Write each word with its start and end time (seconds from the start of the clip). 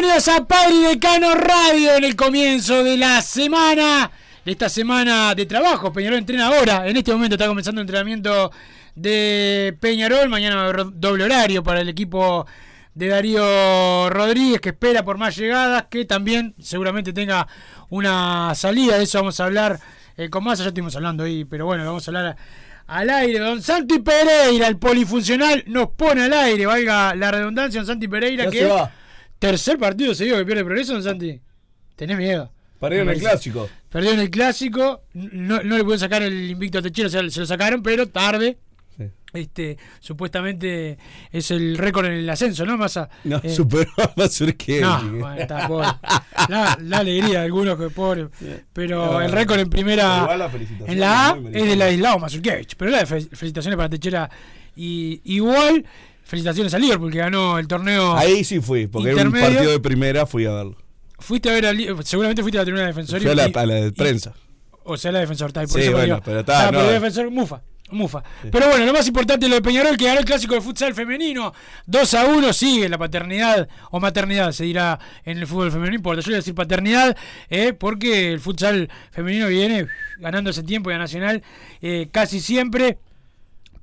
Bienvenidos 0.00 0.28
a 0.28 0.46
Padre 0.46 0.74
y 0.76 0.82
Decano 0.82 1.34
Radio 1.34 1.96
en 1.96 2.04
el 2.04 2.14
comienzo 2.14 2.84
de 2.84 2.96
la 2.96 3.20
semana, 3.20 4.08
de 4.44 4.52
esta 4.52 4.68
semana 4.68 5.34
de 5.34 5.44
trabajo. 5.44 5.92
Peñarol 5.92 6.18
entrena 6.20 6.46
ahora, 6.46 6.86
en 6.86 6.96
este 6.96 7.10
momento 7.10 7.34
está 7.34 7.48
comenzando 7.48 7.80
el 7.80 7.86
entrenamiento 7.88 8.52
de 8.94 9.76
Peñarol, 9.80 10.28
mañana 10.28 10.54
va 10.54 10.62
a 10.62 10.64
haber 10.66 10.86
doble 10.92 11.24
horario 11.24 11.64
para 11.64 11.80
el 11.80 11.88
equipo 11.88 12.46
de 12.94 13.08
Darío 13.08 14.08
Rodríguez 14.08 14.60
que 14.60 14.68
espera 14.68 15.04
por 15.04 15.18
más 15.18 15.36
llegadas, 15.36 15.86
que 15.90 16.04
también 16.04 16.54
seguramente 16.60 17.12
tenga 17.12 17.48
una 17.88 18.54
salida, 18.54 18.98
de 18.98 19.02
eso 19.02 19.18
vamos 19.18 19.40
a 19.40 19.46
hablar 19.46 19.80
eh, 20.16 20.30
con 20.30 20.44
más, 20.44 20.60
ya 20.60 20.66
estuvimos 20.66 20.94
hablando 20.94 21.24
ahí, 21.24 21.44
pero 21.44 21.66
bueno, 21.66 21.84
vamos 21.84 22.06
a 22.06 22.10
hablar 22.10 22.36
al 22.86 23.10
aire. 23.10 23.40
Don 23.40 23.60
Santi 23.60 23.98
Pereira, 23.98 24.68
el 24.68 24.76
polifuncional, 24.76 25.64
nos 25.66 25.88
pone 25.88 26.22
al 26.22 26.32
aire, 26.34 26.66
valga 26.66 27.16
la 27.16 27.32
redundancia, 27.32 27.80
don 27.80 27.86
Santi 27.88 28.06
Pereira, 28.06 28.44
Ya 28.44 28.50
que 28.52 28.58
se 28.60 28.66
va. 28.66 28.92
Tercer 29.38 29.78
partido 29.78 30.14
seguido 30.14 30.36
que 30.38 30.44
pierde 30.46 30.64
progreso, 30.64 31.00
Santi. 31.02 31.40
Tenés 31.96 32.16
miedo. 32.16 32.52
Perdió 32.80 33.00
en 33.00 33.06
Me 33.06 33.12
el 33.14 33.18
clásico. 33.20 33.68
Perdió 33.88 34.12
en 34.12 34.20
el 34.20 34.30
clásico, 34.30 35.02
no, 35.14 35.62
no 35.62 35.76
le 35.76 35.84
pueden 35.84 35.98
sacar 35.98 36.22
el 36.22 36.50
invicto 36.50 36.78
a 36.78 36.82
Techero, 36.82 37.08
o 37.08 37.10
sea, 37.10 37.28
se 37.28 37.40
lo 37.40 37.46
sacaron, 37.46 37.82
pero 37.82 38.06
tarde. 38.08 38.58
Sí. 38.96 39.04
Este, 39.32 39.76
supuestamente 40.00 40.96
es 41.32 41.50
el 41.50 41.76
récord 41.76 42.06
en 42.06 42.12
el 42.12 42.30
ascenso, 42.30 42.64
¿no, 42.64 42.76
Massa? 42.76 43.08
No, 43.24 43.40
Eh, 43.42 43.50
superó 43.50 43.90
a 43.98 44.12
Mazurkiewicz. 44.16 44.82
no, 44.82 45.02
bueno, 45.18 45.34
está 45.40 45.66
pobre. 45.68 45.88
La, 46.48 46.78
la 46.82 46.98
alegría 46.98 47.40
de 47.40 47.44
algunos 47.46 47.78
que 47.78 47.90
pobre. 47.90 48.28
Pero 48.72 49.12
No. 49.14 49.20
el 49.20 49.32
récord 49.32 49.58
en 49.60 49.70
primera. 49.70 50.36
La 50.36 50.48
felicitación 50.48 50.90
en 50.90 51.00
la 51.00 51.28
A 51.30 51.38
es 51.52 51.64
de 51.66 51.76
Ladislao 51.76 52.18
Mazurkiewicz. 52.18 52.74
Pero 52.76 52.90
la 52.92 52.98
de 53.00 53.06
fe- 53.06 53.36
felicitaciones 53.36 53.76
para 53.76 53.88
Techera. 53.88 54.30
Y 54.76 55.20
igual, 55.24 55.84
felicitaciones 56.28 56.74
a 56.74 56.78
Liverpool 56.78 57.10
que 57.10 57.18
ganó 57.18 57.58
el 57.58 57.66
torneo. 57.66 58.14
Ahí 58.16 58.44
sí 58.44 58.60
fui, 58.60 58.86
porque 58.86 59.10
era 59.10 59.22
un 59.22 59.32
partido 59.32 59.70
de 59.72 59.80
primera, 59.80 60.26
fui 60.26 60.44
a 60.44 60.52
verlo. 60.52 60.76
Fuiste 61.18 61.48
a 61.50 61.52
ver 61.54 61.66
a 61.66 61.72
Li- 61.72 61.88
seguramente 62.04 62.42
fuiste 62.42 62.58
a 62.58 62.60
la 62.60 62.64
tribuna 62.64 62.82
de 62.82 62.88
defensor. 62.88 63.20
Fui 63.20 63.30
a 63.30 63.34
la, 63.34 63.48
y- 63.48 63.52
a 63.54 63.66
la 63.66 63.74
de 63.74 63.88
y- 63.88 63.90
prensa. 63.92 64.34
O 64.84 64.96
sea, 64.96 65.10
la 65.10 65.20
defensor, 65.20 65.48
está 65.48 65.60
ahí, 65.60 65.66
por 65.66 65.76
Sí, 65.80 65.82
eso 65.86 65.92
bueno, 65.92 66.04
digo. 66.16 66.20
pero 66.24 66.40
está, 66.40 66.68
Ah, 66.68 66.70
no. 66.70 66.78
pero 66.78 66.90
defensor, 66.92 67.30
Mufa. 67.30 67.62
Mufa. 67.90 68.22
Pero 68.52 68.68
bueno, 68.68 68.84
lo 68.84 68.92
más 68.92 69.08
importante 69.08 69.46
es 69.46 69.50
lo 69.50 69.56
de 69.56 69.62
Peñarol, 69.62 69.96
que 69.96 70.04
ganó 70.04 70.20
el 70.20 70.26
clásico 70.26 70.54
de 70.54 70.60
futsal 70.60 70.92
femenino. 70.94 71.54
2 71.86 72.12
a 72.14 72.26
1, 72.26 72.52
sigue 72.52 72.86
la 72.86 72.98
paternidad 72.98 73.66
o 73.90 73.98
maternidad, 73.98 74.52
se 74.52 74.64
dirá 74.64 74.98
en 75.24 75.38
el 75.38 75.46
fútbol 75.46 75.70
femenino. 75.70 75.92
No 75.92 75.96
importa, 75.96 76.20
yo 76.20 76.26
voy 76.26 76.34
a 76.34 76.36
decir 76.36 76.54
paternidad, 76.54 77.16
eh, 77.48 77.72
porque 77.72 78.30
el 78.34 78.40
futsal 78.40 78.90
femenino 79.10 79.48
viene 79.48 79.86
ganando 80.18 80.50
ese 80.50 80.62
tiempo 80.64 80.90
y 80.90 80.94
a 80.94 80.98
Nacional 80.98 81.42
eh, 81.80 82.08
casi 82.12 82.40
siempre. 82.40 82.98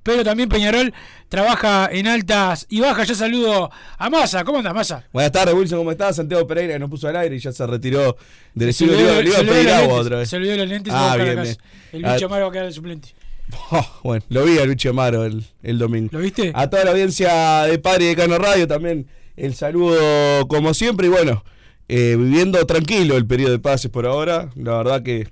Pero 0.06 0.24
también 0.24 0.48
Peñarol 0.48 0.94
trabaja 1.30 1.90
en 1.92 2.06
altas 2.06 2.68
y 2.70 2.80
bajas. 2.80 3.08
Ya 3.08 3.16
saludo 3.16 3.72
a 3.98 4.10
Massa. 4.12 4.44
¿Cómo 4.44 4.60
andas, 4.60 4.76
Massa? 4.76 5.04
Buenas 5.12 5.32
tardes, 5.32 5.56
Wilson, 5.56 5.80
¿cómo 5.80 5.90
estás? 5.90 6.16
Santiago 6.18 6.46
Pereira 6.46 6.74
que 6.74 6.80
nos 6.80 6.92
puso 6.92 7.08
al 7.08 7.16
aire 7.16 7.36
y 7.36 7.40
ya 7.40 7.52
se 7.52 7.66
retiró 7.66 8.16
del 8.54 8.70
estudio. 8.70 8.94
Le 8.94 9.02
iba- 9.02 9.22
le 9.22 9.28
iba 9.30 9.38
a 9.38 9.40
olvidó 9.40 9.54
pedir 9.54 9.66
los 9.66 9.74
agua 9.74 9.88
lentes, 9.88 10.06
otra 10.06 10.18
vez. 10.20 10.30
Se 10.30 10.36
olvidó 10.36 10.58
los 10.58 10.68
lentes 10.70 10.94
y 10.94 10.96
Ah, 10.96 11.02
buscar 11.08 11.24
bien, 11.26 11.42
bien. 11.42 11.58
El 11.92 12.06
Ah, 12.06 12.14
bicho 12.14 12.26
Amaro 12.28 12.44
va 12.44 12.50
a 12.50 12.52
quedar 12.54 12.66
de 12.68 12.72
suplente. 12.72 13.10
Oh, 13.72 13.86
bueno, 14.04 14.24
lo 14.30 14.44
vi 14.44 14.60
a 14.60 14.66
Lucho 14.66 14.92
Amaro 14.92 15.26
el, 15.26 15.44
el 15.64 15.80
domingo. 15.80 16.10
¿Lo 16.12 16.20
viste? 16.20 16.52
A 16.54 16.70
toda 16.70 16.84
la 16.86 16.92
audiencia 16.92 17.64
de 17.64 17.80
Padre 17.80 18.06
y 18.06 18.08
de 18.10 18.16
Cano 18.16 18.38
Radio 18.38 18.68
también 18.68 19.08
el 19.38 19.56
saludo 19.56 20.48
como 20.48 20.74
siempre 20.76 21.08
y 21.08 21.10
bueno, 21.10 21.44
eh, 21.88 22.16
viviendo 22.18 22.64
tranquilo 22.68 23.18
el 23.18 23.26
periodo 23.26 23.52
de 23.54 23.60
pases 23.60 23.90
por 23.92 24.06
ahora, 24.06 24.50
la 24.56 24.78
verdad 24.78 25.02
que 25.04 25.28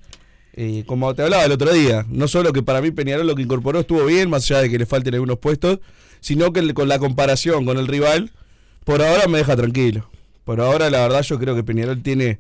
eh, 0.53 0.83
como 0.85 1.13
te 1.15 1.23
hablaba 1.23 1.45
el 1.45 1.51
otro 1.51 1.71
día, 1.73 2.05
no 2.09 2.27
solo 2.27 2.53
que 2.53 2.61
para 2.63 2.81
mí 2.81 2.91
Peñarol 2.91 3.25
lo 3.27 3.35
que 3.35 3.41
incorporó 3.41 3.79
estuvo 3.81 4.05
bien, 4.05 4.29
más 4.29 4.49
allá 4.49 4.61
de 4.61 4.69
que 4.69 4.77
le 4.77 4.85
falten 4.85 5.13
algunos 5.13 5.39
puestos, 5.39 5.79
sino 6.19 6.53
que 6.53 6.73
con 6.73 6.87
la 6.87 6.99
comparación 6.99 7.65
con 7.65 7.77
el 7.77 7.87
rival, 7.87 8.31
por 8.85 9.01
ahora 9.01 9.27
me 9.27 9.39
deja 9.39 9.55
tranquilo. 9.55 10.09
Por 10.45 10.59
ahora 10.61 10.89
la 10.89 11.01
verdad 11.01 11.21
yo 11.23 11.39
creo 11.39 11.55
que 11.55 11.63
Peñarol 11.63 12.01
tiene... 12.01 12.39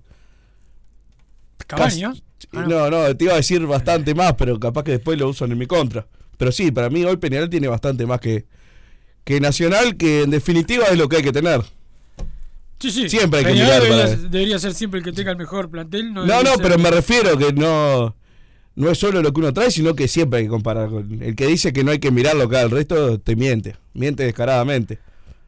Casi- 1.67 2.03
Ah, 2.51 2.65
no. 2.67 2.89
no, 2.89 3.07
no, 3.07 3.15
te 3.17 3.23
iba 3.23 3.33
a 3.33 3.37
decir 3.37 3.65
bastante 3.65 4.13
más, 4.13 4.33
pero 4.33 4.59
capaz 4.59 4.83
que 4.83 4.91
después 4.91 5.17
lo 5.17 5.29
usan 5.29 5.51
en 5.53 5.57
mi 5.57 5.65
contra. 5.65 6.05
Pero 6.37 6.51
sí, 6.51 6.71
para 6.71 6.89
mí 6.89 7.03
hoy 7.05 7.15
Peñarol 7.17 7.49
tiene 7.49 7.67
bastante 7.69 8.05
más 8.05 8.19
que, 8.19 8.45
que 9.23 9.39
Nacional, 9.39 9.95
que 9.95 10.23
en 10.23 10.29
definitiva 10.29 10.85
es 10.91 10.97
lo 10.97 11.07
que 11.07 11.17
hay 11.17 11.23
que 11.23 11.31
tener. 11.31 11.61
Sí, 12.83 12.91
sí. 12.91 13.07
Siempre 13.09 13.39
hay 13.39 13.45
que 13.45 13.53
mirar 13.53 13.81
debería, 13.81 14.05
para- 14.05 14.15
debería 14.17 14.59
ser 14.59 14.73
siempre 14.73 14.97
el 14.99 15.05
que 15.05 15.13
tenga 15.13 15.31
el 15.31 15.37
mejor 15.37 15.69
plantel. 15.69 16.13
No, 16.13 16.25
No, 16.25 16.43
no, 16.43 16.51
pero 16.61 16.77
me 16.77 16.91
refiero 16.91 17.37
que 17.37 17.53
no, 17.53 18.13
no 18.75 18.89
es 18.91 18.97
solo 18.97 19.21
lo 19.21 19.31
que 19.31 19.39
uno 19.39 19.53
trae, 19.53 19.71
sino 19.71 19.95
que 19.95 20.09
siempre 20.09 20.39
hay 20.39 20.45
que 20.45 20.49
comparar. 20.49 20.89
con 20.89 21.21
El 21.23 21.33
que 21.35 21.47
dice 21.47 21.71
que 21.71 21.83
no 21.85 21.91
hay 21.91 21.99
que 21.99 22.11
mirarlo 22.11 22.43
acá, 22.43 22.61
el 22.61 22.71
resto 22.71 23.19
te 23.21 23.37
miente, 23.37 23.77
miente 23.93 24.23
descaradamente. 24.23 24.99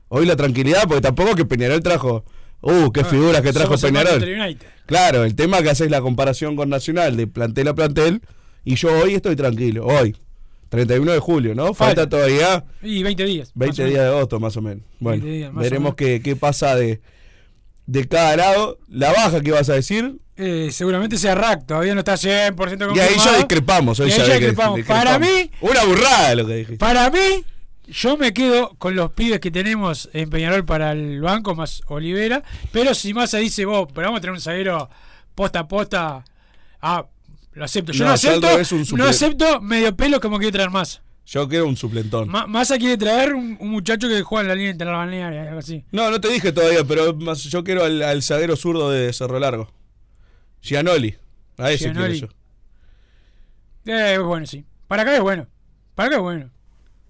Hoy 0.07 0.25
la 0.25 0.37
tranquilidad, 0.37 0.83
porque 0.87 1.01
tampoco 1.01 1.35
que 1.35 1.43
Peñarol 1.43 1.83
trajo, 1.83 2.23
uh, 2.61 2.89
qué 2.91 3.01
Ah, 3.01 3.05
figuras 3.05 3.41
que 3.41 3.51
trajo 3.51 3.73
el 3.73 3.81
Peñarol. 3.81 4.57
Claro, 4.85 5.25
el 5.25 5.35
tema 5.35 5.61
que 5.61 5.71
haces 5.71 5.91
la 5.91 5.99
comparación 5.99 6.55
con 6.55 6.69
Nacional 6.69 7.17
de 7.17 7.27
plantel 7.27 7.67
a 7.67 7.73
plantel, 7.75 8.21
y 8.63 8.75
yo 8.75 8.89
hoy 8.97 9.15
estoy 9.15 9.35
tranquilo, 9.35 9.85
hoy, 9.87 10.15
31 10.69 11.11
de 11.11 11.19
julio, 11.19 11.53
¿no? 11.53 11.73
Falta, 11.73 12.07
todavía 12.07 12.63
Y 12.81 13.03
20 13.03 13.25
días. 13.25 13.51
20 13.55 13.81
más 13.83 13.87
o 13.89 13.91
días 13.91 14.03
de 14.03 14.07
agosto 14.09 14.39
más 14.39 14.55
o 14.57 14.61
menos. 14.61 14.83
Bueno, 14.99 15.23
20 15.23 15.37
días, 15.37 15.53
más 15.53 15.61
o 15.61 15.63
veremos 15.63 15.95
qué, 15.95 16.21
qué 16.23 16.35
pasa 16.35 16.75
de, 16.75 17.01
de 17.85 18.07
cada 18.07 18.35
lado. 18.37 18.79
La 18.89 19.11
baja 19.11 19.41
que 19.41 19.51
vas 19.51 19.69
a 19.69 19.73
decir, 19.73 20.15
Eh, 20.37 20.69
seguramente 20.71 21.17
sea 21.17 21.33
Rack, 21.35 21.65
todavía 21.65 21.93
no 21.93 21.99
está 21.99 22.15
100% 22.17 22.93
y 22.93 22.99
ahí 22.99 23.07
confirmado. 23.07 23.31
ya 23.31 23.37
discrepamos. 23.37 23.99
Hoy 24.01 24.09
Y 24.09 24.11
ahí 24.13 24.17
ya 24.19 24.25
discrepamos. 24.33 24.81
Para 24.85 25.17
mí, 25.19 25.49
Una 25.61 25.83
burrada 25.85 26.35
lo 26.35 26.45
que 26.45 26.53
dijiste. 26.55 26.77
para 26.77 27.09
mí, 27.09 27.43
Yo 27.87 28.17
me 28.17 28.33
quedo 28.33 28.73
con 28.79 28.95
los 28.95 29.11
pibes 29.11 29.39
que 29.39 29.51
tenemos 29.51 30.09
en 30.11 30.29
Peñarol 30.31 30.65
para 30.65 30.91
el 30.93 31.21
banco, 31.21 31.53
más 31.53 31.83
Olivera. 31.87 32.41
Pero 32.71 32.95
si 32.95 33.13
Massa 33.13 33.37
dice, 33.37 33.63
vos, 33.65 33.87
pero 33.93 34.07
vamos 34.07 34.17
a 34.17 34.21
tener 34.21 34.33
un 34.33 34.41
zaguero 34.41 34.89
posta 35.35 35.59
a 35.59 35.67
posta. 35.67 36.25
Ah, 36.81 37.05
lo 37.53 37.63
acepto. 37.63 37.91
Yo 37.91 38.05
No, 38.05 38.11
acepto. 38.13 38.47
no 38.97 39.05
acepto 39.05 39.61
medio 39.61 39.95
pelo 39.95 40.19
como 40.19 40.39
quiere 40.39 40.51
traer 40.51 40.71
Massa. 40.71 41.01
Yo 41.27 41.47
quiero 41.49 41.67
un 41.67 41.75
suplentón. 41.75 42.29
Ma- 42.29 42.45
Massa 42.45 42.77
quiere 42.77 42.97
traer 42.97 43.33
un, 43.33 43.57
un 43.59 43.69
muchacho 43.69 44.07
que 44.07 44.21
juega 44.21 44.41
en 44.43 44.47
la 44.49 44.55
línea 44.55 44.71
interbalnearia, 44.71 45.43
algo 45.47 45.59
así. 45.59 45.83
No, 45.91 46.11
no 46.11 46.21
te 46.21 46.27
dije 46.29 46.51
todavía, 46.51 46.83
pero 46.83 47.15
más- 47.15 47.43
yo 47.43 47.63
quiero 47.63 47.83
al, 47.83 48.01
al 48.03 48.21
zaguero 48.21 48.55
zurdo 48.55 48.91
de 48.91 49.11
Cerro 49.11 49.39
Largo. 49.39 49.67
Gianoli. 50.61 51.15
A 51.57 51.71
ese 51.71 51.85
Gianoli. 51.85 52.19
quiero 52.19 52.27
yo. 53.85 53.91
Eh, 53.93 54.13
es 54.15 54.21
bueno, 54.21 54.45
sí. 54.45 54.65
Para 54.87 55.01
acá 55.03 55.15
es 55.15 55.21
bueno. 55.21 55.47
Para 55.95 56.07
acá 56.07 56.15
es 56.17 56.21
bueno. 56.21 56.49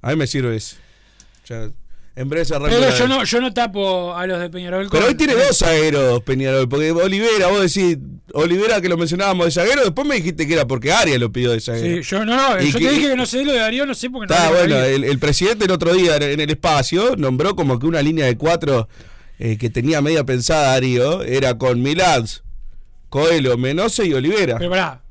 A 0.01 0.09
mí 0.11 0.15
me 0.15 0.27
sirve 0.27 0.55
ese. 0.55 0.77
Ya, 1.47 1.69
en 2.17 2.29
breve 2.29 2.45
se 2.45 2.55
arranca 2.55 2.75
Pero 2.79 2.95
yo 2.97 3.07
no, 3.07 3.23
yo 3.25 3.41
no 3.41 3.53
tapo 3.53 4.15
a 4.15 4.25
los 4.25 4.39
de 4.39 4.49
Peñarol. 4.49 4.87
Pero 4.89 5.03
con- 5.03 5.09
hoy 5.11 5.15
tiene 5.17 5.33
dos 5.35 5.57
zagueros, 5.57 6.21
Peñarol. 6.23 6.69
Porque 6.69 6.91
Olivera, 6.91 7.47
vos 7.47 7.61
decís, 7.61 7.97
Olivera 8.33 8.79
que 8.81 8.87
lo 8.89 8.97
mencionábamos 8.97 9.45
de 9.47 9.51
zaguero, 9.51 9.81
después 9.83 10.07
me 10.07 10.15
dijiste 10.15 10.47
que 10.47 10.53
era 10.53 10.65
porque 10.65 10.91
Arias 10.93 11.19
lo 11.19 11.31
pidió 11.31 11.51
de 11.51 11.59
zaguero. 11.59 12.01
Sí, 12.03 12.09
yo 12.09 12.23
no, 12.25 12.35
no, 12.35 12.61
Y 12.61 12.71
yo 12.71 12.79
que- 12.79 12.85
te 12.85 12.91
dije 12.93 13.09
que 13.09 13.15
no 13.17 13.25
sé 13.25 13.43
lo 13.43 13.51
de 13.51 13.59
Darío, 13.59 13.85
no 13.85 13.93
sé 13.93 14.09
porque 14.09 14.27
no 14.27 14.33
Está 14.33 14.49
lo 14.49 14.57
bueno, 14.57 14.75
el 14.83 15.19
presidente 15.19 15.65
el 15.65 15.71
otro 15.71 15.93
día 15.93 16.15
en 16.17 16.39
el 16.39 16.49
espacio 16.49 17.15
nombró 17.17 17.55
como 17.55 17.79
que 17.79 17.85
una 17.87 18.01
línea 18.01 18.25
de 18.25 18.37
cuatro 18.37 18.87
eh, 19.37 19.57
que 19.57 19.69
tenía 19.69 20.01
media 20.01 20.23
pensada 20.23 20.69
Darío 20.71 21.21
era 21.21 21.57
con 21.57 21.81
Milans, 21.81 22.43
Coelho, 23.09 23.57
Menose 23.57 24.05
y 24.05 24.13
Olivera. 24.13 24.57
Pero 24.57 24.69
pará. 24.69 25.01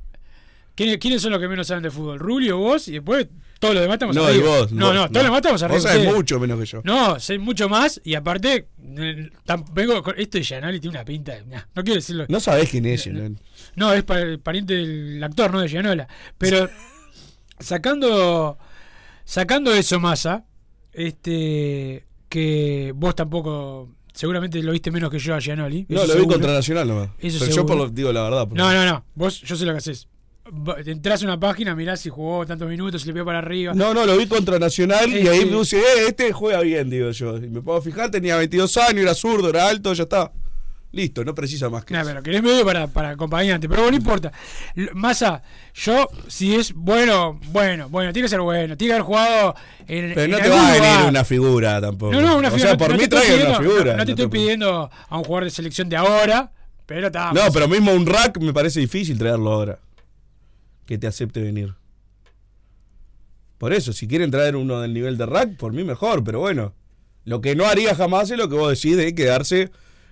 ¿Quiénes, 0.74 0.98
quiénes 0.98 1.22
son 1.22 1.30
los 1.32 1.40
que 1.40 1.48
menos 1.48 1.66
saben 1.66 1.82
de 1.84 1.90
fútbol? 1.90 2.18
Rulio, 2.18 2.56
vos 2.58 2.88
y 2.88 2.92
después 2.92 3.28
todos 3.64 3.74
los 3.74 3.82
demás 3.82 3.94
estamos 3.94 4.16
No, 4.16 4.22
y 4.22 4.34
arriba. 4.34 4.48
vos. 4.48 4.72
No, 4.72 4.92
no, 4.94 5.00
todos 5.08 5.12
los 5.14 5.22
demás 5.24 5.38
estamos 5.38 5.62
arriba. 5.62 5.74
Vos 5.80 5.82
sabés 5.90 6.14
mucho 6.14 6.40
menos 6.40 6.60
que 6.60 6.66
yo. 6.66 6.80
No, 6.84 7.18
sé 7.20 7.38
mucho 7.38 7.68
más 7.68 8.00
y 8.04 8.14
aparte, 8.14 8.68
eh, 8.82 9.30
vengo 9.72 10.02
con, 10.02 10.14
esto 10.18 10.38
de 10.38 10.44
Gianoli 10.44 10.80
tiene 10.80 10.96
una 10.98 11.04
pinta. 11.04 11.32
de- 11.32 11.44
nah, 11.46 11.62
no 11.74 11.82
quiero 11.82 11.96
decirlo. 11.96 12.26
No 12.28 12.40
sabés 12.40 12.68
quién 12.70 12.86
es, 12.86 13.02
Gianoli. 13.04 13.36
No, 13.76 13.92
es 13.92 14.02
pa- 14.04 14.38
pariente 14.42 14.74
del 14.74 15.22
actor, 15.24 15.52
no 15.52 15.60
de 15.60 15.68
Gianola. 15.68 16.06
Pero 16.38 16.68
sacando 17.58 18.58
sacando 19.24 19.72
eso, 19.74 20.00
Massa, 20.00 20.44
este 20.92 22.06
que 22.28 22.92
vos 22.94 23.14
tampoco 23.14 23.90
seguramente 24.12 24.62
lo 24.62 24.72
viste 24.72 24.90
menos 24.90 25.10
que 25.10 25.18
yo 25.18 25.34
a 25.34 25.40
Gianoli. 25.40 25.86
No, 25.88 26.04
lo 26.06 26.14
vi 26.16 26.26
contra 26.26 26.52
Nacional 26.52 26.88
nomás. 26.88 27.10
Eso 27.18 27.38
Pero 27.40 27.56
yo 27.56 27.66
por 27.66 27.76
lo, 27.76 27.88
digo 27.88 28.12
la 28.12 28.22
verdad. 28.22 28.48
por- 28.48 28.56
No, 28.56 28.72
no, 28.72 28.84
no. 28.84 29.04
Vos, 29.14 29.40
yo 29.42 29.56
sé 29.56 29.64
lo 29.64 29.72
que 29.72 29.78
haces. 29.78 30.08
Entrás 30.84 31.22
a 31.22 31.24
una 31.24 31.40
página, 31.40 31.74
mirás 31.74 32.00
si 32.00 32.10
jugó 32.10 32.44
tantos 32.44 32.68
minutos, 32.68 33.00
si 33.00 33.08
le 33.08 33.14
pegó 33.14 33.26
para 33.26 33.38
arriba. 33.38 33.72
No, 33.74 33.94
no, 33.94 34.04
lo 34.04 34.16
vi 34.18 34.26
contra 34.26 34.58
Nacional 34.58 35.10
y 35.10 35.26
ahí 35.26 35.38
Este- 35.38 35.46
me 35.46 35.52
puse, 35.56 35.78
eh, 35.78 36.06
este 36.08 36.32
juega 36.32 36.60
bien, 36.60 36.90
digo 36.90 37.10
yo. 37.12 37.38
Y 37.38 37.48
me 37.48 37.62
puedo 37.62 37.80
fijar, 37.80 38.10
tenía 38.10 38.36
22 38.36 38.76
años, 38.76 39.00
era 39.02 39.14
zurdo, 39.14 39.48
era 39.48 39.68
alto, 39.68 39.92
ya 39.94 40.02
está. 40.02 40.30
Listo, 40.92 41.24
no 41.24 41.34
precisa 41.34 41.68
más 41.70 41.84
que 41.84 41.92
Nah, 41.94 42.02
eso. 42.02 42.10
pero 42.10 42.22
querés 42.22 42.42
medio 42.42 42.64
para, 42.64 42.86
para 42.86 43.10
acompañante, 43.10 43.68
pero 43.68 43.82
bueno, 43.82 43.96
no 43.96 44.02
importa. 44.02 44.30
Massa, 44.92 45.42
yo, 45.74 46.08
si 46.28 46.54
es 46.54 46.72
bueno, 46.72 47.40
bueno, 47.50 47.88
bueno, 47.88 48.12
tiene 48.12 48.26
que 48.26 48.30
ser 48.30 48.40
bueno, 48.40 48.76
tiene 48.76 48.90
que 48.90 48.94
haber 48.94 49.04
jugado 49.06 49.54
en. 49.88 50.12
Pero 50.14 50.22
en 50.24 50.30
no 50.30 50.38
te 50.38 50.48
va 50.50 50.68
a 50.68 50.72
venir 50.74 51.08
una 51.08 51.24
figura 51.24 51.80
tampoco. 51.80 52.12
No, 52.12 52.20
no, 52.20 52.36
una 52.36 52.48
O 52.48 52.50
figura. 52.52 52.68
sea, 52.68 52.72
no- 52.74 52.78
por 52.78 52.90
no 52.90 52.96
mí 52.98 53.02
estoy 53.04 53.20
traigan 53.22 53.46
una 53.48 53.58
figura. 53.58 53.92
No, 53.92 53.96
no 53.98 54.04
te 54.04 54.04
no 54.04 54.10
estoy 54.10 54.26
pidiendo 54.28 54.90
a 55.08 55.18
un 55.18 55.24
jugador 55.24 55.44
de 55.44 55.50
selección 55.50 55.88
de 55.88 55.96
ahora, 55.96 56.52
pero 56.86 57.06
está. 57.08 57.32
No, 57.32 57.40
pero 57.52 57.66
mismo 57.66 57.92
un 57.92 58.06
rack 58.06 58.38
me 58.38 58.52
parece 58.52 58.78
difícil 58.78 59.18
traerlo 59.18 59.50
ahora. 59.52 59.78
Que 60.86 60.98
te 60.98 61.06
acepte 61.06 61.42
venir. 61.42 61.74
Por 63.58 63.72
eso, 63.72 63.92
si 63.92 64.06
quieren 64.06 64.30
traer 64.30 64.56
uno 64.56 64.80
del 64.80 64.92
nivel 64.92 65.16
de 65.16 65.26
rack, 65.26 65.56
por 65.56 65.72
mí 65.72 65.84
mejor, 65.84 66.22
pero 66.24 66.40
bueno. 66.40 66.74
Lo 67.24 67.40
que 67.40 67.56
no 67.56 67.64
haría 67.64 67.94
jamás 67.94 68.30
es 68.30 68.36
lo 68.36 68.48
que 68.48 68.56
vos 68.56 68.70
decís 68.70 68.96
de 68.96 69.14
quedarse 69.14 69.70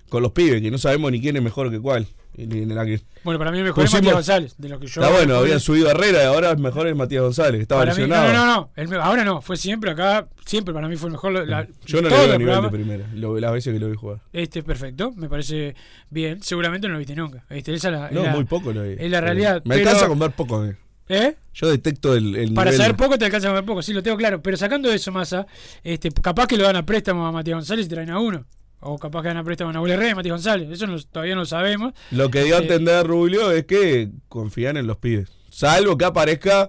con 0.09 0.23
los 0.23 0.33
pibes, 0.33 0.63
que 0.63 0.71
no 0.71 0.79
sabemos 0.79 1.13
ni 1.13 1.21
quién 1.21 1.37
es 1.37 1.43
mejor 1.43 1.71
que 1.71 1.79
cuál. 1.79 2.07
Ni 2.35 2.65
la 2.65 2.85
que- 2.87 3.01
Bueno, 3.25 3.39
para 3.39 3.51
mí 3.53 3.59
el 3.59 3.65
mejor 3.65 3.85
es 3.85 3.93
Matías 3.93 4.15
González, 4.15 4.55
de 4.57 4.69
lo 4.69 4.81
que 4.81 4.87
yo. 4.87 5.01
Está 5.03 5.13
bueno, 5.15 5.37
habían 5.37 5.61
subido 5.61 5.91
Herrera 5.91 6.23
y 6.23 6.27
ahora 6.27 6.51
el 6.51 6.59
mejor 6.59 6.87
es 6.87 6.97
Matías 6.97 7.23
González, 7.23 7.57
que 7.59 7.63
estaba 7.63 7.83
Para 7.83 7.95
mí, 7.95 8.01
no, 8.03 8.07
lesionado. 8.09 8.47
no, 8.47 8.55
no, 8.57 8.71
el 8.75 8.95
ahora 9.01 9.25
no, 9.25 9.43
fue 9.43 9.57
siempre 9.59 9.91
acá, 9.91 10.27
siempre 10.47 10.73
para 10.73 10.89
mí 10.89 10.97
fue 10.97 11.09
el 11.09 11.13
mejor. 11.13 11.33
la- 11.47 11.67
Yo 11.87 12.01
no 12.01 12.09
le 12.09 12.15
veo 12.17 12.33
a 12.35 12.39
nivel 12.39 12.63
de 12.63 12.69
primera, 12.71 13.07
lo- 13.15 13.39
las 13.39 13.53
veces 13.53 13.73
que 13.75 13.79
lo 13.79 13.91
vi 13.91 13.97
jugar. 13.97 14.21
Este, 14.33 14.63
perfecto, 14.63 15.13
me 15.13 15.29
parece 15.29 15.75
bien. 16.11 16.43
Seguramente 16.43 16.87
no 16.89 16.95
lo 16.95 16.99
viste 16.99 17.15
nunca. 17.15 17.45
Este, 17.51 17.75
esa 17.75 17.89
es 17.89 17.95
la, 17.95 18.07
es 18.09 18.13
No, 18.13 18.23
la- 18.23 18.31
muy 18.33 18.45
poco 18.45 18.73
lo 18.73 18.83
vi. 18.83 18.97
Es 18.99 19.11
la 19.11 19.21
realidad. 19.21 19.63
Me 19.65 19.77
pero- 19.77 19.89
alcanza 19.91 20.09
con 20.09 20.19
ver 20.19 20.31
poco. 20.33 20.57
a 20.57 20.67
mí. 20.67 20.73
¿Eh? 21.09 21.37
Yo 21.53 21.69
detecto 21.69 22.15
el, 22.15 22.35
el 22.37 22.55
Para 22.55 22.71
nivel- 22.71 22.81
saber 22.83 22.97
poco 22.97 23.19
te 23.19 23.27
alcanza 23.27 23.51
a 23.51 23.53
ver 23.53 23.65
poco, 23.65 23.83
sí, 23.83 23.93
lo 23.93 24.03
tengo 24.03 24.17
claro. 24.17 24.41
Pero 24.41 24.57
sacando 24.57 24.91
eso, 24.91 25.13
Massa, 25.13 25.47
este, 25.85 26.11
capaz 26.11 26.47
que 26.47 26.57
lo 26.57 26.65
dan 26.65 26.77
a 26.77 26.87
préstamo 26.87 27.27
a 27.27 27.33
Matías 27.33 27.57
González 27.57 27.85
y 27.87 27.89
traen 27.91 28.09
a 28.11 28.19
uno. 28.19 28.47
O 28.85 28.99
capaz 28.99 29.23
que 29.23 29.29
dan 29.29 29.37
a 29.37 29.45
préstamo 29.45 29.71
a 29.71 29.73
Nahuel 29.73 29.93
Herrera 29.93 30.15
Matías 30.17 30.33
González. 30.35 30.69
Eso 30.71 30.87
no- 30.87 31.01
todavía 31.01 31.35
no 31.35 31.43
lo 31.43 31.47
sabemos. 31.47 31.93
Lo 32.11 32.31
que 32.31 32.43
dio 32.43 32.57
a 32.57 32.59
Eh, 32.59 32.63
entender 32.63 33.07
Rubio 33.07 33.51
es 33.53 33.65
que 33.65 34.11
confían 34.29 34.77
en 34.77 34.87
los 34.87 34.97
pibes. 34.99 35.31
Salvo 35.51 35.97
que 35.97 36.05
aparezca 36.05 36.69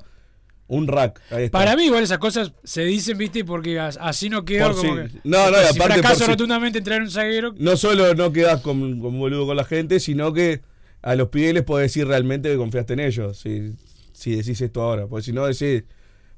un 0.68 0.88
rack. 0.88 1.20
Ahí 1.32 1.46
está. 1.46 1.58
Para 1.58 1.76
mí, 1.76 1.86
igual 1.86 2.04
esas 2.04 2.20
cosas 2.20 2.54
se 2.64 2.84
dicen, 2.86 3.18
viste, 3.18 3.44
porque 3.44 3.80
as- 3.80 3.98
así 4.02 4.30
no 4.30 4.46
quedó 4.46 4.68
Por 4.68 4.76
como 4.78 4.96
que. 4.96 5.10
no, 5.24 5.52
no, 5.52 5.58
si 5.58 5.76
aparte 5.78 6.00
fracaso 6.02 6.28
rotundamente 6.28 6.78
en 6.80 6.84
traer 6.84 7.02
un 7.02 7.10
zaguero. 7.12 7.54
No 7.58 7.78
solo 7.78 8.14
no 8.16 8.32
quedas 8.32 8.62
como, 8.62 8.86
como 9.02 9.18
boludo 9.20 9.46
con 9.46 9.58
la 9.58 9.66
gente, 9.66 10.00
sino 10.00 10.34
que 10.34 10.62
a 11.02 11.16
los 11.16 11.30
pibes 11.30 11.54
les 11.54 11.64
podés 11.64 11.86
decir 11.92 12.08
realmente 12.08 12.50
que 12.50 12.58
confiaste 12.58 12.94
en 12.94 13.00
ellos. 13.02 13.38
Si, 13.40 13.74
si 14.14 14.36
decís 14.36 14.62
esto 14.62 14.82
ahora. 14.82 15.08
Porque 15.08 15.24
si 15.26 15.32
no 15.34 15.46
decís, 15.46 15.84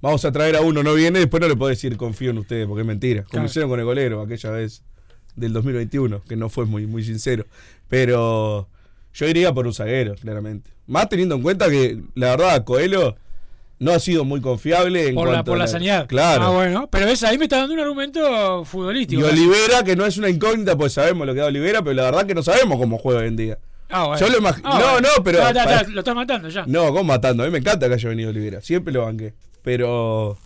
vamos 0.02 0.24
a 0.26 0.32
traer 0.32 0.56
a 0.56 0.62
uno, 0.62 0.84
no 0.84 0.94
viene, 0.94 1.20
después 1.20 1.42
no 1.42 1.48
le 1.48 1.56
podés 1.56 1.78
decir 1.78 1.96
confío 1.98 2.32
en 2.32 2.38
ustedes, 2.40 2.66
porque 2.66 2.82
es 2.82 2.88
mentira. 2.88 3.22
Como 3.24 3.32
Claro. 3.32 3.46
hicieron 3.48 3.70
con 3.70 3.80
el 3.80 3.86
golero 3.86 4.22
aquella 4.22 4.50
vez 4.52 4.84
del 5.36 5.54
2021, 5.54 6.24
que 6.24 6.36
no 6.36 6.50
fue 6.50 6.66
muy, 6.66 6.88
muy 6.88 7.04
sincero. 7.04 7.46
Pero 7.90 8.68
yo 9.14 9.28
iría 9.28 9.54
por 9.54 9.68
un 9.68 9.74
zaguero, 9.74 10.16
claramente. 10.16 10.72
Más 10.88 11.10
teniendo 11.10 11.36
en 11.36 11.42
cuenta 11.42 11.70
que, 11.70 12.02
la 12.16 12.32
verdad, 12.32 12.64
Coelho 12.64 13.16
no 13.80 13.92
ha 13.92 14.00
sido 14.00 14.24
muy 14.24 14.42
confiable 14.42 15.10
en 15.10 15.16
Por 15.16 15.28
la, 15.28 15.36
cuanto 15.36 15.52
por 15.52 15.58
a 15.58 15.64
la 15.64 15.68
sanidad. 15.68 16.08
Claro. 16.08 16.44
Ah, 16.44 16.50
bueno. 16.50 16.88
Pero 16.92 17.06
ves, 17.06 17.24
ahí 17.24 17.38
me 17.38 17.46
está 17.46 17.58
dando 17.58 17.74
un 17.74 17.80
argumento 17.80 18.62
Y 18.62 18.66
futbolístico. 18.66 19.26
Olivera, 19.26 19.84
que 19.84 19.96
no 19.96 20.06
es 20.06 20.18
una 20.18 20.30
incógnita, 20.30 20.78
pues 20.78 20.94
sabemos 20.94 21.28
lo 21.28 21.34
que 21.34 21.42
da 21.42 21.48
Olivera, 21.48 21.82
pero 21.82 21.94
la 21.94 22.04
verdad 22.04 22.26
que 22.26 22.36
no 22.36 22.44
sabemos 22.44 22.78
cómo 22.78 22.98
juega 22.98 23.22
hoy 23.22 23.28
en 23.28 23.36
día. 23.36 23.58
Ah, 23.90 24.08
bueno. 24.08 24.20
Yo 24.20 24.32
lo 24.32 24.38
imagino. 24.40 24.70
Ah, 24.70 24.80
no, 24.80 24.92
bueno. 24.94 25.10
no, 25.16 25.24
pero. 25.24 25.40
Lo 25.90 26.00
estás 26.00 26.16
matando 26.16 26.50
ya. 26.50 26.66
No, 26.68 26.88
¿cómo 26.88 27.04
matando? 27.04 27.44
A 27.44 27.46
mí 27.46 27.52
me 27.52 27.60
encanta 27.60 27.88
que 27.88 27.94
haya 27.94 28.10
venido 28.10 28.30
Olivera. 28.30 28.62
Siempre 28.62 28.94
lo 28.94 29.04
banqué. 29.04 29.34
Pero. 29.62 30.38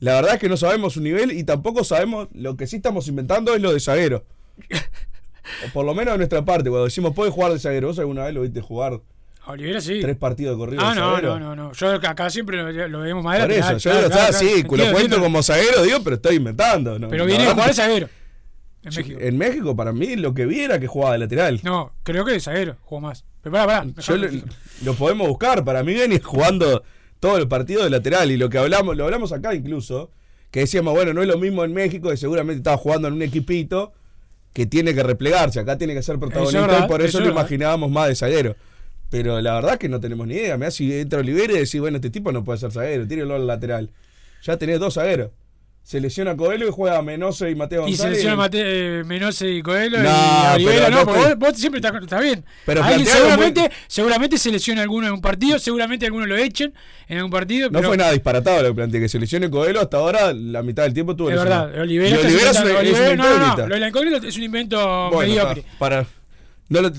La 0.00 0.14
verdad 0.14 0.34
es 0.34 0.40
que 0.40 0.48
no 0.48 0.56
sabemos 0.56 0.92
su 0.92 1.00
nivel 1.00 1.32
y 1.32 1.44
tampoco 1.44 1.82
sabemos. 1.84 2.28
Lo 2.32 2.56
que 2.56 2.66
sí 2.66 2.76
estamos 2.76 3.08
inventando 3.08 3.54
es 3.54 3.60
lo 3.60 3.72
de 3.72 3.80
zaguero. 3.80 4.24
o 5.66 5.72
por 5.72 5.84
lo 5.84 5.94
menos 5.94 6.14
de 6.14 6.18
nuestra 6.18 6.44
parte. 6.44 6.68
Cuando 6.70 6.84
decimos, 6.84 7.14
puede 7.14 7.30
jugar 7.30 7.52
de 7.52 7.58
zaguero. 7.58 7.88
¿Vos 7.88 7.98
alguna 7.98 8.24
vez 8.24 8.34
lo 8.34 8.42
viste 8.42 8.60
jugar 8.60 9.00
A 9.44 9.50
Olivera 9.52 9.80
sí. 9.80 9.98
tres 10.00 10.16
partidos 10.16 10.56
de 10.56 10.58
corrido 10.58 10.82
Ah, 10.84 10.94
de 10.94 11.00
no, 11.00 11.20
no, 11.20 11.40
no, 11.40 11.56
no. 11.56 11.72
Yo 11.72 11.90
acá 11.90 12.30
siempre 12.30 12.56
lo, 12.56 12.88
lo 12.88 13.00
vemos 13.00 13.24
más 13.24 13.40
Por 13.40 13.50
eso, 13.50 13.76
yo 13.76 13.90
claro, 13.90 13.98
digo, 13.98 14.10
claro, 14.10 14.30
está, 14.30 14.38
sí, 14.38 14.62
lo 14.62 14.92
cuento 14.92 15.20
como 15.20 15.42
zaguero, 15.42 15.82
digo, 15.82 15.98
pero 16.04 16.16
estoy 16.16 16.36
inventando. 16.36 16.98
¿no? 16.98 17.08
Pero 17.08 17.24
viene 17.26 17.46
a 17.46 17.52
jugar 17.52 17.68
de 17.68 17.74
zaguero. 17.74 18.08
En 18.84 18.94
México. 18.94 19.18
En 19.20 19.38
México, 19.38 19.76
para 19.76 19.92
mí, 19.92 20.14
lo 20.14 20.32
que 20.32 20.46
vi 20.46 20.60
era 20.60 20.78
que 20.78 20.86
jugaba 20.86 21.14
de 21.14 21.18
lateral. 21.18 21.60
No, 21.64 21.92
creo 22.04 22.24
que 22.24 22.32
de 22.32 22.40
zaguero 22.40 22.76
jugó 22.82 23.00
más. 23.00 23.24
Pero 23.42 23.52
pará, 23.52 23.66
pará. 23.66 23.86
Yo 24.00 24.16
lo, 24.16 24.28
lo 24.84 24.94
podemos 24.94 25.26
buscar. 25.26 25.64
Para 25.64 25.82
mí 25.82 25.92
viene 25.94 26.20
jugando 26.20 26.84
todos 27.20 27.38
los 27.38 27.48
partidos 27.48 27.84
de 27.84 27.90
lateral. 27.90 28.30
Y 28.30 28.36
lo 28.36 28.48
que 28.48 28.58
hablamos, 28.58 28.96
lo 28.96 29.04
hablamos 29.04 29.32
acá 29.32 29.54
incluso, 29.54 30.10
que 30.50 30.60
decíamos, 30.60 30.94
bueno, 30.94 31.12
no 31.12 31.22
es 31.22 31.28
lo 31.28 31.38
mismo 31.38 31.64
en 31.64 31.72
México, 31.72 32.10
que 32.10 32.16
seguramente 32.16 32.58
estaba 32.58 32.76
jugando 32.76 33.08
en 33.08 33.14
un 33.14 33.22
equipito 33.22 33.92
que 34.52 34.66
tiene 34.66 34.94
que 34.94 35.02
replegarse. 35.02 35.60
Acá 35.60 35.78
tiene 35.78 35.94
que 35.94 36.02
ser 36.02 36.18
protagonista 36.18 36.62
verdad, 36.62 36.84
y 36.84 36.88
por 36.88 37.02
eso, 37.02 37.18
es 37.18 37.24
lo 37.24 37.30
imaginábamos 37.30 37.90
más 37.90 38.08
de 38.08 38.14
zaguero. 38.14 38.56
Pero 39.10 39.40
la 39.40 39.54
verdad 39.54 39.74
es 39.74 39.78
que 39.78 39.88
no 39.88 40.00
tenemos 40.00 40.26
ni 40.26 40.34
idea. 40.34 40.58
Me 40.58 40.66
hace 40.66 40.78
si 40.78 40.98
entra 40.98 41.20
Olivera 41.20 41.52
y 41.54 41.58
decís, 41.58 41.80
bueno, 41.80 41.96
este 41.96 42.10
tipo 42.10 42.32
no 42.32 42.44
puede 42.44 42.58
ser 42.58 42.72
zaguero, 42.72 43.06
tírelo 43.06 43.34
al 43.34 43.46
lateral. 43.46 43.90
Ya 44.42 44.56
tenés 44.56 44.80
dos 44.80 44.94
zagueros. 44.94 45.30
Se 45.88 46.00
lesiona 46.02 46.36
Coelho 46.36 46.68
y 46.68 46.70
juega 46.70 47.00
Menose 47.00 47.50
y 47.50 47.54
Mateo 47.54 47.78
Y 47.80 47.92
González. 47.92 47.98
selecciona 48.18 48.36
Mate, 48.36 48.60
eh, 49.00 49.04
Menose 49.04 49.48
y 49.48 49.62
Coelho 49.62 49.96
No, 50.02 50.10
y 50.10 50.54
Olivera, 50.66 50.90
no, 50.90 51.02
porque 51.06 51.20
vos, 51.20 51.38
vos 51.38 51.56
siempre 51.56 51.80
está, 51.80 51.96
está 51.98 52.20
bien. 52.20 52.44
Pero 52.66 52.82
Alguien 52.82 53.04
plantealo 53.06 53.24
muy- 53.24 53.30
seguramente, 53.46 53.76
seguramente 53.86 54.36
se 54.36 54.52
lesiona 54.52 54.82
alguno 54.82 55.06
en 55.06 55.14
un 55.14 55.22
partido, 55.22 55.58
seguramente 55.58 56.04
alguno 56.04 56.26
lo 56.26 56.36
echen 56.36 56.74
en 57.08 57.16
algún 57.16 57.30
partido. 57.30 57.70
No 57.70 57.78
pero 57.78 57.88
fue 57.88 57.96
nada 57.96 58.12
disparatado 58.12 58.62
lo 58.64 58.68
que 58.68 58.74
planteé, 58.74 59.00
que 59.00 59.08
se 59.08 59.18
lesione 59.18 59.48
Coelho 59.48 59.80
hasta 59.80 59.96
ahora 59.96 60.34
la 60.34 60.62
mitad 60.62 60.82
del 60.82 60.92
tiempo 60.92 61.16
tuvo 61.16 61.30
Es 61.30 61.36
verdad, 61.38 61.72
Olivera, 61.80 62.16
Y 62.16 62.18
Olivera 62.26 62.50
es 62.50 62.60
una, 62.60 62.70
es 62.70 62.76
Olivera- 62.80 63.12
una 63.14 63.24
no, 63.38 63.56
no, 63.56 63.66
lo 63.68 63.74
de 63.74 63.80
la 63.80 63.88
incógnita 63.88 64.26
es 64.28 64.36
un 64.36 64.42
invento 64.42 65.08
Bueno, 65.10 65.20
mediocre. 65.32 65.64
para, 65.78 66.04
no 66.68 66.82
lo- 66.82 66.92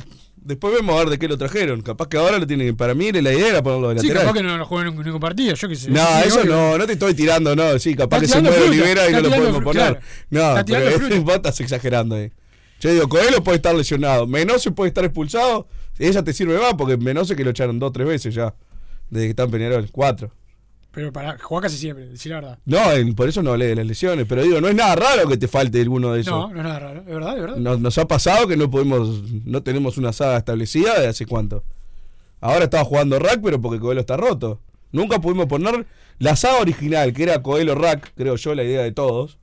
después 0.50 0.74
vemos 0.74 0.96
a 0.96 1.00
ver 1.00 1.10
de 1.12 1.20
qué 1.20 1.28
lo 1.30 1.38
trajeron. 1.38 1.82
Capaz 1.82 2.08
que 2.10 2.18
ahora 2.18 2.40
lo 2.40 2.46
tienen. 2.48 2.76
Para 2.76 2.94
mí 2.94 3.12
la 3.14 3.32
idea 3.32 3.48
era 3.50 3.64
ponerlo 3.64 3.90
de 3.94 4.00
Sí, 4.02 4.08
lateral. 4.08 4.24
capaz 4.28 4.38
que 4.40 4.44
no 4.44 4.58
lo 4.58 4.66
juegan 4.66 4.88
en 4.94 5.02
ningún 5.02 5.20
partido, 5.22 5.54
yo 5.56 5.70
qué 5.70 5.76
sé. 5.76 5.90
no, 5.92 6.06
Sí, 6.06 6.28
eso 6.28 6.42
obvio. 6.42 6.52
no, 6.52 6.78
no 6.80 6.86
te 6.88 6.94
estoy 6.94 7.14
tirando, 7.14 7.56
no. 7.56 7.80
Sí, 7.80 7.96
capaz 7.96 8.18
Está 8.18 8.20
que 8.22 8.28
se 8.28 8.42
mueve 8.42 8.58
fruta, 8.58 8.72
Olivera 8.72 9.10
y 9.10 9.14
no 9.14 9.22
lo 9.22 9.30
podemos 9.30 9.64
poner. 9.64 9.72
claro. 9.74 10.00
No, 10.30 10.66
pero 10.66 11.22
vos 11.22 11.36
estás 11.36 11.60
exagerando 11.62 12.16
ahí. 12.16 12.32
Yo 12.82 12.92
digo, 12.92 13.08
Coelho 13.10 13.44
puede 13.44 13.58
estar 13.58 13.76
lesionado. 13.76 14.26
Menose 14.28 14.72
puede 14.72 14.88
estar 14.90 15.04
expulsado. 15.06 15.68
Ella 15.98 16.24
te 16.24 16.34
sirve 16.34 16.58
más 16.58 16.74
porque 16.78 16.98
Menose 16.98 17.36
que 17.36 17.44
lo 17.44 17.52
echaron 17.52 17.78
dos 17.78 17.90
o 17.90 17.92
tres 17.92 18.08
veces 18.08 18.34
ya. 18.34 18.54
Desde 19.10 19.26
que 19.26 19.30
está 19.32 19.44
en 19.44 19.52
Peñarol. 19.52 19.90
Cuatro. 19.92 20.32
Pero 20.92 21.14
para 21.14 21.38
jugar 21.38 21.64
casi 21.64 21.78
siempre, 21.78 22.08
decir 22.08 22.32
la 22.32 22.42
verdad. 22.42 22.60
No, 22.66 22.92
en- 22.94 23.14
por 23.14 23.30
eso 23.30 23.44
no 23.44 23.52
hablé 23.52 23.68
de 23.68 23.76
las 23.76 23.86
lesiones. 23.86 24.26
Pero 24.28 24.42
digo, 24.42 24.60
no 24.60 24.68
es 24.68 24.76
nada 24.76 24.96
raro 24.96 25.28
que 25.30 25.38
te 25.38 25.48
falte 25.48 25.80
alguno 25.82 26.14
de 26.14 26.22
esos. 26.22 26.34
No, 26.34 26.50
no 26.50 26.58
es 26.58 26.64
nada 26.64 26.80
raro. 26.80 27.00
Es 27.02 27.06
verdad, 27.06 27.36
es 27.36 27.42
verdad. 27.42 27.58
Nos, 27.58 27.80
nos 27.80 27.98
ha 28.00 28.08
pasado 28.08 28.48
que 28.48 28.58
no 28.58 28.72
podemos, 28.72 29.22
no 29.46 29.62
tenemos 29.62 29.98
una 29.98 30.12
saga 30.14 30.38
establecida 30.38 31.00
de 31.00 31.08
hace 31.08 31.26
cuánto. 31.28 31.64
Ahora 32.42 32.64
estaba 32.64 32.84
jugando 32.86 33.20
Rack, 33.20 33.42
pero 33.44 33.62
porque 33.62 33.80
Coelho 33.80 34.00
está 34.02 34.18
roto. 34.18 34.60
Nunca 34.92 35.20
pudimos 35.20 35.46
poner 35.46 35.86
la 36.18 36.36
saga 36.36 36.60
original, 36.60 37.14
que 37.14 37.24
era 37.24 37.44
Coelho 37.44 37.76
Rack, 37.76 38.14
creo 38.16 38.36
yo, 38.36 38.56
la 38.56 38.64
idea 38.64 38.82
de 38.82 38.92
todos. 38.92 39.38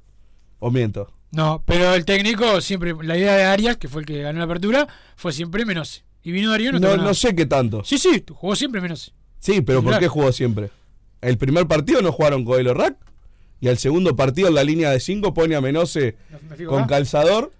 O 0.59 0.71
miento. 0.71 1.13
No, 1.31 1.63
pero 1.67 1.95
el 1.95 2.05
técnico 2.05 2.61
siempre, 2.61 2.95
la 3.03 3.17
idea 3.17 3.35
de 3.37 3.45
Arias, 3.45 3.77
que 3.77 3.89
fue 3.89 4.01
el 4.01 4.07
que 4.07 4.23
ganó 4.23 4.39
la 4.39 4.47
apertura, 4.47 4.89
fue 5.17 5.33
siempre 5.33 5.65
Menose. 5.65 6.03
Y 6.23 6.33
vino 6.33 6.51
Darío 6.51 6.73
no, 6.73 6.79
No, 6.81 6.97
no 6.97 7.15
sé 7.15 7.37
qué 7.37 7.47
tanto. 7.47 7.85
Sí, 7.85 7.99
sí, 7.99 8.25
jugó 8.29 8.57
siempre 8.57 8.81
Menose. 8.81 9.13
Sí, 9.39 9.61
pero 9.61 9.83
¿por 9.83 9.99
qué 9.99 10.09
jugó 10.09 10.33
siempre? 10.33 10.71
El 11.21 11.39
primer 11.39 11.67
partido 11.67 12.03
no 12.03 12.13
jugaron 12.13 12.45
Coelho 12.45 12.75
Rack. 12.75 12.97
Y 13.61 13.69
al 13.69 13.79
segundo 13.79 14.15
partido 14.17 14.49
en 14.49 14.55
la 14.55 14.65
línea 14.65 14.91
de 14.91 15.01
5 15.01 15.33
pone 15.33 15.57
a 15.57 15.61
Menose 15.61 16.17
con 16.67 16.87
calzador. 16.87 17.53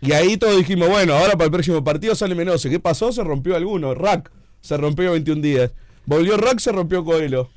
Y 0.00 0.12
ahí 0.12 0.36
todos 0.36 0.56
dijimos, 0.56 0.88
bueno, 0.88 1.14
ahora 1.14 1.32
para 1.32 1.44
el 1.44 1.50
próximo 1.52 1.84
partido 1.84 2.14
sale 2.14 2.34
Menose. 2.34 2.70
¿Qué 2.70 2.80
pasó? 2.80 3.12
Se 3.12 3.22
rompió 3.22 3.54
alguno. 3.54 3.94
Rack 3.94 4.32
se 4.60 4.76
rompió 4.76 5.12
21 5.12 5.40
días. 5.40 5.72
Volvió 6.06 6.36
Rack, 6.36 6.58
se 6.58 6.72
rompió 6.72 7.04
Coelho. 7.04 7.50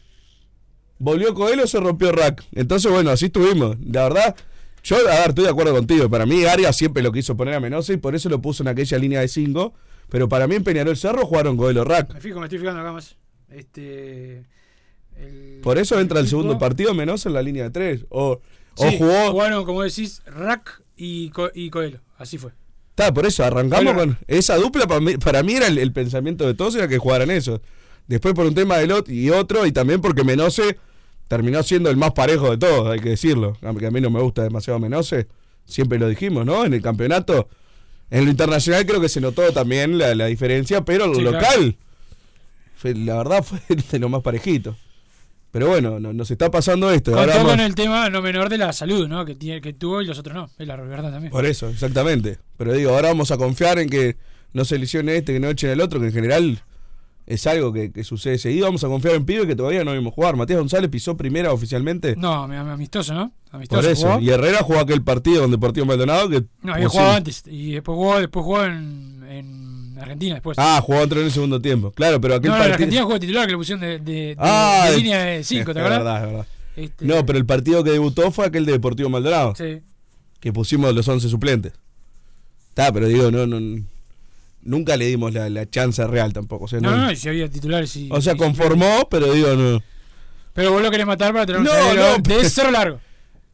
Volvió 0.99 1.33
Coelho, 1.33 1.67
se 1.67 1.79
rompió 1.79 2.11
Rack. 2.11 2.43
Entonces, 2.53 2.91
bueno, 2.91 3.09
así 3.11 3.25
estuvimos. 3.25 3.77
La 3.83 4.03
verdad, 4.03 4.35
yo, 4.83 4.97
a 4.97 5.19
ver, 5.19 5.29
estoy 5.29 5.45
de 5.45 5.49
acuerdo 5.49 5.73
contigo. 5.73 6.09
Para 6.09 6.25
mí, 6.25 6.43
Arias 6.45 6.75
siempre 6.75 7.01
lo 7.01 7.11
quiso 7.11 7.35
poner 7.35 7.55
a 7.55 7.59
Menose 7.59 7.93
y 7.93 7.97
por 7.97 8.15
eso 8.15 8.29
lo 8.29 8.41
puso 8.41 8.63
en 8.63 8.69
aquella 8.69 8.97
línea 8.97 9.21
de 9.21 9.27
5. 9.27 9.73
Pero 10.09 10.29
para 10.29 10.47
mí 10.47 10.55
en 10.55 10.63
Peñarol 10.63 10.95
Cerro 10.95 11.25
jugaron 11.25 11.57
Coelho 11.57 11.83
Rack. 11.83 12.13
Me 12.13 12.21
fijo, 12.21 12.39
me 12.39 12.45
estoy 12.45 12.59
fijando 12.59 12.81
acá 12.81 12.91
más. 12.91 13.15
Este. 13.49 14.43
El- 15.17 15.59
Por 15.61 15.77
eso 15.77 15.99
entra 15.99 16.19
el 16.19 16.27
segundo 16.27 16.57
partido 16.59 16.93
Menose 16.93 17.29
en 17.29 17.33
la 17.35 17.41
línea 17.41 17.63
de 17.63 17.69
3. 17.69 18.05
O, 18.09 18.39
o 18.77 18.91
jugó. 18.91 19.31
Jugaron, 19.31 19.65
como 19.65 19.81
decís, 19.83 20.21
Rack 20.25 20.81
y, 20.97 21.29
Co- 21.29 21.51
y 21.53 21.69
Coelho. 21.69 21.99
Así 22.17 22.37
fue. 22.37 22.51
Está, 22.89 23.13
por 23.13 23.25
eso 23.25 23.43
arrancamos 23.43 23.93
con 23.93 24.17
esa 24.27 24.55
dupla. 24.57 24.85
Para 24.87 24.99
mí, 24.99 25.17
para 25.17 25.41
mí 25.43 25.53
era 25.53 25.67
el, 25.67 25.77
el 25.79 25.91
pensamiento 25.91 26.45
de 26.45 26.53
todos, 26.53 26.75
era 26.75 26.87
que 26.87 26.97
jugaran 26.99 27.31
eso. 27.31 27.61
Después 28.07 28.33
por 28.33 28.45
un 28.45 28.53
tema 28.53 28.77
de 28.77 28.87
lot 28.87 29.09
y 29.09 29.29
otro, 29.29 29.65
y 29.65 29.71
también 29.71 30.01
porque 30.01 30.23
Menose 30.23 30.77
terminó 31.27 31.63
siendo 31.63 31.89
el 31.89 31.97
más 31.97 32.11
parejo 32.11 32.51
de 32.51 32.57
todos, 32.57 32.87
hay 32.91 32.99
que 32.99 33.09
decirlo. 33.09 33.57
Aunque 33.61 33.87
a 33.87 33.91
mí 33.91 33.99
no 34.01 34.09
me 34.11 34.21
gusta 34.21 34.43
demasiado 34.43 34.77
Menose, 34.79 35.27
siempre 35.65 35.97
lo 35.97 36.07
dijimos, 36.09 36.45
¿no? 36.45 36.65
En 36.65 36.73
el 36.73 36.81
campeonato. 36.81 37.47
En 38.11 38.25
lo 38.25 38.31
internacional 38.31 38.85
creo 38.85 39.01
que 39.01 39.09
se 39.09 39.21
notó 39.21 39.51
también 39.53 39.97
la, 39.97 40.13
la 40.13 40.25
diferencia, 40.27 40.83
pero 40.85 41.07
lo 41.07 41.15
Sí, 41.15 41.21
claro. 41.21 41.37
local, 41.39 41.77
fue- 42.75 42.93
la 42.93 43.15
verdad 43.17 43.43
fue 43.43 43.59
de 43.91 43.99
lo 43.99 44.09
más 44.09 44.21
parejito. 44.21 44.77
Pero 45.53 45.67
bueno, 45.69 45.99
no- 45.99 46.11
nos 46.11 46.29
está 46.31 46.49
pasando 46.51 46.91
esto. 46.91 47.11
Contó 47.13 47.43
con 47.43 47.59
el 47.61 47.75
tema 47.75 48.09
no 48.09 48.21
menor 48.21 48.49
de 48.49 48.57
la 48.57 48.73
salud, 48.73 49.07
¿no? 49.07 49.23
Que, 49.23 49.35
tiene, 49.35 49.61
que 49.61 49.71
tuvo 49.71 50.01
y 50.01 50.05
los 50.05 50.17
otros 50.17 50.35
no. 50.35 50.49
Es 50.57 50.67
la 50.67 50.75
verdad 50.75 51.11
también. 51.11 51.31
Por 51.31 51.45
eso, 51.45 51.69
exactamente. 51.69 52.39
Pero 52.57 52.73
digo, 52.73 52.89
ahora 52.89 53.09
vamos 53.09 53.29
a 53.31 53.37
confiar 53.37 53.77
en 53.77 53.87
que 53.87 54.17
no 54.51 54.65
se 54.65 54.77
lesione 54.79 55.15
este, 55.15 55.31
que 55.31 55.39
no 55.39 55.49
echen 55.49 55.69
el 55.69 55.79
otro, 55.79 55.99
que 55.99 56.07
en 56.07 56.11
general 56.11 56.59
es 57.27 57.45
algo 57.47 57.71
que, 57.71 57.91
que 57.91 58.03
sucede 58.03 58.37
seguido. 58.39 58.65
Vamos 58.65 58.83
a 58.83 58.87
confiar 58.87 59.13
en 59.15 59.25
Pibe 59.25 59.45
que 59.47 59.55
todavía 59.55 59.83
no 59.83 59.93
vimos 59.93 60.13
jugar. 60.15 60.35
Matías 60.35 60.57
González 60.59 60.89
pisó 60.89 61.15
primera 61.15 61.53
oficialmente. 61.53 62.15
No, 62.17 62.47
mi- 62.47 62.55
mi- 62.55 62.71
amistoso, 62.71 63.13
¿no? 63.13 63.31
Amistoso. 63.51 63.81
Por 63.81 63.91
eso. 63.91 64.07
jugó. 64.07 64.19
Y 64.21 64.29
Herrera 64.31 64.63
jugó 64.63 64.79
aquel 64.79 65.03
partido 65.03 65.43
con 65.43 65.51
Deportivo 65.51 65.85
Maldonado 65.85 66.29
que. 66.29 66.43
No, 66.63 66.73
había 66.73 66.89
jugado 66.89 67.11
sí. 67.11 67.17
antes. 67.17 67.43
Y 67.45 67.73
después 67.73 67.95
jugó, 67.95 68.19
después 68.19 68.43
jugó 68.43 68.63
en, 68.65 69.23
en 69.29 69.62
Argentina 70.03 70.35
después. 70.35 70.57
Ah, 70.59 70.79
jugó 70.83 70.99
otro 70.99 71.19
en 71.19 71.25
el 71.27 71.31
segundo 71.31 71.59
tiempo. 71.61 71.91
Claro, 71.91 72.19
pero 72.21 72.35
aquel 72.35 72.49
no, 72.51 72.55
no, 72.55 72.59
partido. 72.59 72.73
Argentina 72.75 73.03
jugó 73.03 73.19
titular 73.19 73.45
que 73.45 73.51
le 73.51 73.57
pusieron 73.57 73.81
de, 73.81 73.99
de, 73.99 74.11
de- 74.13 74.35
Ah, 74.37 74.87
de 74.89 74.97
línea 74.97 75.23
de 75.23 75.43
5, 75.43 75.59
es 75.71 75.73
¿te 75.73 75.79
acuerdas? 75.79 75.99
verdad, 75.99 76.17
es 76.23 76.29
verdad. 76.31 76.47
Este, 76.75 77.05
No, 77.05 77.25
pero 77.25 77.37
el 77.37 77.45
partido 77.45 77.83
que 77.83 77.91
debutó 77.91 78.31
fue 78.31 78.45
aquel 78.45 78.65
de 78.65 78.71
Deportivo 78.73 79.09
Maldonado. 79.09 79.53
Sí. 79.55 79.81
Que 80.39 80.51
pusimos 80.53 80.93
los 80.93 81.07
11 81.07 81.29
suplentes. 81.29 81.73
Está, 82.69 82.91
pero 82.91 83.07
digo, 83.07 83.29
no, 83.31 83.45
no, 83.47 83.83
nunca 84.63 84.97
le 84.97 85.05
dimos 85.07 85.33
la, 85.33 85.49
la 85.49 85.69
chance 85.69 86.05
real 86.07 86.33
tampoco. 86.33 86.65
O 86.65 86.67
sea, 86.67 86.79
No, 86.79 86.91
no- 86.91 87.07
no, 87.09 87.15
si 87.15 87.29
había 87.29 87.49
titulares 87.49 87.95
y. 87.95 88.09
o 88.11 88.19
sea 88.21 88.33
y- 88.33 88.37
conformó, 88.37 89.07
pero 89.09 89.31
digo, 89.33 89.53
no. 89.55 89.81
Pero 90.53 90.71
vos 90.71 90.81
lo 90.81 90.91
querés 90.91 91.05
matar 91.07 91.33
para 91.33 91.45
traer 91.45 91.59
un 91.61 91.65
No, 91.65 91.71
zaguero 91.71 92.01
no, 92.09 92.13
de 92.15 92.21
pero- 92.23 92.49
cerro 92.49 92.71
largo. 92.71 92.99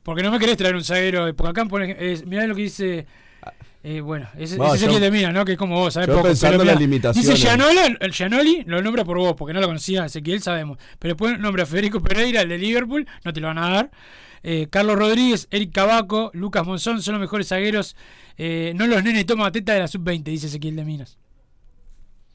Porque 0.04 0.24
no 0.24 0.32
me 0.32 0.40
querés 0.40 0.58
traer 0.58 0.76
un 0.76 0.84
zaguero. 0.84 1.34
Porque 1.36 1.50
acá 1.52 1.66
pone. 1.66 1.96
Es, 2.00 2.26
mirá 2.26 2.48
lo 2.48 2.56
que 2.56 2.64
dice. 2.64 3.06
Eh, 3.84 4.02
bueno, 4.02 4.28
ese, 4.38 4.58
No, 4.58 4.74
ese 4.74 4.86
el 4.88 5.00
te 5.00 5.10
mira, 5.12 5.32
¿no? 5.32 5.46
Que 5.46 5.54
es 5.54 5.58
como 5.58 5.76
vos, 5.76 5.94
¿sabés? 5.94 6.08
yo 6.08 6.16
Poco, 6.16 6.28
pensando 6.28 6.58
pero 6.58 6.64
en 6.70 6.76
las 6.76 6.80
limitaciones. 6.82 7.30
Dice 7.30 7.42
Gianola, 7.42 7.98
el 8.00 8.12
Gianoli 8.12 8.64
lo 8.66 8.82
nombra 8.82 9.06
por 9.06 9.18
vos, 9.18 9.36
porque 9.38 9.54
no 9.54 9.62
lo 9.62 9.68
conocía 9.68 10.06
Ezequiel, 10.06 10.42
sabemos. 10.42 10.78
Pero 11.00 11.14
después 11.14 11.40
nombra 11.40 11.64
a 11.64 11.66
Federico 11.66 12.02
Pereira, 12.02 12.42
el 12.42 12.50
de 12.50 12.58
Liverpool, 12.58 13.08
no 13.24 13.32
te 13.34 13.40
lo 13.40 13.48
van 13.48 13.58
a 13.58 13.70
dar. 13.70 13.92
Eh, 14.44 14.68
Carlos 14.70 14.98
Rodríguez, 14.98 15.48
Eric 15.52 15.72
Cabaco, 15.74 16.32
Lucas 16.34 16.66
Monzón 16.66 17.02
son 17.02 17.14
los 17.14 17.22
mejores 17.22 17.48
zagueros. 17.48 17.96
Eh, 18.38 18.74
no 18.76 18.88
los 18.88 19.04
nenes 19.04 19.26
toma 19.26 19.52
teta 19.52 19.74
de 19.74 19.80
la 19.80 19.88
sub-20, 19.88 20.24
dice 20.24 20.48
Ezequiel 20.48 20.76
de 20.76 20.86
Minas. 20.86 21.18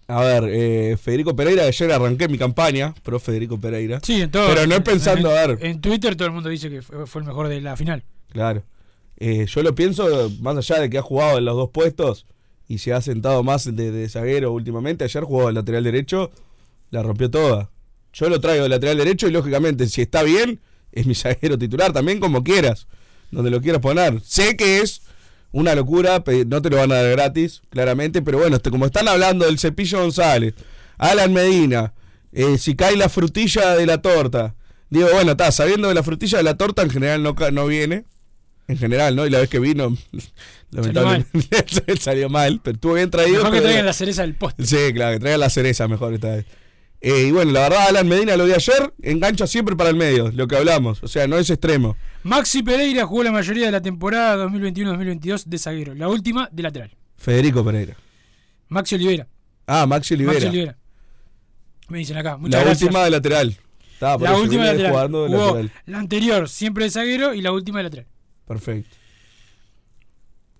A 0.07 0.21
ver, 0.23 0.45
eh, 0.49 0.97
Federico 1.03 1.35
Pereira, 1.35 1.65
ayer 1.65 1.91
arranqué 1.93 2.29
mi 2.29 2.37
campaña, 2.37 2.93
pro 3.03 3.19
Federico 3.19 3.59
Pereira. 3.59 4.01
Sí, 4.03 4.21
en 4.21 4.31
todo. 4.31 4.49
Pero 4.49 4.67
no 4.67 4.73
es 4.75 4.79
en- 4.79 4.85
pensando, 4.85 5.31
en, 5.33 5.39
a 5.39 5.47
ver. 5.47 5.59
En 5.65 5.81
Twitter 5.81 6.15
todo 6.15 6.27
el 6.29 6.35
mundo 6.35 6.51
dice 6.51 6.69
que 6.69 6.83
fue, 6.83 7.07
fue 7.07 7.23
el 7.23 7.27
mejor 7.27 7.49
de 7.49 7.61
la 7.63 7.75
final. 7.75 8.05
Claro. 8.31 8.63
Eh, 9.17 9.47
yo 9.47 9.63
lo 9.63 9.75
pienso, 9.75 10.31
más 10.41 10.57
allá 10.57 10.81
de 10.81 10.91
que 10.91 10.99
ha 10.99 11.03
jugado 11.03 11.39
en 11.39 11.45
los 11.45 11.57
dos 11.57 11.71
puestos 11.71 12.27
y 12.67 12.79
se 12.79 12.93
ha 12.93 13.01
sentado 13.01 13.43
más 13.43 13.65
de, 13.65 13.91
de 13.91 14.09
zaguero 14.09 14.53
últimamente, 14.53 15.05
ayer 15.05 15.25
jugó 15.25 15.49
el 15.49 15.55
lateral 15.55 15.85
derecho, 15.85 16.31
la 16.91 17.03
rompió 17.03 17.31
toda. 17.31 17.71
Yo 18.13 18.29
lo 18.29 18.41
traigo 18.41 18.63
de 18.63 18.69
lateral 18.69 18.97
derecho 18.97 19.29
y 19.29 19.33
lógicamente, 19.33 19.87
si 19.89 20.03
está 20.03 20.23
bien, 20.23 20.61
es 20.93 21.07
mi 21.07 21.15
zaguero 21.15 21.59
titular 21.59 21.93
también 21.93 22.21
como 22.21 22.43
quieras, 22.43 22.87
donde 23.31 23.51
lo 23.51 23.61
quieras 23.61 23.81
poner. 23.81 24.21
Sé 24.23 24.57
que 24.57 24.81
es 24.81 25.03
una 25.55 25.75
locura, 25.75 26.23
no 26.47 26.63
te 26.63 26.71
lo 26.71 26.79
van 26.79 26.91
a 26.91 26.97
dar 26.97 27.11
gratis, 27.13 27.63
claramente, 27.71 28.23
pero 28.23 28.39
bueno, 28.39 28.57
este, 28.57 28.71
como 28.71 28.87
están 28.87 29.07
hablando 29.07 29.47
del 29.47 29.59
Cepillo 29.59 30.01
González, 30.01 30.55
Alan 30.99 31.33
Medina, 31.33 31.95
eh, 32.33 32.59
si 32.59 32.75
cae 32.75 32.97
la 32.97 33.09
frutilla 33.09 33.77
de 33.77 33.87
la 33.87 34.03
torta, 34.03 34.57
digo, 34.91 35.09
bueno, 35.13 35.33
está, 35.33 35.53
sabiendo 35.53 35.89
de 35.89 35.95
la 35.95 36.03
frutilla 36.03 36.39
de 36.39 36.45
la 36.45 36.57
torta 36.57 36.83
en 36.83 36.91
general 36.91 37.23
no, 37.23 37.37
no 37.53 37.67
viene, 37.67 38.05
en 38.69 38.79
general, 38.79 39.15
¿no? 39.17 39.27
Y 39.27 39.31
la 39.31 39.41
vez 39.41 39.49
que 39.49 39.59
vino, 39.59 39.97
lamentablemente 40.71 41.51
salió 42.01 42.29
mal, 42.29 42.61
pero 42.63 42.75
estuvo 42.75 42.95
bien 42.95 43.11
traído. 43.11 43.37
Mejor 43.39 43.51
que 43.51 43.57
pero- 43.59 43.65
traigan 43.65 43.87
la 43.87 43.93
cereza 43.93 44.23
del 44.23 44.35
poste. 44.35 44.65
Sí, 44.67 44.93
claro, 44.95 45.15
que 45.15 45.21
traigan 45.21 45.41
la 45.41 45.51
cereza 45.51 45.89
mejor 45.89 46.15
esta 46.15 46.29
vez. 46.37 46.47
Eh, 47.01 47.27
y 47.29 47.33
bueno, 47.33 47.53
la 47.53 47.61
verdad, 47.69 47.89
Alan 47.89 48.09
Medina 48.09 48.35
lo 48.35 48.47
vi 48.47 48.53
ayer, 48.53 48.95
engancha 49.03 49.47
siempre 49.47 49.77
para 49.77 49.91
el 49.91 49.97
medio, 49.97 50.31
lo 50.33 50.49
que 50.49 50.57
hablamos, 50.57 51.03
o 51.03 51.09
sea, 51.09 51.27
no 51.27 51.37
es 51.37 51.51
extremo. 51.51 51.99
Maxi 52.23 52.63
Pereira 52.63 53.05
jugó 53.05 53.23
la 53.23 53.31
mayoría 53.33 53.67
de 53.67 53.73
la 53.73 53.83
temporada 53.83 54.47
2021-2022 54.47 55.45
de 55.45 55.59
zaguero, 55.59 55.95
la 55.95 56.09
última 56.09 56.49
de 56.51 56.63
lateral. 56.63 56.97
Federico 57.19 57.63
Pereira. 57.63 57.95
Maxi 58.69 58.95
Olivera. 58.95 59.29
Ah, 59.67 59.85
Maxi 59.87 60.15
Olivera. 60.15 60.35
Maxi 60.37 60.49
Olivera. 60.49 60.77
Me 61.89 61.99
dicen 61.99 62.17
acá. 62.17 62.31
la 62.31 62.37
Muchas 62.39 62.61
gracias. 62.65 62.83
última 62.83 63.05
de 63.05 63.11
lateral. 63.11 63.57
Está, 63.93 64.17
la 64.17 64.37
última 64.39 64.65
de 64.65 64.73
lateral. 64.79 65.13
de 65.13 65.29
lateral. 65.29 65.73
la 65.85 65.99
anterior 65.99 66.49
siempre 66.49 66.85
de 66.85 66.91
zaguero 66.91 67.35
y 67.35 67.43
la 67.43 67.53
última 67.53 67.79
de 67.81 67.85
lateral. 67.85 68.07
Perfecto. 68.47 68.97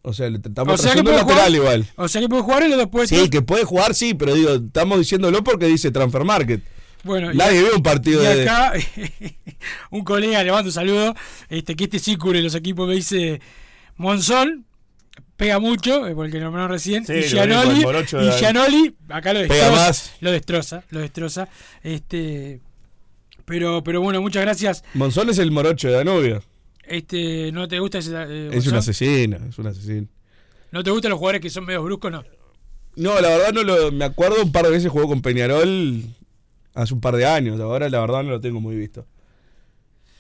O 0.03 0.13
sea, 0.13 0.29
le 0.29 0.37
estamos 0.37 0.75
O 0.79 0.83
sea 0.83 0.95
que 0.95 1.03
puede 1.03 1.17
lateral 1.17 1.45
jugar- 1.47 1.55
igual. 1.55 1.87
O 1.97 2.09
sea 2.09 2.21
que 2.21 2.29
puede 2.29 2.43
jugar 2.43 2.63
en 2.65 2.71
los 2.71 2.79
dos 2.79 2.89
puestos. 2.91 3.19
Sí, 3.19 3.31
que 3.31 3.41
puede 3.41 3.65
jugar, 3.65 3.95
sí, 3.95 4.13
pero 4.15 4.35
digo, 4.35 4.55
estamos 4.55 4.99
diciéndolo 4.99 5.43
porque 5.43 5.67
dice 5.67 5.91
Transfer 5.91 6.25
Market. 6.25 6.61
Bueno, 7.05 7.33
y- 7.33 7.37
Nadie 7.37 7.63
ve 7.63 7.71
un 7.75 7.83
partido 7.83 8.23
y 8.23 8.27
de. 8.37 8.43
acá 8.49 8.73
un 9.91 10.05
colega 10.05 10.43
le 10.45 10.53
mando 10.53 10.69
un 10.69 10.73
saludo, 10.73 11.15
este, 11.49 11.75
que 11.75 11.85
este 11.85 11.99
sí 11.99 12.17
cubre 12.17 12.43
los 12.43 12.55
equipos, 12.55 12.87
me 12.89 12.95
dice 12.95 13.41
Monzón, 13.97 14.67
pega 15.37 15.59
mucho, 15.59 16.07
eh, 16.07 16.15
porque 16.15 16.39
lo 16.39 16.45
nombraron 16.45 16.71
recién, 16.71 17.07
Sí, 17.07 17.13
y 17.13 17.21
lo 17.23 17.27
Gianoli, 17.29 17.81
y 17.83 18.31
Gianoli, 18.39 18.97
acá 19.09 19.33
lo 19.33 19.41
Pega 19.41 19.55
destroza, 19.55 19.87
más. 19.87 20.13
lo 20.21 20.33
destroza, 20.33 20.85
lo 20.91 21.01
destroza, 21.01 21.49
este, 21.83 22.61
pero, 23.45 23.83
pero 23.85 24.01
bueno, 24.01 24.21
muchas 24.23 24.43
gracias, 24.43 24.85
Monzón 24.95 25.29
es 25.31 25.39
el 25.39 25.51
morocho 25.51 25.89
de 25.89 25.95
Danubio. 25.95 26.43
Este, 26.89 27.53
¿no 27.53 27.69
te 27.69 27.79
gusta 27.79 27.99
ese, 27.99 28.13
eh, 28.15 28.51
Es 28.53 28.67
un 28.67 28.75
asesino, 28.75 29.39
es 29.49 29.59
un 29.59 29.67
asesino. 29.67 30.07
¿No 30.71 30.83
te 30.83 30.91
gustan 30.91 31.11
los 31.11 31.19
jugadores 31.19 31.41
que 31.41 31.51
son 31.51 31.65
medio 31.65 31.83
bruscos? 31.83 32.11
No. 32.11 32.25
No, 32.97 33.21
la 33.21 33.29
verdad 33.29 33.53
no 33.53 33.63
lo. 33.63 33.93
Me 33.93 34.05
acuerdo 34.05 34.43
un 34.43 34.53
par 34.53 34.65
de 34.65 34.71
veces 34.71 34.91
jugó 34.91 35.09
con 35.09 35.23
Peñarol 35.23 36.03
hace 36.75 36.95
un 36.95 37.01
par 37.01 37.17
de 37.17 37.27
años. 37.27 37.61
Ahora 37.61 37.89
la 37.89 38.01
verdad 38.01 38.23
no 38.23 38.31
lo 38.31 38.41
tengo 38.41 38.61
muy 38.61 38.77
visto. 38.77 39.07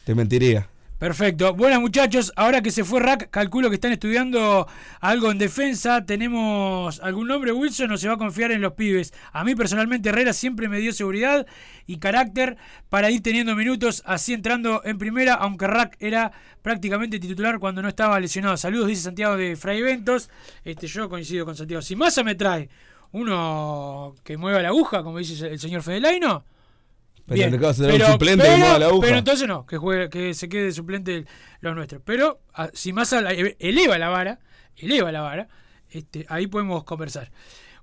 Te 0.04 0.14
mentiría. 0.14 0.68
Perfecto. 1.04 1.52
Buenas 1.52 1.82
muchachos, 1.82 2.32
ahora 2.34 2.62
que 2.62 2.70
se 2.70 2.82
fue 2.82 2.98
Rack, 2.98 3.28
calculo 3.28 3.68
que 3.68 3.74
están 3.74 3.92
estudiando 3.92 4.66
algo 5.00 5.30
en 5.30 5.36
defensa. 5.36 6.06
¿Tenemos 6.06 6.98
algún 7.00 7.28
nombre, 7.28 7.52
Wilson, 7.52 7.92
o 7.92 7.98
se 7.98 8.08
va 8.08 8.14
a 8.14 8.16
confiar 8.16 8.52
en 8.52 8.62
los 8.62 8.72
pibes? 8.72 9.12
A 9.30 9.44
mí 9.44 9.54
personalmente 9.54 10.08
Herrera 10.08 10.32
siempre 10.32 10.66
me 10.66 10.78
dio 10.78 10.94
seguridad 10.94 11.46
y 11.86 11.98
carácter 11.98 12.56
para 12.88 13.10
ir 13.10 13.22
teniendo 13.22 13.54
minutos 13.54 14.02
así 14.06 14.32
entrando 14.32 14.80
en 14.82 14.96
primera, 14.96 15.34
aunque 15.34 15.66
Rack 15.66 15.98
era 16.00 16.32
prácticamente 16.62 17.20
titular 17.20 17.58
cuando 17.58 17.82
no 17.82 17.88
estaba 17.88 18.18
lesionado. 18.18 18.56
Saludos, 18.56 18.88
dice 18.88 19.02
Santiago 19.02 19.36
de 19.36 19.56
Fray 19.56 19.82
Ventos. 19.82 20.30
Este, 20.64 20.86
yo 20.86 21.10
coincido 21.10 21.44
con 21.44 21.54
Santiago. 21.54 21.82
Si 21.82 21.96
Massa 21.96 22.24
me 22.24 22.34
trae 22.34 22.70
uno 23.12 24.14
que 24.24 24.38
mueva 24.38 24.62
la 24.62 24.68
aguja, 24.68 25.02
como 25.02 25.18
dice 25.18 25.48
el 25.48 25.60
señor 25.60 25.82
Fedelaino, 25.82 26.46
Pero 27.26 27.36
Bien, 27.36 27.50
le 27.50 27.56
acabas 27.56 27.78
de 27.78 27.84
dar 27.86 27.92
un 27.94 27.98
pero, 28.00 28.12
suplente 28.12 28.42
pero- 28.44 28.52
de 28.54 28.58
moda 28.60 28.74
a 28.74 28.78
la 28.78 28.86
aguja. 28.86 29.06
pero 29.06 29.18
entonces 29.18 29.48
no, 29.48 29.64
que 29.66 29.76
juegue, 29.78 30.10
que 30.10 30.34
se 30.34 30.48
quede 30.48 30.64
de 30.64 30.72
suplente 30.72 31.24
los 31.60 31.74
nuestros. 31.74 32.02
Pero 32.04 32.40
ah, 32.52 32.68
si 32.74 32.92
Massa 32.92 33.20
la- 33.22 33.32
eleva 33.32 33.96
la 33.98 34.08
vara, 34.10 34.38
eleva 34.76 35.10
la 35.10 35.22
vara, 35.22 35.48
este, 35.90 36.26
ahí 36.28 36.46
podemos 36.46 36.84
conversar. 36.84 37.30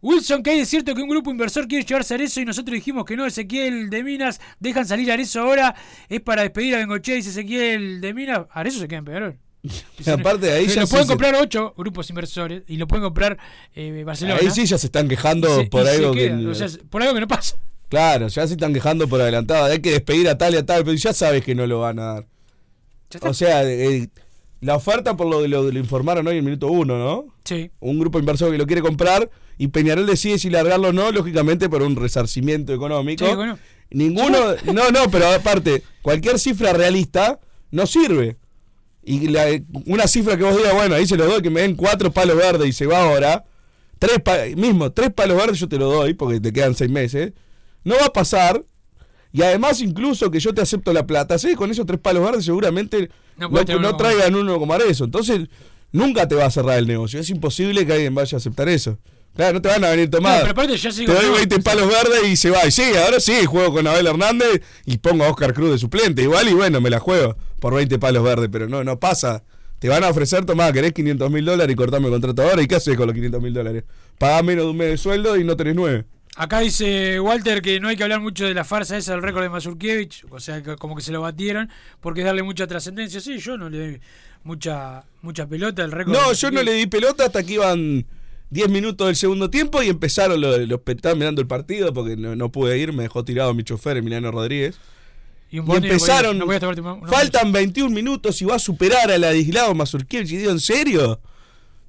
Wilson, 0.03 0.41
que 0.41 0.49
hay 0.51 0.59
es 0.61 0.69
cierto 0.69 0.93
que 0.95 1.01
un 1.01 1.09
grupo 1.09 1.29
inversor 1.31 1.67
quiere 1.67 1.85
llevarse 1.85 2.13
a 2.13 2.15
Arezzo 2.15 2.41
y 2.41 2.45
nosotros 2.45 2.73
dijimos 2.73 3.05
que 3.05 3.15
no, 3.15 3.25
Ezequiel 3.25 3.89
de 3.91 4.03
Minas, 4.03 4.41
dejan 4.59 4.85
salir 4.87 5.09
a 5.11 5.13
Arezzo 5.13 5.41
ahora, 5.41 5.75
es 6.09 6.21
para 6.21 6.41
despedir 6.41 6.73
a 6.75 6.79
Bengochea, 6.79 7.15
dice 7.15 7.29
Ezequiel 7.29 8.01
de 8.01 8.13
Minas, 8.13 8.41
Arezzo 8.51 8.79
se 8.79 8.87
queda 8.87 8.99
en 8.99 9.05
Peñarol. 9.05 9.37
Aparte 10.07 10.47
de 10.47 10.53
ahí 10.53 10.67
Se 10.67 10.75
ya 10.75 10.81
lo 10.81 10.87
pueden 10.87 11.05
se- 11.05 11.11
comprar 11.13 11.35
ocho 11.35 11.73
grupos 11.77 12.09
inversores 12.09 12.63
y 12.67 12.77
lo 12.77 12.87
pueden 12.87 13.03
comprar 13.03 13.37
eh, 13.75 14.03
Barcelona. 14.03 14.39
Ahí 14.41 14.49
sí 14.49 14.65
ya 14.65 14.77
se 14.79 14.87
están 14.87 15.07
quejando 15.07 15.55
se- 15.55 15.65
por 15.65 15.87
algo 15.87 16.11
queda, 16.13 16.35
que. 16.37 16.47
o 16.47 16.55
sea, 16.55 16.67
por 16.89 17.01
algo 17.03 17.13
que 17.13 17.21
no 17.21 17.27
pasa. 17.27 17.57
Claro, 17.91 18.29
ya 18.29 18.47
se 18.47 18.53
están 18.53 18.73
quejando 18.73 19.05
por 19.09 19.19
adelantado. 19.21 19.65
Hay 19.65 19.79
que 19.79 19.91
despedir 19.91 20.29
a 20.29 20.37
tal 20.37 20.53
y 20.53 20.57
a 20.57 20.65
tal, 20.65 20.85
pero 20.85 20.95
ya 20.95 21.11
sabes 21.13 21.43
que 21.43 21.53
no 21.53 21.67
lo 21.67 21.81
van 21.81 21.99
a 21.99 22.03
dar. 22.13 22.27
O 23.21 23.33
sea, 23.33 23.63
eh, 23.69 24.07
la 24.61 24.75
oferta 24.77 25.17
por 25.17 25.27
lo 25.27 25.41
que 25.41 25.49
lo, 25.49 25.69
lo 25.69 25.77
informaron 25.77 26.25
hoy 26.25 26.37
en 26.37 26.45
minuto 26.45 26.67
uno, 26.67 26.97
¿no? 26.97 27.25
Sí. 27.43 27.69
Un 27.81 27.99
grupo 27.99 28.17
inversor 28.17 28.49
que 28.49 28.57
lo 28.57 28.65
quiere 28.65 28.81
comprar 28.81 29.29
y 29.57 29.67
Peñarol 29.67 30.05
decide 30.07 30.39
si 30.39 30.49
largarlo 30.49 30.87
o 30.87 30.93
no, 30.93 31.11
lógicamente 31.11 31.67
por 31.69 31.81
un 31.83 31.97
resarcimiento 31.97 32.73
económico. 32.73 33.27
Sí, 33.27 33.35
bueno. 33.35 33.59
Ninguno, 33.89 34.37
no, 34.73 34.89
no, 34.89 35.11
pero 35.11 35.27
aparte, 35.27 35.83
cualquier 36.01 36.39
cifra 36.39 36.71
realista 36.71 37.41
no 37.71 37.85
sirve. 37.85 38.37
Y 39.03 39.27
la- 39.27 39.59
una 39.85 40.07
cifra 40.07 40.37
que 40.37 40.43
vos 40.45 40.55
digas, 40.55 40.73
bueno, 40.73 40.95
ahí 40.95 41.05
se 41.05 41.17
lo 41.17 41.25
doy, 41.25 41.41
que 41.41 41.49
me 41.49 41.59
den 41.59 41.75
cuatro 41.75 42.09
palos 42.09 42.37
verdes 42.37 42.69
y 42.69 42.71
se 42.71 42.85
va 42.85 43.03
ahora. 43.03 43.43
Tres 43.99 44.21
mismo, 44.55 44.93
tres 44.93 45.11
palos 45.11 45.35
verdes 45.35 45.59
yo 45.59 45.67
te 45.67 45.77
lo 45.77 45.91
doy 45.91 46.13
porque 46.13 46.39
te 46.39 46.53
quedan 46.53 46.73
seis 46.73 46.89
meses. 46.89 47.33
No 47.83 47.95
va 47.95 48.05
a 48.05 48.13
pasar. 48.13 48.63
Y 49.33 49.41
además, 49.43 49.81
incluso 49.81 50.29
que 50.29 50.39
yo 50.39 50.53
te 50.53 50.61
acepto 50.61 50.91
la 50.91 51.07
plata, 51.07 51.37
¿sí? 51.39 51.55
Con 51.55 51.71
esos 51.71 51.85
tres 51.85 51.99
palos 51.99 52.23
verdes 52.23 52.43
seguramente 52.45 53.09
No 53.37 53.49
no, 53.49 53.77
uno 53.77 53.95
traigan 53.95 54.35
uno 54.35 54.59
como 54.59 54.75
eso. 54.75 55.05
Entonces, 55.05 55.47
nunca 55.91 56.27
te 56.27 56.35
va 56.35 56.45
a 56.45 56.51
cerrar 56.51 56.77
el 56.77 56.87
negocio. 56.87 57.19
Es 57.19 57.29
imposible 57.29 57.85
que 57.85 57.93
alguien 57.93 58.13
vaya 58.13 58.35
a 58.35 58.39
aceptar 58.39 58.67
eso. 58.67 58.97
Claro, 59.35 59.53
no 59.53 59.61
te 59.61 59.69
van 59.69 59.83
a 59.85 59.89
venir 59.91 60.09
No, 60.11 60.17
tomar. 60.17 60.41
pero 60.41 60.51
aparte 60.51 60.75
ya 60.75 60.89
te 60.91 61.05
doy 61.05 61.25
no, 61.27 61.33
20 61.35 61.59
palos 61.61 61.87
verdes 61.87 62.27
y 62.29 62.35
se 62.35 62.49
va. 62.49 62.65
Y 62.65 62.71
sí, 62.71 62.83
ahora 63.05 63.21
sí, 63.21 63.45
juego 63.45 63.71
con 63.73 63.87
Abel 63.87 64.07
Hernández 64.07 64.61
y 64.85 64.97
pongo 64.97 65.23
a 65.23 65.29
Oscar 65.29 65.53
Cruz 65.53 65.71
de 65.71 65.77
suplente. 65.77 66.21
Igual 66.23 66.49
y 66.49 66.53
bueno, 66.53 66.81
me 66.81 66.89
la 66.89 66.99
juego 66.99 67.37
por 67.59 67.73
20 67.73 67.97
palos 67.99 68.23
verdes, 68.23 68.49
pero 68.51 68.67
no, 68.67 68.83
no 68.83 68.99
pasa. 68.99 69.43
Te 69.79 69.87
van 69.87 70.03
a 70.03 70.09
ofrecer, 70.09 70.45
tomá, 70.45 70.71
querés 70.73 70.91
500 70.91 71.31
mil 71.31 71.45
dólares 71.45 71.73
y 71.73 71.75
cortame 71.75 72.07
el 72.07 72.11
contrato 72.11 72.43
ahora. 72.43 72.61
¿Y 72.61 72.67
qué 72.67 72.75
haces 72.75 72.97
con 72.97 73.07
los 73.07 73.15
500 73.15 73.41
mil 73.41 73.53
dólares? 73.53 73.83
Pagás 74.17 74.43
menos 74.43 74.65
de 74.65 74.71
un 74.71 74.77
mes 74.77 74.89
de 74.89 74.97
sueldo 74.97 75.37
y 75.37 75.43
no 75.45 75.55
tenés 75.55 75.75
nueve. 75.75 76.05
Acá 76.37 76.59
dice 76.59 77.19
Walter 77.19 77.61
que 77.61 77.79
no 77.79 77.89
hay 77.89 77.97
que 77.97 78.03
hablar 78.03 78.21
mucho 78.21 78.45
de 78.45 78.53
la 78.53 78.63
farsa 78.63 78.95
esa 78.95 79.11
del 79.13 79.21
récord 79.21 79.43
de 79.43 79.49
Mazurkiewicz, 79.49 80.23
o 80.29 80.39
sea, 80.39 80.61
que 80.63 80.77
como 80.77 80.95
que 80.95 81.01
se 81.01 81.11
lo 81.11 81.21
batieron, 81.21 81.69
porque 81.99 82.21
es 82.21 82.25
darle 82.25 82.41
mucha 82.41 82.67
trascendencia. 82.67 83.19
Sí, 83.19 83.37
yo 83.37 83.57
no 83.57 83.69
le 83.69 83.77
doy 83.77 84.01
mucha 84.43 85.03
mucha 85.21 85.45
pelota 85.45 85.83
al 85.83 85.91
récord. 85.91 86.13
No, 86.13 86.31
yo 86.31 86.51
no 86.51 86.63
le 86.63 86.73
di 86.73 86.87
pelota 86.87 87.25
hasta 87.25 87.43
que 87.43 87.53
iban 87.53 88.05
10 88.49 88.69
minutos 88.69 89.07
del 89.07 89.15
segundo 89.15 89.49
tiempo 89.49 89.83
y 89.83 89.89
empezaron 89.89 90.39
los, 90.39 90.57
los 90.67 90.79
estaban 90.85 91.17
mirando 91.17 91.41
el 91.41 91.47
partido 91.47 91.93
porque 91.93 92.15
no, 92.15 92.35
no 92.35 92.51
pude 92.51 92.77
ir, 92.77 92.93
me 92.93 93.03
dejó 93.03 93.25
tirado 93.25 93.53
mi 93.53 93.63
chofer 93.63 93.97
Emiliano 93.97 94.31
Rodríguez. 94.31 94.79
Y, 95.49 95.59
un 95.59 95.69
Y 95.69 95.75
empezaron, 95.75 96.37
no 96.37 96.49
a 96.49 97.07
faltan 97.07 97.51
21 97.51 97.93
minutos 97.93 98.41
y 98.41 98.45
va 98.45 98.55
a 98.55 98.59
superar 98.59 99.11
al 99.11 99.25
Adislao 99.25 99.75
Mazurkiewicz. 99.75 100.31
Y 100.31 100.37
digo, 100.37 100.51
¿en 100.51 100.61
serio? 100.61 101.19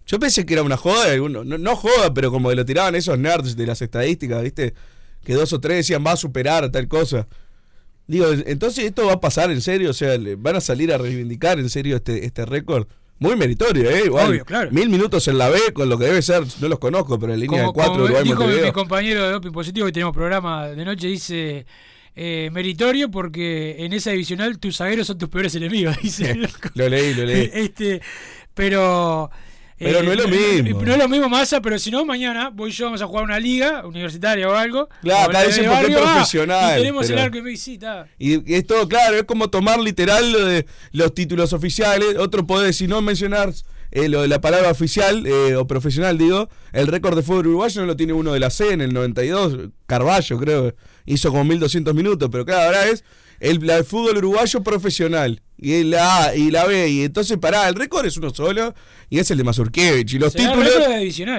Yo 0.07 0.19
pensé 0.19 0.45
que 0.45 0.55
era 0.55 0.63
una 0.63 0.77
joda, 0.77 1.13
alguno- 1.13 1.45
no, 1.45 1.59
no 1.59 1.77
joda, 1.77 2.13
pero 2.13 2.31
como 2.31 2.49
que 2.51 2.57
lo 2.57 2.65
tiraban 2.65 2.95
esos 2.95 3.19
nerds 3.19 3.57
de 3.57 3.67
las 3.67 3.81
estadísticas, 3.83 4.43
¿viste? 4.43 4.75
Que 5.25 5.35
dos 5.35 5.53
o 5.53 5.61
tres 5.61 5.77
decían, 5.79 6.05
va 6.05 6.13
a 6.13 6.17
superar 6.17 6.71
tal 6.71 6.89
cosa. 6.89 7.29
Digo, 8.09 8.27
entonces 8.33 8.85
esto 8.85 9.07
va 9.07 9.13
a 9.15 9.21
pasar 9.21 9.51
en 9.53 9.61
serio, 9.61 9.91
o 9.91 9.95
sea, 9.95 10.19
le- 10.19 10.35
van 10.37 10.57
a 10.57 10.61
salir 10.61 10.93
a 10.93 10.99
reivindicar 10.99 11.59
en 11.61 11.71
serio 11.71 11.97
este, 11.97 12.25
este 12.27 12.45
récord. 12.45 12.87
Muy 13.21 13.37
meritorio, 13.37 13.89
¿eh? 13.89 14.03
Igual, 14.07 14.31
Obvio, 14.31 14.45
claro. 14.45 14.71
Mil 14.73 14.89
minutos 14.89 15.29
en 15.29 15.39
la 15.39 15.49
B, 15.49 15.59
con 15.73 15.89
lo 15.89 15.97
que 15.97 16.07
debe 16.07 16.21
ser, 16.23 16.43
no 16.61 16.67
los 16.69 16.81
conozco, 16.81 17.21
pero 17.21 17.33
en 17.33 17.39
línea 17.39 17.61
como, 17.67 17.71
de 17.71 17.75
cuatro 17.75 18.07
como 18.09 18.23
dijo 18.25 18.47
mi, 18.49 18.63
mi 18.63 18.73
compañero 18.73 19.23
de 19.25 19.31
Doping 19.31 19.53
Positivo, 19.53 19.87
que 19.87 19.93
tenemos 19.93 20.13
programa 20.13 20.67
de 20.67 20.85
noche, 20.85 21.07
dice 21.07 21.65
eh, 22.17 22.51
meritorio 22.53 23.09
porque 23.13 23.77
en 23.79 23.93
esa 23.93 24.11
divisional 24.11 24.59
tus 24.59 24.79
zagueros 24.79 25.07
son 25.07 25.19
tus 25.19 25.29
peores 25.29 25.55
enemigos. 25.55 25.97
Dice. 26.03 26.35
Lo 26.75 26.89
leí, 26.89 27.15
lo 27.15 27.25
leí. 27.25 27.49
este, 27.55 28.03
pero. 28.55 29.31
Eh, 29.83 29.93
Pero 29.93 30.03
no 30.03 30.13
es 30.13 30.19
lo 30.19 30.29
mismo. 30.29 30.83
No 30.83 30.93
es 30.93 30.99
lo 30.99 31.09
mismo, 31.09 31.29
Massa, 31.29 31.61
pero 31.61 31.79
si 31.79 31.91
no, 31.91 32.05
mañana 32.05 32.51
voy 32.51 32.71
yo, 32.71 32.85
vamos 32.87 33.03
a 33.03 33.07
jugar 33.07 33.25
una 33.25 33.41
liga 33.41 33.85
universitaria 33.87 34.49
o 34.49 34.55
algo. 34.55 34.89
Claro, 35.03 35.27
o 35.27 35.31
acá 35.31 35.41
la 35.41 35.47
dicen 35.47 35.65
porque 35.65 35.79
es 35.79 35.83
barrio, 35.83 35.99
ah, 35.99 36.13
profesional, 36.15 36.73
y 36.73 36.79
tenemos 36.79 37.07
pero- 37.07 37.19
el 37.19 37.25
arco 37.25 37.39
y 37.39 37.43
me 37.43 37.57
sí, 37.57 37.75
está. 37.75 38.07
Y 38.19 38.55
es 38.55 38.67
todo 38.67 38.89
claro, 38.89 39.17
es 39.17 39.25
como 39.25 39.51
tomar 39.51 39.81
literal 39.81 40.33
lo 40.33 40.45
de 40.47 40.67
los 40.93 41.15
títulos 41.15 41.53
oficiales. 41.53 42.17
Otro 42.19 42.47
puede 42.47 42.67
decir, 42.67 42.89
no 42.89 43.03
mencionar 43.03 43.53
eh, 43.91 44.09
lo 44.09 44.23
de 44.23 44.29
la 44.29 44.41
palabra 44.41 44.71
oficial 44.71 45.27
eh, 45.27 45.55
o 45.57 45.67
profesional, 45.67 46.17
digo. 46.17 46.49
El 46.73 46.87
récord 46.87 47.15
de 47.15 47.23
fútbol 47.23 47.49
uruguayo 47.49 47.81
no 47.83 47.87
lo 47.89 47.97
tiene 47.97 48.15
uno 48.15 48.33
de 48.33 48.41
la 48.41 48.51
C 48.51 48.73
en 48.73 48.81
el 48.81 48.95
92. 48.95 49.71
Carballo, 49.87 50.39
creo, 50.39 50.75
hizo 51.05 51.31
como 51.31 51.45
1200 51.45 51.95
minutos. 51.95 52.29
Pero 52.33 52.47
claro, 52.47 52.63
ahora 52.67 52.89
es 52.89 53.05
el, 53.39 53.61
fútbol 53.85 54.17
uruguayo 54.17 54.63
profesional. 54.63 55.43
Y 55.63 55.85
la 55.85 56.25
A 56.27 56.35
y 56.35 56.51
la 56.51 56.65
B. 56.65 56.89
Y 56.89 57.03
entonces, 57.05 57.39
pará, 57.39 57.69
el 57.69 57.75
récord 57.75 58.05
es 58.05 58.17
uno 58.17 58.31
solo 58.35 58.75
y 59.09 59.19
es 59.21 59.31
el 59.31 59.39
de 59.39 59.45
Mazurkiewicz. 59.45 60.13
Y 60.15 60.19
los 60.19 60.33
Será 60.33 60.53
títulos. 60.53 60.73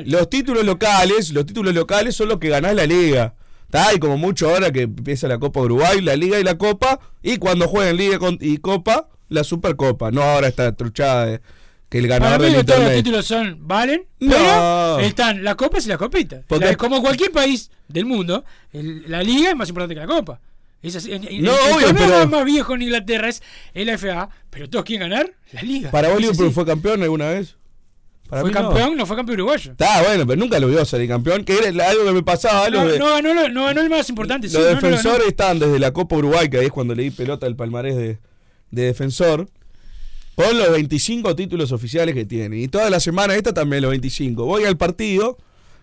Los 0.06 0.30
títulos 0.30 0.64
locales, 0.66 1.32
los 1.32 1.46
títulos 1.46 1.74
locales 1.74 2.16
son 2.16 2.30
los 2.30 2.40
que 2.40 2.50
ganás 2.50 2.74
la 2.76 2.86
liga. 2.86 3.36
Está 3.66 3.94
y 3.94 4.00
como 4.00 4.18
mucho 4.18 4.50
ahora 4.50 4.72
que 4.72 4.82
empieza 4.84 5.28
la 5.28 5.40
Copa 5.40 5.60
Uruguay, 5.62 6.00
la 6.02 6.16
Liga 6.16 6.40
y 6.40 6.44
la 6.44 6.58
Copa, 6.60 7.00
y 7.24 7.38
cuando 7.38 7.68
jueguen 7.68 7.98
Liga 7.98 8.20
y 8.40 8.58
Copa, 8.58 9.10
la 9.30 9.44
Supercopa. 9.44 10.12
No 10.12 10.22
ahora 10.22 10.48
está 10.48 10.72
truchada 10.76 11.26
de- 11.26 11.42
que 11.90 11.98
el 12.00 12.08
Para 12.08 12.20
ganador 12.20 12.48
mí 12.48 12.54
del 12.56 12.66
todos 12.66 12.80
los 12.84 12.94
títulos 12.94 13.26
son 13.26 13.58
valen, 13.68 14.06
No. 14.20 14.30
pero 14.36 15.00
están 15.00 15.44
las 15.44 15.56
copas 15.56 15.86
y 15.86 15.90
las 15.90 15.98
copitas. 15.98 16.44
Porque- 16.48 16.66
La- 16.66 16.76
como 16.76 17.02
cualquier 17.02 17.32
país 17.32 17.70
del 17.88 18.06
mundo, 18.06 18.44
el- 18.72 19.04
la 19.10 19.22
liga 19.24 19.50
es 19.50 19.56
más 19.56 19.70
importante 19.70 19.96
que 19.96 20.02
la 20.02 20.08
copa. 20.08 20.40
Es 20.84 20.96
así, 20.98 21.12
en- 21.14 21.24
en- 21.28 21.42
No, 21.42 21.54
el 21.56 21.74
obvio, 21.76 21.96
pero- 21.96 22.28
más 22.28 22.46
viejo 22.46 22.76
en 22.76 22.82
Inglaterra 22.84 23.30
es 23.30 23.42
el 23.74 23.90
FA, 23.90 24.30
pero 24.52 24.70
todos 24.70 24.86
quieren 24.86 25.10
ganar 25.10 25.32
la 25.54 25.62
liga. 25.64 25.90
Para 25.90 26.10
vos 26.10 26.20
Liverpool 26.22 26.52
fue 26.52 26.66
campeón 26.66 27.02
alguna 27.02 27.30
vez. 27.30 27.56
Para 28.30 28.42
Fue 28.42 28.52
no. 28.52 28.62
campeón, 28.62 28.98
no. 28.98 29.06
fue 29.06 29.16
campeón 29.16 29.40
uruguayo. 29.40 29.72
Está 29.72 30.02
bueno, 30.04 30.26
pero 30.26 30.40
nunca 30.40 30.60
lo 30.60 30.68
vio 30.68 30.84
salir 30.86 31.08
campeón, 31.08 31.44
que 31.46 31.58
era 31.58 31.90
algo 31.90 32.04
que 32.06 32.12
me 32.14 32.24
pasaba. 32.24 32.70
No, 32.70 32.86
de- 32.88 32.98
no 33.00 33.10
ganó, 33.12 33.34
lo- 33.34 33.50
no 33.50 33.66
ganó 33.66 33.82
el 33.82 33.90
más 33.90 34.10
importante. 34.10 34.48
los 34.50 34.66
defensores 34.66 35.28
estaban 35.28 35.60
desde 35.60 35.80
la 35.80 35.92
Copa 35.94 36.16
Uruguay, 36.18 36.50
que 36.50 36.58
ahí 36.60 36.66
es 36.66 36.72
cuando 36.72 36.96
leí 36.96 37.12
pelota 37.12 37.46
del 37.46 37.56
palmarés 37.56 37.96
de, 37.96 38.18
de 38.72 38.82
defensor, 38.84 39.48
con 40.36 40.58
los 40.58 40.72
25 40.72 41.36
títulos 41.36 41.72
oficiales 41.72 42.16
que 42.16 42.26
tiene. 42.26 42.58
Y 42.58 42.68
toda 42.68 42.90
la 42.90 43.00
semana 43.00 43.36
esta 43.36 43.54
también 43.54 43.84
los 43.84 43.92
25. 43.92 44.46
Voy 44.46 44.64
al 44.66 44.78
partido, 44.78 45.38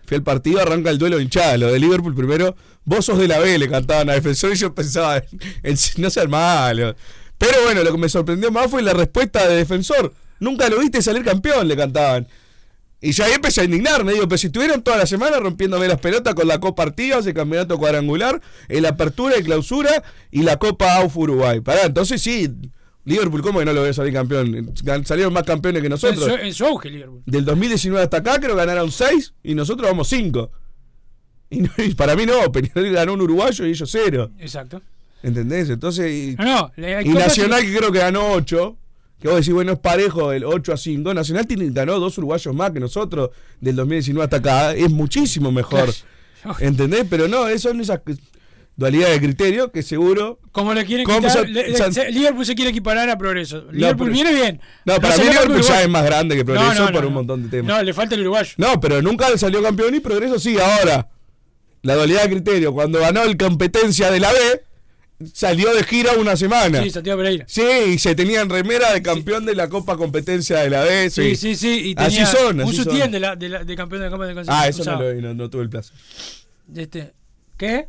fui 0.05 0.17
al 0.17 0.23
partido, 0.23 0.61
arranca 0.61 0.89
el 0.89 0.97
duelo 0.97 1.19
hinchada, 1.19 1.57
lo 1.57 1.71
de 1.71 1.79
Liverpool 1.79 2.15
primero. 2.15 2.55
Vos 2.83 3.05
sos 3.05 3.19
de 3.19 3.27
la 3.27 3.39
B, 3.39 3.57
le 3.57 3.69
cantaban 3.69 4.09
a 4.09 4.13
defensor 4.13 4.53
y 4.53 4.55
yo 4.55 4.73
pensaba 4.73 5.17
en, 5.63 5.77
no 5.97 6.09
ser 6.09 6.29
malo. 6.29 6.95
Pero 7.37 7.63
bueno, 7.63 7.83
lo 7.83 7.91
que 7.91 7.97
me 7.97 8.09
sorprendió 8.09 8.51
más 8.51 8.69
fue 8.69 8.81
la 8.81 8.93
respuesta 8.93 9.47
de 9.47 9.55
defensor. 9.55 10.13
Nunca 10.39 10.69
lo 10.69 10.79
viste 10.79 11.01
salir 11.01 11.23
campeón, 11.23 11.67
le 11.67 11.75
cantaban. 11.75 12.27
Y 13.03 13.13
ya 13.13 13.25
ahí 13.25 13.33
empecé 13.33 13.61
a 13.61 13.63
indignarme, 13.63 14.13
digo, 14.13 14.27
pero 14.27 14.37
si 14.37 14.47
estuvieron 14.47 14.83
toda 14.83 14.97
la 14.97 15.07
semana 15.07 15.39
rompiéndome 15.39 15.87
las 15.87 15.99
pelotas 15.99 16.35
con 16.35 16.47
la 16.47 16.59
Copa 16.59 16.83
Artigas, 16.83 17.25
el 17.25 17.33
campeonato 17.33 17.79
cuadrangular, 17.79 18.39
el 18.67 18.85
apertura 18.85 19.39
y 19.39 19.43
clausura 19.43 20.03
y 20.29 20.43
la 20.43 20.57
Copa 20.57 20.97
AUF 20.97 21.17
Uruguay. 21.17 21.61
Pará, 21.61 21.85
entonces 21.85 22.21
sí, 22.21 22.47
Liverpool, 23.03 23.41
¿cómo 23.41 23.59
que 23.59 23.65
no 23.65 23.73
lo 23.73 23.81
veo 23.81 23.93
salir 23.93 24.13
campeón? 24.13 24.73
Salieron 25.05 25.33
más 25.33 25.43
campeones 25.43 25.81
que 25.81 25.87
en, 25.87 25.91
nosotros. 25.91 26.23
su, 26.23 26.31
en 26.35 26.53
su 26.53 26.65
auge, 26.65 26.89
Liverpool. 26.89 27.23
Del 27.25 27.45
2019 27.45 28.03
hasta 28.03 28.17
acá 28.17 28.37
creo 28.39 28.51
que 28.51 28.57
ganaron 28.65 28.91
6 28.91 29.33
y 29.43 29.55
nosotros 29.55 29.89
vamos 29.89 30.07
5. 30.09 30.51
Y, 31.49 31.61
no- 31.61 31.69
y 31.77 31.93
para 31.95 32.15
mí 32.15 32.25
no, 32.25 32.51
Peñarol 32.51 32.91
ganó 32.91 33.13
un 33.13 33.21
uruguayo 33.21 33.65
y 33.65 33.71
ellos 33.71 33.89
cero. 33.91 34.31
Exacto. 34.39 34.81
¿Entendés? 35.23 35.69
Entonces, 35.69 36.11
y, 36.11 36.35
No, 36.35 36.71
y 36.77 37.09
Nacional 37.09 37.61
que 37.63 37.75
creo 37.75 37.91
que 37.91 37.99
ganó 37.99 38.31
8. 38.33 38.77
Que 39.19 39.27
vos 39.27 39.37
decís, 39.37 39.53
bueno, 39.53 39.73
es 39.73 39.79
parejo 39.79 40.31
el 40.31 40.43
8 40.45 40.73
a 40.73 40.77
5. 40.77 41.13
Nacional 41.13 41.45
tiene, 41.45 41.69
ganó 41.69 41.99
dos 41.99 42.17
uruguayos 42.17 42.55
más 42.55 42.71
que 42.71 42.79
nosotros 42.79 43.29
del 43.59 43.75
2019 43.75 44.23
hasta 44.23 44.37
acá. 44.37 44.73
Es 44.73 44.89
muchísimo 44.89 45.51
mejor. 45.51 45.89
¿Entendés? 46.59 47.05
Pero 47.09 47.27
no, 47.27 47.47
eso 47.47 47.69
son 47.69 47.81
esas 47.81 47.99
dualidades 48.75 49.19
de 49.21 49.27
criterio 49.27 49.71
que 49.71 49.83
seguro. 49.83 50.39
Como 50.51 50.73
le 50.73 50.85
quieren 50.85 51.05
¿Cómo 51.05 51.19
quitar, 51.19 51.31
San- 51.33 51.53
le- 51.53 51.75
San- 51.77 51.93
se- 51.93 52.11
Liverpool 52.11 52.45
se 52.45 52.55
quiere 52.55 52.71
equiparar 52.71 53.09
a 53.09 53.17
Progreso. 53.17 53.65
Liverpool 53.71 54.09
pero- 54.11 54.13
viene 54.13 54.33
bien. 54.33 54.61
No, 54.85 54.99
para 54.99 55.17
mí 55.17 55.23
Liverpool 55.23 55.61
ya 55.61 55.81
es 55.83 55.89
más 55.89 56.03
grande 56.05 56.35
que 56.35 56.43
Progreso 56.45 56.73
No, 56.73 56.85
no, 56.87 56.91
por 56.91 57.01
no, 57.01 57.07
un 57.07 57.13
no. 57.13 57.19
montón 57.19 57.43
de 57.43 57.49
temas. 57.49 57.75
No, 57.77 57.83
le 57.83 57.93
falta 57.93 58.15
el 58.15 58.21
uruguayo. 58.21 58.51
No, 58.57 58.79
pero 58.79 59.01
nunca 59.01 59.29
le 59.29 59.37
salió 59.37 59.61
campeón 59.61 59.93
y 59.95 59.99
Progreso 59.99 60.39
sí, 60.39 60.57
ahora. 60.59 61.09
La 61.83 61.95
dualidad 61.95 62.23
de 62.23 62.29
criterio, 62.29 62.73
cuando 62.73 62.99
ganó 62.99 63.23
el 63.23 63.37
competencia 63.37 64.11
de 64.11 64.19
la 64.19 64.31
B, 64.31 64.37
salió 65.33 65.73
de 65.73 65.83
gira 65.83 66.13
una 66.13 66.35
semana. 66.35 66.81
Sí, 66.83 66.89
Santiago 66.91 67.19
Pereira. 67.21 67.45
Sí, 67.47 67.61
y 67.93 67.97
se 67.99 68.13
tenían 68.15 68.49
remera 68.49 68.91
de 68.93 69.01
campeón 69.01 69.45
de 69.45 69.55
la 69.55 69.67
Copa 69.69 69.95
Competencia 69.97 70.59
de 70.59 70.69
la 70.69 70.83
B. 70.83 71.09
Sí, 71.09 71.35
sí, 71.35 71.55
sí. 71.55 71.91
Y 71.91 71.95
Así 71.97 72.23
son, 72.25 72.55
un 72.61 72.67
así 72.67 72.77
sutién 72.77 73.01
son. 73.03 73.11
de, 73.11 73.19
la, 73.19 73.35
de, 73.35 73.49
la- 73.49 73.63
de 73.63 73.75
campeón 73.75 74.01
de 74.01 74.07
la 74.07 74.11
Copa 74.11 74.25
de 74.27 74.33
Concesión. 74.35 74.57
Ah, 74.59 74.67
eso 74.67 74.83
no 74.83 75.01
lo 75.01 75.13
vi, 75.13 75.21
no, 75.21 75.33
no 75.33 75.49
tuve 75.49 75.63
el 75.63 75.69
plazo. 75.69 75.93
Este, 76.75 77.13
¿Qué? 77.57 77.87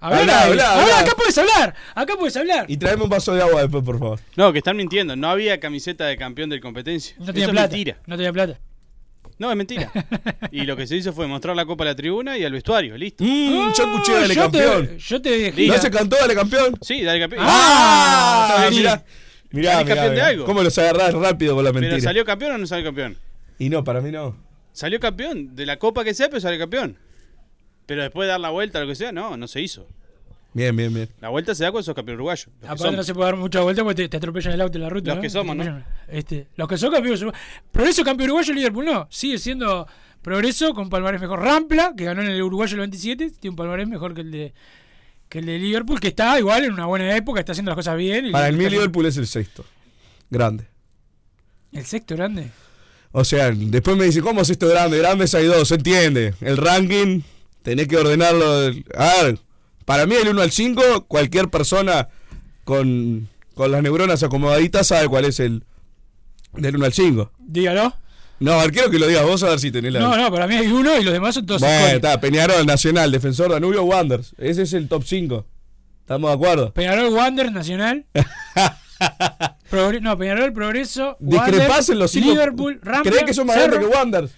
Habla, 0.00 0.44
Habla, 0.44 0.80
habla, 0.80 0.98
acá 1.00 1.12
puedes 1.16 1.36
hablar. 1.38 1.74
Acá 1.94 2.14
puedes 2.16 2.36
hablar. 2.36 2.66
Y 2.68 2.76
traeme 2.76 3.02
un 3.02 3.08
vaso 3.10 3.34
de 3.34 3.42
agua 3.42 3.62
después, 3.62 3.82
por 3.82 3.98
favor. 3.98 4.20
No, 4.36 4.52
que 4.52 4.58
están 4.58 4.76
mintiendo. 4.76 5.16
No 5.16 5.28
había 5.28 5.58
camiseta 5.58 6.06
de 6.06 6.16
campeón 6.16 6.50
de 6.50 6.60
competencia. 6.60 7.16
No 7.18 7.24
Eso 7.24 7.32
tenía 7.32 7.46
es 7.46 7.50
plata. 7.50 7.68
mentira. 7.68 7.96
No 8.06 8.16
tenía 8.16 8.32
plata. 8.32 8.60
No, 9.38 9.50
es 9.50 9.56
mentira. 9.56 9.90
y 10.52 10.62
lo 10.62 10.76
que 10.76 10.86
se 10.86 10.96
hizo 10.96 11.12
fue 11.12 11.26
mostrar 11.26 11.54
la 11.56 11.64
copa 11.66 11.82
a 11.84 11.88
la 11.88 11.94
tribuna 11.96 12.38
y 12.38 12.44
al 12.44 12.52
vestuario, 12.52 12.96
listo. 12.96 13.24
Mmm, 13.24 13.72
yo 13.76 13.84
escuché 13.84 14.12
Ah, 14.16 14.20
Dale 14.20 14.34
yo 14.34 14.42
campeón. 14.42 14.86
Te, 14.86 14.98
yo 14.98 15.22
te 15.22 15.52
Listo. 15.52 15.76
¿No 15.76 15.82
se 15.82 15.90
cantó 15.90 16.16
Dale 16.20 16.34
campeón? 16.34 16.78
Sí, 16.80 17.02
dale 17.02 17.20
campeón. 17.20 17.42
¡Ah! 17.46 18.66
Ah, 18.66 18.70
mirá, 18.70 19.04
mirá, 19.50 19.72
¿Salí 19.72 19.84
mirá, 19.84 19.94
campeón 19.96 20.14
de 20.14 20.22
algo? 20.22 20.44
¿Cómo 20.44 20.62
los 20.62 20.76
agarrás 20.78 21.12
rápido 21.14 21.54
con 21.56 21.64
la 21.64 21.72
¿Pero 21.72 21.82
mentira? 21.82 22.00
salió 22.02 22.24
campeón 22.24 22.52
o 22.52 22.58
no 22.58 22.66
salió 22.66 22.84
campeón? 22.86 23.16
Y 23.58 23.68
no, 23.68 23.82
para 23.84 24.00
mí 24.00 24.10
no. 24.12 24.36
Salió 24.72 24.98
campeón. 25.00 25.54
De 25.56 25.66
la 25.66 25.76
copa 25.76 26.04
que 26.04 26.14
sea, 26.14 26.28
pero 26.28 26.40
salió 26.40 26.58
campeón. 26.58 26.96
Pero 27.88 28.02
después 28.02 28.26
de 28.26 28.30
dar 28.32 28.40
la 28.40 28.50
vuelta, 28.50 28.78
lo 28.80 28.86
que 28.86 28.94
sea, 28.94 29.10
no, 29.10 29.36
no 29.36 29.48
se 29.48 29.60
hizo. 29.62 29.88
Bien, 30.52 30.76
bien, 30.76 30.92
bien. 30.92 31.08
La 31.20 31.30
vuelta 31.30 31.54
se 31.54 31.64
da 31.64 31.70
cuando 31.72 31.84
sos 31.84 31.94
campeón 31.94 32.16
uruguayo. 32.16 32.44
Aparte 32.62 32.78
somos. 32.82 32.96
no 32.96 33.02
se 33.02 33.14
puede 33.14 33.30
dar 33.30 33.36
mucha 33.36 33.60
vuelta 33.62 33.82
porque 33.82 34.02
te, 34.02 34.08
te 34.10 34.16
atropellan 34.18 34.52
el 34.54 34.60
auto 34.60 34.76
en 34.78 34.82
la 34.82 34.90
ruta. 34.90 35.08
Los 35.08 35.16
¿no? 35.16 35.22
que 35.22 35.30
somos, 35.30 35.56
¿no? 35.56 35.82
Este, 36.06 36.48
los 36.56 36.68
que 36.68 36.76
son 36.76 36.92
campeones 36.92 37.22
uruguayos. 37.22 37.44
Progreso 37.72 38.04
campeón 38.04 38.28
uruguayo, 38.30 38.54
Liverpool 38.54 38.84
no. 38.84 39.06
Sigue 39.10 39.38
siendo 39.38 39.86
Progreso 40.22 40.74
con 40.74 40.90
palmarés 40.90 41.20
mejor. 41.20 41.40
Rampla, 41.40 41.94
que 41.96 42.04
ganó 42.04 42.20
en 42.22 42.28
el 42.28 42.42
uruguayo 42.42 42.74
el 42.74 42.80
27, 42.80 43.30
tiene 43.30 43.50
un 43.50 43.56
palmarés 43.56 43.88
mejor 43.88 44.14
que 44.14 44.20
el 44.20 44.30
de 44.30 44.54
que 45.28 45.38
el 45.40 45.46
de 45.46 45.58
Liverpool, 45.58 46.00
que 46.00 46.08
está 46.08 46.38
igual 46.38 46.64
en 46.64 46.72
una 46.72 46.86
buena 46.86 47.14
época, 47.16 47.40
está 47.40 47.52
haciendo 47.52 47.70
las 47.70 47.76
cosas 47.76 47.96
bien. 47.96 48.26
y 48.26 48.32
Para 48.32 48.48
el 48.48 48.56
mí 48.56 48.64
está- 48.64 48.74
Liverpool 48.76 49.06
es 49.06 49.16
el 49.18 49.26
sexto. 49.26 49.64
Grande. 50.30 50.64
El 51.72 51.84
sexto 51.84 52.16
grande. 52.16 52.50
O 53.12 53.24
sea, 53.24 53.50
después 53.50 53.96
me 53.96 54.04
dicen, 54.06 54.22
¿cómo 54.22 54.40
es 54.40 54.50
esto 54.50 54.66
grande? 54.68 54.98
Grandes 54.98 55.34
hay 55.34 55.44
dos, 55.46 55.68
se 55.68 55.74
entiende. 55.76 56.34
El 56.40 56.56
ranking, 56.56 57.20
tenés 57.62 57.88
que 57.88 57.96
ordenarlo. 57.96 58.46
A 58.96 59.22
ver, 59.22 59.38
para 59.84 60.06
mí 60.06 60.14
el 60.14 60.28
1 60.28 60.42
al 60.42 60.50
5, 60.50 61.06
cualquier 61.06 61.48
persona 61.48 62.08
con, 62.64 63.28
con 63.54 63.70
las 63.72 63.82
neuronas 63.82 64.22
acomodaditas 64.22 64.86
sabe 64.86 65.08
cuál 65.08 65.24
es 65.24 65.40
el 65.40 65.64
del 66.54 66.76
1 66.76 66.84
al 66.84 66.92
5. 66.92 67.32
Dígalo. 67.38 67.94
No, 68.40 68.60
quiero 68.72 68.88
que 68.90 68.98
lo 69.00 69.06
digas 69.08 69.24
vos 69.24 69.42
a 69.42 69.48
ver 69.50 69.58
si 69.58 69.72
tenés 69.72 69.92
la... 69.92 69.98
No, 70.00 70.16
no, 70.16 70.30
para 70.30 70.46
mí 70.46 70.54
hay 70.54 70.68
uno 70.68 70.96
y 70.96 71.02
los 71.02 71.12
demás 71.12 71.34
son 71.34 71.44
todos 71.44 71.60
bueno, 71.60 71.86
está, 71.88 72.20
Peñarol, 72.20 72.64
Nacional, 72.66 73.10
Defensor, 73.10 73.50
Danubio, 73.50 73.82
Wanderers. 73.82 74.32
Ese 74.38 74.62
es 74.62 74.72
el 74.74 74.86
top 74.88 75.02
5. 75.04 75.44
¿Estamos 76.02 76.30
de 76.30 76.34
acuerdo? 76.34 76.72
Peñarol, 76.72 77.12
Wander, 77.12 77.50
Nacional. 77.50 78.06
Progre- 79.70 80.00
no, 80.00 80.16
Peñarol, 80.16 80.52
Progreso. 80.52 81.16
Discrepás 81.20 81.88
en 81.88 81.98
los 81.98 82.10
cinco. 82.10 82.30
Liverpool, 82.30 82.80
Rampla. 82.82 83.10
¿Crees 83.10 83.24
que 83.26 83.34
son 83.34 83.46
más 83.46 83.56
grandes 83.56 83.80
que 83.80 83.86
Wanderers? 83.86 84.32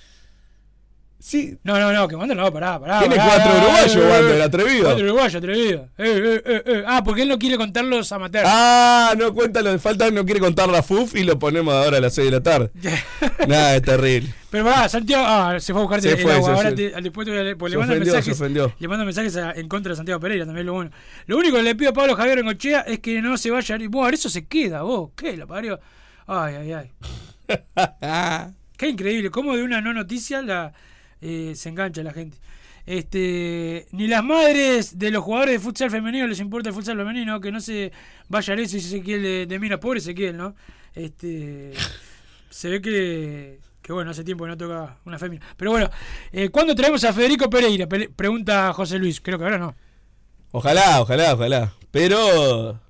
Sí. 1.22 1.59
No, 1.64 1.78
no, 1.78 1.92
no, 1.92 2.09
que 2.09 2.16
Wander 2.16 2.35
no, 2.35 2.50
pará, 2.50 2.80
pará. 2.80 2.98
Tiene 3.00 3.16
pará, 3.16 3.28
cuatro 3.35 3.52
uruguayos, 3.61 3.94
eh, 3.96 4.09
Wander, 4.11 4.37
eh, 4.38 4.42
atrevido. 4.42 4.85
Cuatro 4.85 5.04
uruguayos, 5.04 5.35
atrevido. 5.35 5.80
Eh, 5.98 6.04
eh, 6.24 6.42
eh, 6.46 6.62
eh. 6.64 6.85
Ah, 6.87 7.04
porque 7.04 7.22
él 7.22 7.28
no 7.28 7.38
quiere 7.38 7.59
contar 7.59 7.85
los 7.85 8.11
amateurs. 8.11 8.48
Ah, 8.50 9.12
no 9.18 9.35
cuenta 9.35 9.61
lo 9.61 9.70
de 9.70 9.78
falta, 9.78 10.11
no 10.11 10.24
quiere 10.24 10.40
contar 10.40 10.70
la 10.70 10.83
FUF 10.83 11.14
y 11.16 11.24
lo 11.24 11.38
ponemos 11.38 11.74
ahora 11.74 11.98
a 11.98 12.00
las 12.00 12.14
6 12.14 12.24
de 12.24 12.30
la 12.38 12.42
tarde. 12.42 12.70
Nada, 13.46 13.76
es 13.76 13.83
terrible. 13.83 14.33
Pero 14.50 14.64
pará, 14.64 14.88
Santiago. 14.88 15.24
Ah, 15.26 15.61
se 15.61 15.72
fue 15.74 15.83
a 15.83 15.85
buscar 15.85 16.00
Se 16.00 16.11
el 16.12 16.18
fue, 16.18 16.33
agua. 16.33 16.44
se 16.46 16.50
Ahora 16.56 16.68
fue. 16.70 16.76
te- 16.90 17.02
después 17.02 17.24
te 17.26 17.30
voy 17.33 17.40
a 17.40 17.42
leer, 17.44 17.56
porque 17.59 17.70
Se 17.72 17.76
le 17.76 17.78
mando 17.80 17.92
ofendió, 17.94 18.12
mensajes. 18.14 18.37
se 18.38 18.42
ofendió. 18.42 18.72
Le 18.78 18.88
mando 18.88 19.04
mensajes 19.04 19.37
a- 19.37 19.52
en 19.52 19.68
contra 19.68 19.90
de 19.90 19.96
Santiago 19.96 20.20
Pereira, 20.20 20.46
también 20.46 20.66
lo 20.66 20.72
bueno. 20.72 20.90
Lo 21.26 21.37
único 21.37 21.56
que 21.56 21.62
le 21.62 21.74
pido 21.76 21.90
a 21.90 21.92
Pablo 21.92 22.16
Javier 22.16 22.38
Engochea 22.38 22.80
es 22.80 22.98
que 23.00 23.20
no 23.20 23.37
se 23.37 23.50
vaya. 23.50 23.76
Vos, 23.90 24.02
a 24.02 24.04
ver, 24.06 24.14
eso 24.14 24.30
se 24.30 24.46
queda, 24.46 24.83
vos. 24.83 25.11
¿Qué? 25.16 25.37
La 25.37 25.46
parió. 25.46 25.78
Ay, 26.26 26.54
ay, 26.54 26.72
ay. 26.72 26.90
Qué 28.76 28.88
increíble, 28.88 29.30
cómo 29.30 29.54
de 29.56 29.62
una 29.62 29.83
no 29.83 29.92
noticia 29.92 30.40
la 30.40 30.72
eh, 31.20 31.52
se 31.54 31.68
engancha 31.68 32.02
la 32.02 32.12
gente. 32.12 32.38
Este, 32.87 33.87
ni 33.92 34.09
las 34.09 34.24
madres 34.24 34.98
de 34.98 35.11
los 35.11 35.22
jugadores 35.22 35.54
de 35.54 35.61
futsal 35.61 35.90
femenino 35.90 36.26
les 36.26 36.40
importa 36.40 36.70
el 36.70 36.74
futsal 36.74 36.96
femenino, 36.96 37.40
que 37.40 37.52
no 37.52 37.61
se 37.61 37.92
vaya 38.28 38.54
eso 38.54 38.76
y 38.76 38.80
Ezequiel 38.80 39.22
de, 39.22 39.59
de 39.59 39.78
pobre 39.78 39.98
Ezequiel, 39.98 40.37
¿no? 40.37 40.54
Este, 40.94 41.72
se 42.48 42.68
ve 42.68 42.80
que, 42.80 43.61
que 43.83 43.92
bueno, 43.92 44.11
hace 44.11 44.24
tiempo 44.24 44.44
que 44.44 44.50
no 44.50 44.56
toca 44.56 44.98
una 45.04 45.18
fémina. 45.18 45.46
Pero 45.56 45.70
bueno, 45.72 45.90
eh, 46.33 46.48
¿cuándo 46.48 46.74
traemos 46.74 47.04
a 47.04 47.12
Federico 47.12 47.48
Pereira? 47.48 47.87
Pregunta 47.87 48.72
José 48.72 48.98
Luis, 48.98 49.20
creo 49.20 49.38
que 49.38 49.44
ahora 49.44 49.59
no. 49.59 49.74
Ojalá, 50.52 51.00
ojalá, 51.00 51.35
ojalá. 51.35 51.72
Pero 51.90 52.80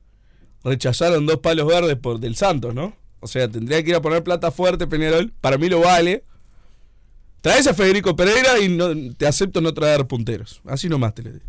rechazaron 0.65 1.27
dos 1.27 1.39
palos 1.39 1.67
verdes 1.67 1.97
por 1.97 2.21
del 2.21 2.37
Santos, 2.37 2.75
¿no? 2.75 2.95
O 3.21 3.27
sea, 3.27 3.49
tendría 3.49 3.83
que 3.83 3.91
ir 3.91 3.97
a 3.97 4.01
poner 4.01 4.23
plata 4.23 4.51
fuerte 4.51 4.87
Peñarol. 4.87 5.33
Para 5.41 5.59
mí 5.59 5.69
lo 5.69 5.81
vale. 5.81 6.25
Traes 7.41 7.67
a 7.67 7.75
Federico 7.75 8.15
Pereira 8.15 8.59
y 8.59 8.69
no, 8.69 8.91
te 9.15 9.27
acepto 9.27 9.61
no 9.61 9.73
traer 9.73 10.07
punteros. 10.07 10.61
Así 10.67 10.89
nomás 10.89 11.15
te 11.15 11.23
lo 11.23 11.31
digo. 11.31 11.45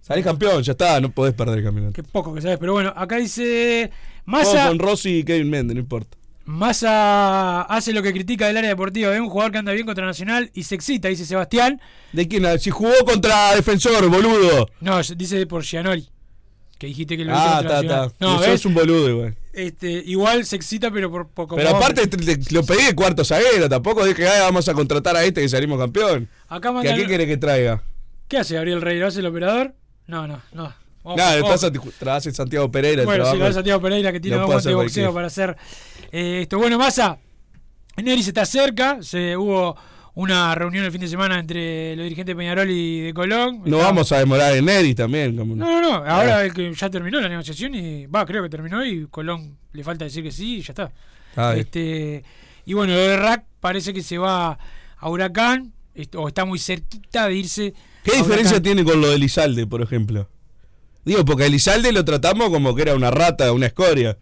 Salís 0.00 0.24
campeón, 0.24 0.62
ya 0.62 0.72
está, 0.72 1.00
no 1.00 1.10
podés 1.10 1.34
perder 1.34 1.58
el 1.58 1.64
campeonato. 1.64 1.92
Qué 1.92 2.02
poco 2.02 2.34
que 2.34 2.40
sabes, 2.40 2.58
pero 2.58 2.72
bueno, 2.72 2.92
acá 2.96 3.16
dice 3.16 3.90
Massa. 4.24 4.68
con 4.68 4.78
Rossi 4.78 5.18
y 5.18 5.24
Kevin 5.24 5.50
Méndez, 5.50 5.74
no 5.74 5.80
importa. 5.80 6.16
Massa 6.46 7.60
hace 7.62 7.92
lo 7.92 8.02
que 8.02 8.10
critica 8.10 8.46
del 8.46 8.56
área 8.56 8.70
deportiva. 8.70 9.14
Es 9.14 9.20
un 9.20 9.28
jugador 9.28 9.52
que 9.52 9.58
anda 9.58 9.72
bien 9.72 9.84
contra 9.84 10.06
Nacional 10.06 10.50
y 10.54 10.62
se 10.62 10.76
excita, 10.76 11.08
dice 11.08 11.26
Sebastián. 11.26 11.78
¿De 12.14 12.26
quién? 12.26 12.58
Si 12.58 12.70
jugó 12.70 12.94
contra 13.04 13.54
Defensor, 13.54 14.08
boludo. 14.08 14.70
No, 14.80 14.98
dice 15.02 15.46
por 15.46 15.62
Gianoli. 15.62 16.08
Que 16.78 16.86
dijiste 16.86 17.16
que 17.16 17.24
lo 17.24 17.32
viste 17.32 17.48
Ah, 17.48 17.58
está, 17.60 17.80
está. 17.80 18.12
No, 18.20 18.42
es 18.44 18.64
un 18.64 18.72
boludo, 18.74 19.08
igual. 19.08 19.36
Este, 19.52 19.90
igual 20.06 20.44
se 20.46 20.54
excita, 20.54 20.90
pero 20.92 21.10
por 21.10 21.26
poco. 21.28 21.56
Pero 21.56 21.70
aparte 21.70 22.06
te- 22.06 22.36
te- 22.36 22.54
lo 22.54 22.62
pedí 22.64 22.84
de 22.84 22.94
cuarto 22.94 23.24
zaguero, 23.24 23.68
tampoco 23.68 24.04
dije, 24.04 24.28
"Ay, 24.28 24.40
vamos 24.42 24.68
a 24.68 24.74
contratar 24.74 25.16
a 25.16 25.24
este 25.24 25.40
que 25.40 25.48
salimos 25.48 25.78
campeón. 25.78 26.28
Acá 26.48 26.72
¿Que 26.80 26.90
¿A 26.90 26.94
qué 26.94 27.04
quiere 27.06 27.26
que 27.26 27.36
traiga? 27.36 27.82
¿Qué 28.28 28.38
hace 28.38 28.54
Gabriel 28.54 28.80
Rey? 28.80 29.00
¿Lo 29.00 29.08
hace 29.08 29.18
el 29.20 29.26
operador? 29.26 29.74
No, 30.06 30.28
no, 30.28 30.40
no. 30.52 30.72
Ojo, 31.02 31.16
Nada, 31.16 31.40
ojo. 31.40 31.52
estás 31.54 31.64
a- 31.64 32.20
Santiago 32.32 32.70
Pereira. 32.70 33.02
el 33.02 33.06
Bueno, 33.06 33.24
trabajo. 33.24 33.38
lo 33.38 33.44
hace 33.46 33.54
Santiago 33.54 33.80
Pereira 33.80 34.12
que 34.12 34.20
tiene 34.20 34.36
Lo 34.36 34.42
dos 34.42 34.46
guantes 34.48 34.64
de 34.66 34.74
boxeo 34.74 35.12
para 35.14 35.26
hacer 35.26 35.56
eh, 36.12 36.40
esto. 36.42 36.58
Bueno, 36.58 36.78
Massa, 36.78 37.18
Neri 37.96 38.22
se 38.22 38.30
está 38.30 38.46
cerca. 38.46 38.98
Se, 39.02 39.36
hubo 39.36 39.74
una 40.20 40.52
reunión 40.56 40.84
el 40.84 40.90
fin 40.90 41.00
de 41.00 41.06
semana 41.06 41.38
entre 41.38 41.94
los 41.94 42.02
dirigentes 42.02 42.34
de 42.34 42.36
Peñarol 42.36 42.68
y 42.70 43.00
de 43.02 43.14
Colón. 43.14 43.62
No 43.64 43.78
vamos 43.78 44.10
a 44.10 44.18
demorar 44.18 44.52
en 44.56 44.64
Neris 44.64 44.96
también. 44.96 45.36
como- 45.36 45.54
No, 45.54 45.80
no, 45.80 45.80
no. 45.80 45.94
Ahora 46.04 46.44
el 46.44 46.52
que 46.52 46.74
ya 46.74 46.90
terminó 46.90 47.20
la 47.20 47.28
negociación 47.28 47.72
y 47.76 48.06
va, 48.06 48.26
creo 48.26 48.42
que 48.42 48.48
terminó 48.48 48.84
y 48.84 49.06
Colón 49.06 49.56
le 49.72 49.84
falta 49.84 50.04
decir 50.06 50.24
que 50.24 50.32
sí 50.32 50.56
y 50.56 50.62
ya 50.62 50.72
está. 50.72 50.92
Ah, 51.36 51.54
este 51.56 52.24
y 52.64 52.74
bueno, 52.74 52.94
lo 52.94 52.98
de 53.00 53.16
Rack 53.16 53.44
parece 53.60 53.94
que 53.94 54.02
se 54.02 54.18
va 54.18 54.58
a 54.96 55.08
Huracán 55.08 55.72
o 56.16 56.26
está 56.26 56.44
muy 56.44 56.58
cerquita 56.58 57.28
de 57.28 57.34
irse. 57.34 57.74
¿Qué 58.02 58.16
diferencia 58.16 58.56
Huracán. 58.56 58.62
tiene 58.62 58.84
con 58.84 59.00
lo 59.00 59.08
de 59.10 59.14
Elizalde, 59.14 59.66
por 59.68 59.82
ejemplo? 59.82 60.28
Digo, 61.04 61.24
porque 61.24 61.44
a 61.44 61.46
Elizalde 61.46 61.92
lo 61.92 62.04
tratamos 62.04 62.50
como 62.50 62.74
que 62.74 62.82
era 62.82 62.94
una 62.96 63.12
rata, 63.12 63.52
una 63.52 63.66
escoria. 63.66 64.18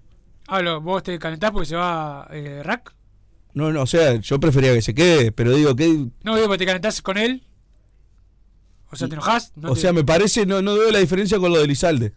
Ah, 0.47 0.61
lo- 0.61 0.83
vos 0.83 1.03
te 1.03 1.19
calentás 1.19 1.53
porque 1.53 1.67
se 1.69 1.75
va 1.77 2.29
eh, 2.33 2.61
Rack. 2.63 2.93
No, 3.57 3.73
no, 3.73 3.81
o 3.83 3.87
sea, 3.87 4.16
yo 4.16 4.38
prefería 4.38 4.75
que 4.75 4.83
se 4.83 4.92
quede, 4.95 5.33
pero 5.33 5.51
digo 5.57 5.75
que. 5.75 5.88
No, 6.23 6.35
digo 6.37 6.47
porque 6.47 6.59
te 6.59 6.66
calentás 6.66 7.01
con 7.01 7.16
él. 7.16 7.42
O 8.90 8.97
sea, 8.97 9.09
te 9.09 9.14
enojás. 9.14 9.53
No 9.57 9.71
o 9.71 9.75
te- 9.75 9.81
sea, 9.81 9.95
me 9.95 10.05
parece, 10.05 10.45
no, 10.45 10.61
no 10.61 10.75
veo 10.75 10.90
la 10.90 10.99
diferencia 10.99 11.38
con 11.38 11.51
lo 11.51 11.57
de 11.59 11.64
Elizalde. 11.64 12.12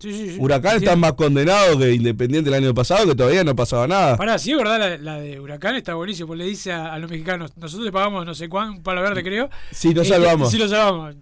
Sí, 0.00 0.12
sí, 0.12 0.30
sí. 0.30 0.36
Huracán 0.40 0.76
está 0.78 0.96
más 0.96 1.12
condenado 1.12 1.78
que 1.78 1.92
Independiente 1.92 2.48
el 2.48 2.54
año 2.54 2.74
pasado, 2.74 3.06
que 3.06 3.14
todavía 3.14 3.44
no 3.44 3.54
pasaba 3.54 3.86
nada. 3.86 4.16
Pará, 4.16 4.38
sí, 4.38 4.50
es 4.50 4.56
verdad, 4.56 4.78
la, 4.80 4.96
la 4.96 5.20
de 5.20 5.38
Huracán 5.38 5.76
está 5.76 5.94
buenísimo. 5.94 6.26
Porque 6.28 6.42
le 6.42 6.48
dice 6.48 6.72
a, 6.72 6.92
a 6.92 6.98
los 6.98 7.10
mexicanos: 7.10 7.52
Nosotros 7.56 7.84
le 7.84 7.92
pagamos 7.92 8.26
no 8.26 8.34
sé 8.34 8.48
cuánto, 8.48 8.78
un 8.78 8.82
palo 8.82 9.02
verde, 9.02 9.22
creo. 9.22 9.50
Sí, 9.70 9.88
nos 9.94 10.06
Este, 10.06 10.14
salvamos. 10.16 10.50
Sí, 10.50 10.58
lo 10.58 10.68
salvamos. 10.68 11.14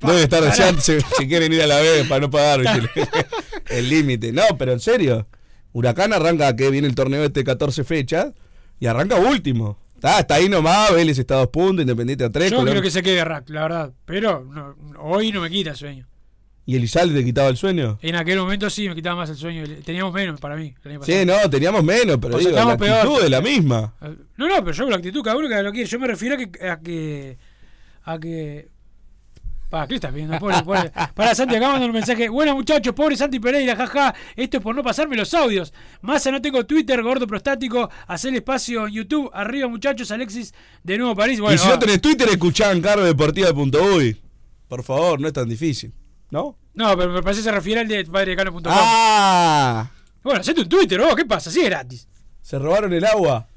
Debe 0.00 0.22
estar 0.22 0.42
deseando, 0.42 0.80
si, 0.80 0.94
si 1.16 1.28
quieren 1.28 1.52
ir 1.52 1.62
a 1.62 1.66
la 1.68 1.76
vez 1.78 2.04
para 2.08 2.22
no 2.22 2.30
pagar 2.30 2.62
el 3.68 3.88
límite. 3.88 4.32
No, 4.32 4.42
pero 4.58 4.72
en 4.72 4.80
serio. 4.80 5.26
Huracán 5.72 6.12
arranca 6.12 6.54
que 6.56 6.70
viene 6.70 6.86
el 6.86 6.94
torneo 6.94 7.24
este 7.24 7.44
14 7.44 7.84
fechas 7.84 8.32
y 8.80 8.86
arranca 8.86 9.16
último. 9.16 9.78
Está, 9.94 10.18
está 10.20 10.34
ahí 10.34 10.48
nomás, 10.48 10.92
Vélez 10.94 11.18
está 11.18 11.34
a 11.34 11.38
dos 11.38 11.48
puntos, 11.48 11.82
Independiente 11.82 12.24
a 12.24 12.30
tres. 12.30 12.50
Yo 12.50 12.56
Colón- 12.58 12.66
quiero 12.72 12.82
que 12.82 12.90
se 12.90 13.02
quede 13.02 13.24
Rack, 13.24 13.48
la 13.50 13.62
verdad. 13.62 13.92
Pero 14.04 14.44
no, 14.44 14.74
hoy 15.00 15.30
no 15.32 15.40
me 15.40 15.48
quita 15.50 15.70
el 15.70 15.76
sueño. 15.76 16.08
¿Y 16.66 16.76
Elizalde 16.76 17.14
te 17.18 17.24
quitaba 17.24 17.48
el 17.48 17.56
sueño? 17.56 17.98
En 18.02 18.14
aquel 18.16 18.38
momento 18.38 18.68
sí 18.70 18.88
me 18.88 18.94
quitaba 18.94 19.16
más 19.16 19.30
el 19.30 19.36
sueño. 19.36 19.64
Teníamos 19.84 20.12
menos 20.12 20.40
para 20.40 20.54
mí. 20.56 20.74
el 20.84 20.90
año 20.92 21.00
pasado. 21.00 21.18
Sí, 21.18 21.26
no, 21.26 21.50
teníamos 21.50 21.82
menos, 21.84 22.18
pero 22.20 22.38
digo, 22.38 22.50
la 22.50 22.56
estamos 22.58 22.76
peor. 22.76 22.96
actitud 22.98 23.24
es 23.24 23.30
la 23.30 23.40
misma. 23.40 23.94
No, 24.36 24.48
no, 24.48 24.56
pero 24.60 24.72
yo 24.72 24.84
con 24.84 24.90
la 24.90 24.96
actitud, 24.96 25.22
cada 25.22 25.36
uno 25.36 25.48
que 25.48 25.62
lo 25.62 25.72
quiere. 25.72 25.88
Yo 25.88 25.98
me 25.98 26.06
refiero 26.06 26.34
a 26.34 26.38
que. 26.38 26.68
A 26.68 26.80
que, 26.80 27.38
a 28.04 28.18
que 28.18 28.68
Pa, 29.72 29.86
¿qué 29.88 29.94
estás 29.94 30.12
viendo? 30.12 30.38
Pobre, 30.38 30.62
pobre. 30.62 30.92
Para 31.14 31.34
Santi, 31.34 31.56
acá 31.56 31.70
mandan 31.70 31.88
un 31.88 31.94
mensaje. 31.94 32.28
Buenas 32.28 32.54
muchachos, 32.54 32.92
pobre 32.94 33.16
Santi 33.16 33.40
Pereira, 33.40 33.74
jaja. 33.74 34.14
Esto 34.36 34.58
es 34.58 34.62
por 34.62 34.74
no 34.76 34.82
pasarme 34.82 35.16
los 35.16 35.32
audios. 35.32 35.72
Massa, 36.02 36.30
no 36.30 36.42
tengo 36.42 36.66
Twitter, 36.66 37.02
gordo 37.02 37.26
prostático. 37.26 37.88
Hacer 38.06 38.34
espacio 38.34 38.86
en 38.86 38.92
YouTube. 38.92 39.30
Arriba, 39.32 39.68
muchachos, 39.68 40.10
Alexis 40.10 40.52
de 40.82 40.98
nuevo 40.98 41.16
París. 41.16 41.40
Bueno, 41.40 41.54
y 41.54 41.58
si 41.58 41.66
no 41.66 41.78
tenés 41.78 42.02
Twitter, 42.02 42.28
escuchá 42.28 42.70
en 42.70 42.82
cargodeportiva.uy. 42.82 44.20
Por 44.68 44.82
favor, 44.82 45.18
no 45.18 45.28
es 45.28 45.32
tan 45.32 45.48
difícil. 45.48 45.90
¿No? 46.30 46.58
No, 46.74 46.94
pero 46.94 47.10
me 47.10 47.22
parece 47.22 47.40
que 47.40 47.44
se 47.44 47.52
refiere 47.52 47.80
al 47.80 47.88
de 47.88 48.04
padrecano.com. 48.04 48.62
¡Ah! 48.66 49.90
Bueno, 50.22 50.40
hacete 50.40 50.60
un 50.60 50.68
Twitter, 50.68 51.00
vos, 51.00 51.16
¿qué 51.16 51.24
pasa? 51.24 51.50
Sí, 51.50 51.60
es 51.60 51.66
gratis. 51.70 52.06
¿Se 52.42 52.58
robaron 52.58 52.92
el 52.92 53.06
agua? 53.06 53.48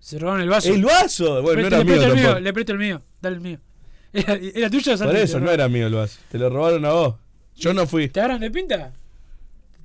Se 0.00 0.18
robaron 0.18 0.42
el 0.42 0.50
vaso. 0.50 0.68
¿El 0.68 0.84
vaso? 0.84 1.40
Bueno, 1.40 1.62
no 1.62 1.68
Preste- 1.68 1.76
era 1.76 1.78
le 1.78 1.84
mío 1.84 1.94
presto 1.94 2.12
el 2.12 2.20
mío, 2.20 2.40
le 2.40 2.52
presto 2.52 2.72
el 2.72 2.78
mío. 2.78 3.02
Dale 3.22 3.36
el 3.36 3.40
mío. 3.40 3.58
¿Era, 4.12 4.34
era 4.34 4.70
tuyo 4.70 4.94
o 4.94 4.98
Por 4.98 5.16
eso, 5.16 5.38
no 5.40 5.50
era 5.50 5.68
mío 5.68 5.86
el 5.86 5.94
vaso. 5.94 6.18
Te 6.30 6.38
lo 6.38 6.50
robaron 6.50 6.84
a 6.84 6.90
vos. 6.92 7.14
Yo 7.56 7.72
no 7.74 7.86
fui. 7.86 8.08
¿Te 8.08 8.20
agarran 8.20 8.40
de 8.40 8.50
pinta? 8.50 8.92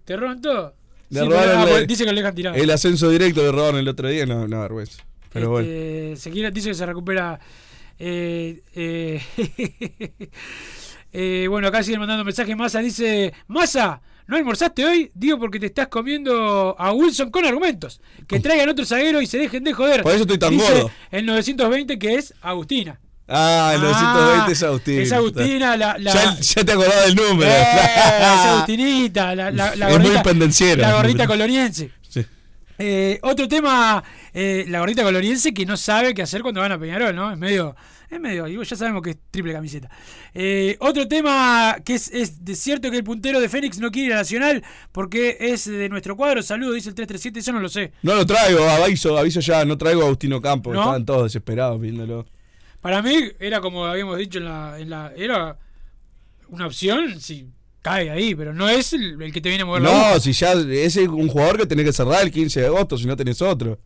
¿Te 0.06 0.16
roban 0.18 0.42
todo? 0.42 0.74
Le 1.10 1.20
Sí, 1.22 1.26
robaron 1.28 1.64
pero- 1.64 1.76
ah, 1.76 1.80
el- 1.80 1.88
dice 1.88 2.06
que 2.06 2.12
lo 2.12 2.18
dejan 2.18 2.36
tirado. 2.36 2.56
El 2.56 2.70
ascenso 2.72 3.10
directo 3.10 3.42
le 3.44 3.52
robaron 3.52 3.78
el 3.80 3.88
otro 3.88 4.08
día, 4.08 4.26
no, 4.26 4.48
no, 4.48 4.62
vergüenza. 4.62 5.04
Pero 5.34 5.50
bueno. 5.52 5.68
Este, 5.70 6.16
se 6.18 6.32
quiere- 6.32 6.52
dice 6.52 6.70
que 6.70 6.76
se 6.76 6.86
recupera. 6.86 7.40
eh, 8.00 8.62
eh, 8.74 9.22
eh, 11.14 11.48
bueno, 11.50 11.68
acá 11.68 11.84
siguen 11.84 12.00
mandando 12.00 12.24
mensajes. 12.26 12.56
Massa 12.56 12.80
dice: 12.80 13.34
Massa, 13.48 14.02
¿no 14.28 14.36
almorzaste 14.38 14.86
hoy? 14.86 15.12
Digo 15.14 15.40
porque 15.40 15.60
te 15.60 15.68
estás 15.68 15.88
comiendo 15.88 16.76
a 16.78 16.92
Wilson 16.94 17.32
con 17.32 17.46
argumentos. 17.46 18.02
Que 18.28 18.40
traigan 18.40 18.70
otro 18.70 18.86
zaguero 18.86 19.22
y 19.22 19.28
se 19.28 19.38
dejen 19.38 19.64
de 19.64 19.74
joder. 19.74 20.02
Por 20.04 20.12
eso 20.14 20.22
estoy 20.22 20.38
tan 20.38 20.52
Dice 20.52 20.72
gordo. 20.72 20.92
El 21.12 21.26
920 21.26 22.00
que 22.00 22.16
es 22.16 22.34
Agustina. 22.42 23.00
Ah, 23.28 23.72
el 23.74 23.82
920 23.82 24.52
es 24.52 24.64
Agustín. 24.64 25.00
Es 25.02 25.12
Agustina, 25.12 25.76
la. 25.76 25.98
la 25.98 26.14
Ya, 26.14 26.40
ya 26.40 26.64
te 26.64 26.72
acordás 26.72 27.06
del 27.06 27.16
número. 27.16 27.50
Eh, 27.50 27.64
es 28.20 28.46
Agustinita, 28.46 29.36
la, 29.36 29.52
la, 29.52 29.76
la 29.76 29.90
Es 29.90 30.00
muy. 30.00 30.12
La 30.82 30.94
gordita 30.94 31.26
coloniense. 31.26 31.92
Sí. 32.08 32.24
Eh, 32.78 33.18
otro 33.24 33.48
tema, 33.48 34.04
eh, 34.32 34.66
la 34.68 34.80
gordita 34.80 35.02
coloniense 35.02 35.54
que 35.54 35.66
no 35.66 35.76
sabe 35.76 36.14
qué 36.14 36.22
hacer 36.22 36.44
cuando 36.44 36.62
van 36.62 36.74
a 36.74 36.78
Peñarol, 36.78 37.16
¿no? 37.16 37.32
Es 37.32 37.38
medio, 37.38 37.76
es 38.12 38.20
medio, 38.20 38.46
digo, 38.46 38.62
ya 38.62 38.76
sabemos 38.76 39.02
que 39.02 39.12
es 39.12 39.18
triple 39.32 39.54
camiseta. 39.54 39.90
Otro 40.80 41.08
tema 41.08 41.78
que 41.84 41.96
es, 41.96 42.12
es 42.12 42.46
de 42.46 42.54
cierto 42.54 42.92
que 42.92 42.98
el 42.98 43.04
puntero 43.04 43.40
de 43.40 43.50
Fénix 43.50 43.80
no 43.80 43.90
quiere 43.90 44.08
ir 44.10 44.14
a 44.14 44.18
Nacional 44.18 44.64
porque 44.92 45.38
es 45.40 45.66
de 45.66 45.90
nuestro 45.90 46.16
cuadro. 46.16 46.44
Saludos, 46.44 46.76
dice 46.76 46.90
el 46.90 46.96
337, 46.96 47.40
eso 47.40 47.52
no 47.54 47.60
lo 47.60 47.70
sé. 47.70 47.92
No 48.04 48.14
lo 48.14 48.26
traigo, 48.26 48.64
aviso, 48.70 49.18
aviso 49.18 49.40
ya, 49.40 49.66
no 49.66 49.80
traigo 49.80 50.04
a 50.04 50.06
Agustino 50.06 50.40
Campos, 50.40 50.76
¿No? 50.76 50.82
estaban 50.82 51.06
todos 51.06 51.24
desesperados 51.24 51.82
viéndolo. 51.82 52.28
Para 52.86 53.02
mí 53.02 53.15
era 53.39 53.62
como 53.62 53.84
habíamos 53.84 54.15
dicho 54.19 54.38
en 54.38 54.45
la, 54.45 54.80
en 54.80 54.91
la 54.91 55.12
era 55.17 55.58
una 56.50 56.67
opción 56.67 57.19
si 57.19 57.48
cae 57.82 58.12
ahí, 58.12 58.36
pero 58.36 58.54
no 58.54 58.69
es 58.69 58.93
el, 58.93 59.19
el 59.19 59.34
que 59.34 59.41
te 59.41 59.50
viene 59.50 59.63
a 59.63 59.65
mover 59.65 59.82
la 59.82 59.89
No, 59.91 59.98
boca. 60.10 60.19
si 60.19 60.34
ya 60.34 60.52
es 60.54 60.95
un 60.98 61.28
jugador 61.28 61.58
que 61.58 61.65
tenés 61.65 61.84
que 61.86 61.93
cerrar 61.93 62.21
el 62.21 62.30
15 62.32 62.62
de 62.62 62.67
agosto, 62.67 62.95
si 63.00 63.08
no 63.08 63.15
tenés 63.17 63.41
otro. 63.41 63.80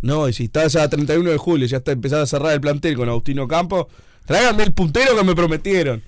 No, 0.00 0.26
y 0.26 0.32
si 0.32 0.44
estás 0.44 0.74
a 0.76 0.88
31 0.88 1.32
de 1.32 1.36
julio, 1.36 1.66
ya 1.66 1.76
está 1.76 1.92
empezando 1.92 2.22
a 2.22 2.26
cerrar 2.26 2.54
el 2.54 2.62
plantel 2.62 2.96
con 2.96 3.10
Agustino 3.10 3.46
Campos, 3.46 3.88
tráiganme 4.24 4.62
el 4.62 4.72
puntero 4.72 5.14
que 5.14 5.24
me 5.24 5.34
prometieron. 5.34 6.02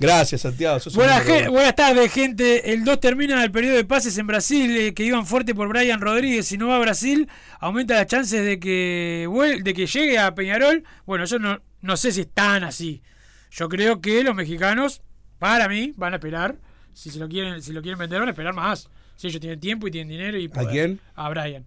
Gracias, 0.00 0.40
Santiago. 0.40 0.78
Buenas, 0.94 1.24
buenas 1.48 1.74
tardes, 1.74 2.12
gente. 2.12 2.72
El 2.72 2.84
2 2.84 3.00
termina 3.00 3.42
el 3.42 3.50
periodo 3.50 3.76
de 3.76 3.84
pases 3.84 4.18
en 4.18 4.26
Brasil, 4.26 4.76
eh, 4.76 4.94
que 4.94 5.04
iban 5.04 5.24
fuerte 5.24 5.54
por 5.54 5.68
Brian 5.68 6.00
Rodríguez. 6.00 6.46
Si 6.46 6.58
no 6.58 6.68
va 6.68 6.76
a 6.76 6.80
Brasil, 6.80 7.28
aumenta 7.60 7.94
las 7.94 8.06
chances 8.06 8.44
de 8.44 8.58
que, 8.58 9.28
de 9.62 9.74
que 9.74 9.86
llegue 9.86 10.18
a 10.18 10.34
Peñarol. 10.34 10.84
Bueno, 11.06 11.24
yo 11.24 11.38
no, 11.38 11.62
no 11.80 11.96
sé 11.96 12.12
si 12.12 12.22
es 12.22 12.28
tan 12.32 12.64
así. 12.64 13.02
Yo 13.50 13.68
creo 13.68 14.00
que 14.00 14.24
los 14.24 14.34
mexicanos, 14.34 15.00
para 15.38 15.68
mí, 15.68 15.92
van 15.96 16.12
a 16.12 16.16
esperar. 16.16 16.56
Si 16.92 17.10
se 17.10 17.18
lo 17.18 17.28
quieren, 17.28 17.62
si 17.62 17.72
lo 17.72 17.82
quieren 17.82 17.98
vender, 17.98 18.18
van 18.18 18.28
a 18.28 18.32
esperar 18.32 18.54
más. 18.54 18.88
Si 19.16 19.28
ellos 19.28 19.40
tienen 19.40 19.60
tiempo 19.60 19.86
y 19.86 19.92
tienen 19.92 20.08
dinero 20.08 20.38
y 20.38 20.48
poder. 20.48 20.70
quién? 20.70 21.00
A 21.14 21.28
Brian. 21.28 21.66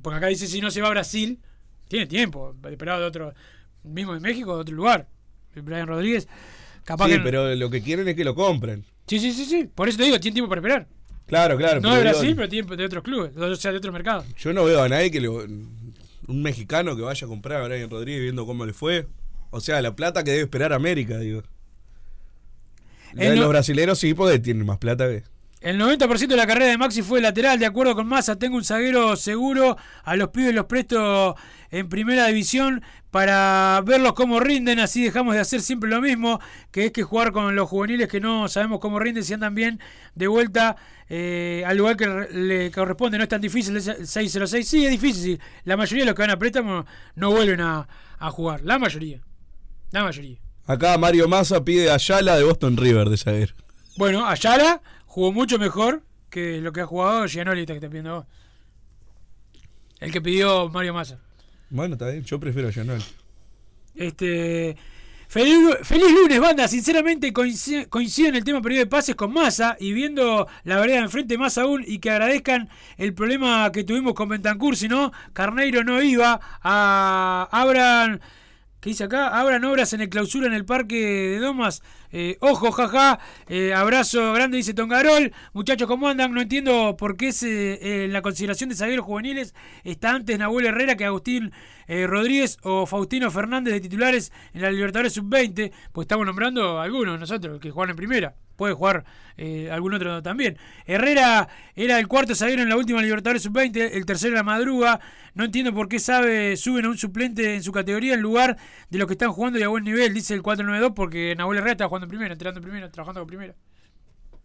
Porque 0.00 0.16
acá 0.16 0.26
dice 0.28 0.46
si 0.46 0.60
no 0.60 0.70
se 0.70 0.80
va 0.80 0.88
a 0.88 0.90
Brasil, 0.92 1.38
tiene 1.88 2.06
tiempo. 2.06 2.54
Esperado 2.70 3.00
de 3.00 3.06
otro, 3.06 3.34
mismo 3.82 4.14
de 4.14 4.20
México, 4.20 4.54
de 4.54 4.62
otro 4.62 4.74
lugar. 4.74 5.06
Brian 5.54 5.86
Rodríguez. 5.86 6.28
Capaz 6.90 7.06
Sí, 7.06 7.12
que 7.12 7.20
pero 7.20 7.54
lo 7.54 7.70
que 7.70 7.82
quieren 7.82 8.06
es 8.08 8.14
que 8.16 8.24
lo 8.24 8.34
compren. 8.34 8.84
Sí, 9.06 9.18
sí, 9.18 9.32
sí, 9.32 9.44
sí. 9.44 9.68
Por 9.74 9.88
eso 9.88 9.98
te 9.98 10.04
digo, 10.04 10.18
tiene 10.20 10.34
tiempo 10.34 10.48
para 10.48 10.60
esperar. 10.60 10.86
Claro, 11.26 11.56
claro. 11.56 11.80
no 11.80 11.94
de 11.94 12.00
Brasil, 12.00 12.34
pero 12.34 12.48
tiempo 12.48 12.76
de 12.76 12.84
otros 12.84 13.04
clubes, 13.04 13.36
o 13.36 13.54
sea, 13.56 13.70
de 13.70 13.78
otros 13.78 13.92
mercados. 13.92 14.24
Yo 14.36 14.52
no 14.52 14.64
veo 14.64 14.82
a 14.82 14.88
nadie 14.88 15.10
que 15.12 15.20
lo, 15.20 15.34
un 15.34 16.42
mexicano 16.42 16.96
que 16.96 17.02
vaya 17.02 17.24
a 17.24 17.28
comprar 17.28 17.62
a 17.62 17.68
Brian 17.68 17.88
Rodríguez 17.88 18.22
viendo 18.22 18.44
cómo 18.46 18.66
le 18.66 18.72
fue. 18.72 19.06
O 19.50 19.60
sea, 19.60 19.80
la 19.82 19.94
plata 19.94 20.24
que 20.24 20.30
debe 20.32 20.42
esperar 20.42 20.72
América, 20.72 21.18
digo. 21.18 21.42
La 23.12 23.24
El 23.24 23.30
de 23.30 23.36
no- 23.36 23.42
los 23.42 23.50
brasileros 23.50 23.98
sí, 23.98 24.14
porque 24.14 24.38
tienen 24.38 24.66
más 24.66 24.78
plata 24.78 25.06
que. 25.08 25.22
El 25.60 25.78
90% 25.78 26.26
de 26.26 26.36
la 26.36 26.46
carrera 26.46 26.70
de 26.70 26.78
Maxi 26.78 27.02
fue 27.02 27.20
lateral, 27.20 27.58
de 27.58 27.66
acuerdo 27.66 27.94
con 27.94 28.06
Massa. 28.06 28.36
Tengo 28.38 28.56
un 28.56 28.64
zaguero 28.64 29.14
seguro. 29.14 29.76
A 30.04 30.16
los 30.16 30.30
pibes 30.30 30.54
los 30.54 30.64
presto 30.64 31.36
en 31.70 31.88
primera 31.88 32.26
división 32.26 32.82
para 33.10 33.82
verlos 33.84 34.14
cómo 34.14 34.40
rinden. 34.40 34.78
Así 34.80 35.04
dejamos 35.04 35.34
de 35.34 35.40
hacer 35.40 35.60
siempre 35.60 35.90
lo 35.90 36.00
mismo, 36.00 36.40
que 36.70 36.86
es 36.86 36.92
que 36.92 37.02
jugar 37.02 37.32
con 37.32 37.54
los 37.54 37.68
juveniles 37.68 38.08
que 38.08 38.20
no 38.20 38.48
sabemos 38.48 38.80
cómo 38.80 38.98
rinden, 38.98 39.24
si 39.24 39.34
andan 39.34 39.54
bien 39.54 39.80
de 40.14 40.26
vuelta 40.26 40.76
eh, 41.08 41.62
al 41.66 41.76
lugar 41.76 41.96
que 41.96 42.06
le 42.32 42.70
corresponde. 42.70 43.18
No 43.18 43.24
es 43.24 43.30
tan 43.30 43.40
difícil 43.40 43.76
el 43.76 43.82
606. 43.82 44.68
Sí, 44.68 44.84
es 44.84 44.90
difícil. 44.90 45.40
La 45.64 45.76
mayoría 45.76 46.04
de 46.04 46.06
los 46.06 46.14
que 46.14 46.22
van 46.22 46.30
a 46.30 46.38
préstamo 46.38 46.86
no 47.14 47.30
vuelven 47.30 47.60
a, 47.60 47.88
a 48.18 48.30
jugar. 48.30 48.60
La 48.62 48.78
mayoría. 48.78 49.20
La 49.90 50.04
mayoría. 50.04 50.38
Acá 50.66 50.96
Mario 50.98 51.26
Massa 51.26 51.64
pide 51.64 51.90
a 51.90 51.94
Ayala 51.94 52.36
de 52.36 52.44
Boston 52.44 52.76
River 52.76 53.08
de 53.08 53.16
saber. 53.16 53.54
Bueno, 53.96 54.26
Ayala 54.26 54.82
jugó 55.06 55.32
mucho 55.32 55.58
mejor 55.58 56.04
que 56.30 56.60
lo 56.60 56.72
que 56.72 56.82
ha 56.82 56.86
jugado 56.86 57.26
Gianoli, 57.26 57.66
que 57.66 57.72
está 57.72 57.88
pidiendo 57.88 58.14
vos. 58.14 58.26
El 59.98 60.12
que 60.12 60.20
pidió 60.22 60.68
Mario 60.68 60.94
Massa. 60.94 61.18
Bueno, 61.70 61.94
está 61.94 62.08
bien, 62.08 62.24
yo 62.24 62.38
prefiero 62.38 62.68
a 62.68 62.72
Yanal. 62.72 63.02
Este. 63.94 64.76
Feliz, 65.28 65.56
feliz 65.84 66.10
lunes, 66.12 66.40
banda. 66.40 66.66
Sinceramente 66.66 67.32
coincide, 67.32 67.86
coincido 67.88 68.30
en 68.30 68.34
el 68.34 68.42
tema 68.42 68.60
periodo 68.60 68.80
de 68.80 68.90
pases 68.90 69.14
con 69.14 69.32
Massa 69.32 69.76
y 69.78 69.92
viendo 69.92 70.48
la 70.64 70.80
vereda 70.80 70.98
enfrente 70.98 71.38
más 71.38 71.56
aún 71.56 71.84
y 71.86 72.00
que 72.00 72.10
agradezcan 72.10 72.68
el 72.96 73.14
problema 73.14 73.70
que 73.72 73.84
tuvimos 73.84 74.14
con 74.14 74.28
Bentancur, 74.28 74.76
si 74.76 74.88
no, 74.88 75.12
Carneiro 75.32 75.84
no 75.84 76.02
iba 76.02 76.40
a 76.62 77.48
abran 77.52 78.20
¿Qué 78.80 78.88
dice 78.88 79.04
acá? 79.04 79.38
Abran 79.38 79.62
obras 79.66 79.92
en 79.92 80.00
el 80.00 80.08
clausura 80.08 80.46
en 80.46 80.54
el 80.54 80.64
parque 80.64 80.96
de 80.96 81.38
Domas. 81.38 81.82
Eh, 82.12 82.38
ojo, 82.40 82.72
jaja. 82.72 83.18
Eh, 83.46 83.74
abrazo 83.74 84.32
grande, 84.32 84.56
dice 84.56 84.72
Tongarol. 84.72 85.34
Muchachos, 85.52 85.86
¿cómo 85.86 86.08
andan? 86.08 86.32
No 86.32 86.40
entiendo 86.40 86.96
por 86.96 87.18
qué 87.18 87.32
se, 87.32 88.04
eh, 88.04 88.08
la 88.08 88.22
consideración 88.22 88.70
de 88.70 88.76
zagueros 88.76 89.04
juveniles 89.04 89.54
está 89.84 90.12
antes 90.12 90.38
Nahuel 90.38 90.64
Herrera 90.64 90.96
que 90.96 91.04
Agustín 91.04 91.52
eh, 91.90 92.06
Rodríguez 92.06 92.56
o 92.62 92.86
Faustino 92.86 93.32
Fernández 93.32 93.74
de 93.74 93.80
titulares 93.80 94.30
en 94.54 94.62
la 94.62 94.70
Libertadores 94.70 95.12
Sub-20. 95.14 95.72
Pues 95.90 96.04
estamos 96.04 96.24
nombrando 96.24 96.78
a 96.78 96.84
algunos 96.84 97.18
nosotros 97.18 97.58
que 97.58 97.72
juegan 97.72 97.90
en 97.90 97.96
primera. 97.96 98.36
Puede 98.54 98.74
jugar 98.74 99.04
eh, 99.36 99.68
algún 99.72 99.94
otro 99.94 100.22
también. 100.22 100.56
Herrera 100.86 101.48
era 101.74 101.98
el 101.98 102.06
cuarto 102.06 102.36
zaguero 102.36 102.62
en 102.62 102.68
la 102.68 102.76
última 102.76 103.02
Libertadores 103.02 103.42
Sub-20, 103.42 103.90
el 103.94 104.06
tercero 104.06 104.34
era 104.34 104.44
Madruga. 104.44 105.00
No 105.34 105.42
entiendo 105.42 105.74
por 105.74 105.88
qué 105.88 105.98
sabe 105.98 106.56
suben 106.56 106.84
a 106.84 106.90
un 106.90 106.96
suplente 106.96 107.56
en 107.56 107.62
su 107.64 107.72
categoría 107.72 108.14
en 108.14 108.20
lugar 108.20 108.56
de 108.88 108.98
los 108.98 109.08
que 109.08 109.14
están 109.14 109.32
jugando 109.32 109.58
y 109.58 109.64
a 109.64 109.68
buen 109.68 109.82
nivel, 109.82 110.14
dice 110.14 110.34
el 110.34 110.42
492, 110.42 110.92
porque 110.94 111.34
Nahuel 111.36 111.58
Herrera 111.58 111.72
está 111.72 111.88
jugando 111.88 112.04
en 112.04 112.10
primera, 112.10 112.32
entrenando 112.32 112.60
en 112.60 112.64
primera, 112.64 112.88
trabajando 112.92 113.20
con 113.20 113.26
primera. 113.26 113.54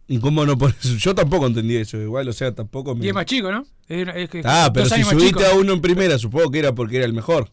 ¿Y 0.08 0.18
cómo 0.20 0.46
no 0.46 0.56
pones? 0.56 0.80
Yo 0.98 1.14
tampoco 1.14 1.46
entendí 1.46 1.76
eso, 1.76 1.96
igual, 2.00 2.28
o 2.28 2.32
sea, 2.32 2.54
tampoco 2.54 2.94
me. 2.94 3.04
Y 3.04 3.08
es 3.08 3.14
más 3.14 3.26
chico, 3.26 3.50
¿no? 3.50 3.66
Es, 3.88 4.06
Ah, 4.44 4.70
pero 4.72 4.86
si 4.86 5.02
subiste 5.02 5.40
chico. 5.40 5.50
a 5.50 5.54
uno 5.54 5.72
en 5.72 5.80
primera, 5.80 6.18
supongo 6.18 6.50
que 6.50 6.60
era 6.60 6.74
porque 6.74 6.96
era 6.96 7.06
el 7.06 7.12
mejor. 7.12 7.50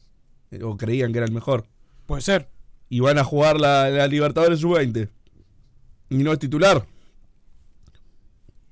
O 0.61 0.77
creían 0.77 1.11
que 1.11 1.17
era 1.17 1.25
el 1.25 1.33
mejor. 1.33 1.65
Puede 2.05 2.21
ser. 2.21 2.49
Y 2.89 2.99
van 2.99 3.17
a 3.17 3.23
jugar 3.23 3.59
la, 3.59 3.89
la 3.89 4.05
Libertadores 4.07 4.59
Sub-20. 4.59 5.09
Y 6.09 6.15
no 6.17 6.31
es 6.31 6.37
titular. 6.39 6.85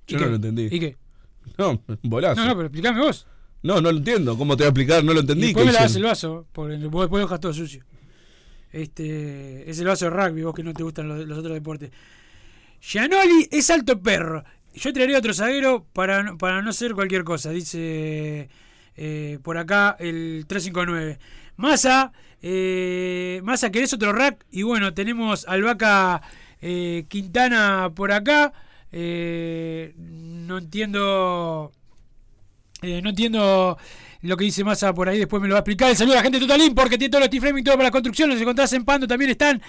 ¿Y 0.08 0.12
Yo 0.14 0.18
qué? 0.20 0.24
no 0.26 0.30
lo 0.32 0.36
entendí. 0.36 0.68
¿Y 0.72 0.80
qué? 0.80 0.98
No, 1.58 1.82
bolazo. 2.04 2.40
No, 2.42 2.48
no, 2.48 2.56
pero 2.56 2.68
explícame 2.68 3.00
vos. 3.02 3.26
No, 3.64 3.82
no 3.82 3.92
lo 3.92 3.98
entiendo. 3.98 4.38
¿Cómo 4.38 4.56
te 4.56 4.64
voy 4.64 4.68
a 4.68 4.70
explicar? 4.70 5.04
No 5.04 5.12
lo 5.14 5.20
Y 5.20 5.22
entendí. 5.22 5.46
después 5.48 5.66
¿Qué 5.66 5.72
me 5.72 5.74
lavas 5.74 5.96
el 5.96 6.04
vaso, 6.04 6.48
porque 6.52 6.78
después 6.78 7.10
lo 7.12 7.18
dejas 7.20 7.40
todo 7.40 7.54
sucio. 7.54 7.84
Este, 8.72 9.70
es 9.70 9.80
el 9.80 9.88
vaso 9.88 10.06
de 10.06 10.12
rugby, 10.12 10.44
vos 10.44 10.56
que 10.56 10.64
no 10.64 10.74
te 10.74 10.82
gustan 10.84 11.08
los, 11.08 11.28
los 11.28 11.38
otros 11.40 11.54
deportes. 11.54 11.92
Gianoli 12.82 13.48
es 13.52 13.70
alto 13.70 14.02
perro. 14.02 14.44
Yo 14.74 14.94
traería 14.94 15.18
otro 15.18 15.34
zaguero 15.34 15.86
para, 15.94 16.24
no- 16.24 16.38
para 16.38 16.62
no 16.62 16.72
ser 16.74 16.94
cualquier 16.94 17.24
cosa, 17.24 17.52
dice 17.52 18.50
eh, 18.96 19.40
por 19.44 19.58
acá 19.58 19.96
el 20.00 20.46
359. 20.48 21.20
Massa, 21.58 22.12
eh, 22.42 23.42
Massa, 23.44 23.70
¿querés 23.72 23.94
otro 23.94 24.14
rack? 24.14 24.46
Y 24.52 24.64
bueno, 24.64 24.94
tenemos 24.94 25.46
al 25.48 25.62
Vaca 25.64 26.22
eh, 26.62 27.06
Quintana 27.10 27.92
por 27.94 28.12
acá. 28.12 28.54
Eh, 28.92 29.94
no 29.98 30.58
entiendo. 30.58 31.72
No 32.82 33.10
entiendo 33.10 33.78
lo 34.24 34.38
que 34.38 34.46
dice 34.46 34.64
Massa 34.64 34.92
por 34.94 35.08
ahí, 35.08 35.20
después 35.20 35.40
me 35.42 35.48
lo 35.48 35.54
va 35.54 35.60
a 35.60 35.62
explicar. 35.62 35.90
El 35.92 35.98
saludo 35.98 36.14
a 36.14 36.18
la 36.18 36.24
gente 36.24 36.40
de 36.40 36.46
Total 36.48 36.62
Import, 36.62 36.90
tiene 36.90 37.10
todos 37.10 37.22
los 37.24 37.30
T-Framing, 37.30 37.64
todo 37.64 37.76
para 37.76 37.88
la 37.90 37.92
construcción. 37.92 38.30
Los 38.30 38.42
encontrás 38.42 38.74
en 38.74 38.84
Pando, 38.86 39.06
también 39.08 39.30
están 39.32 39.62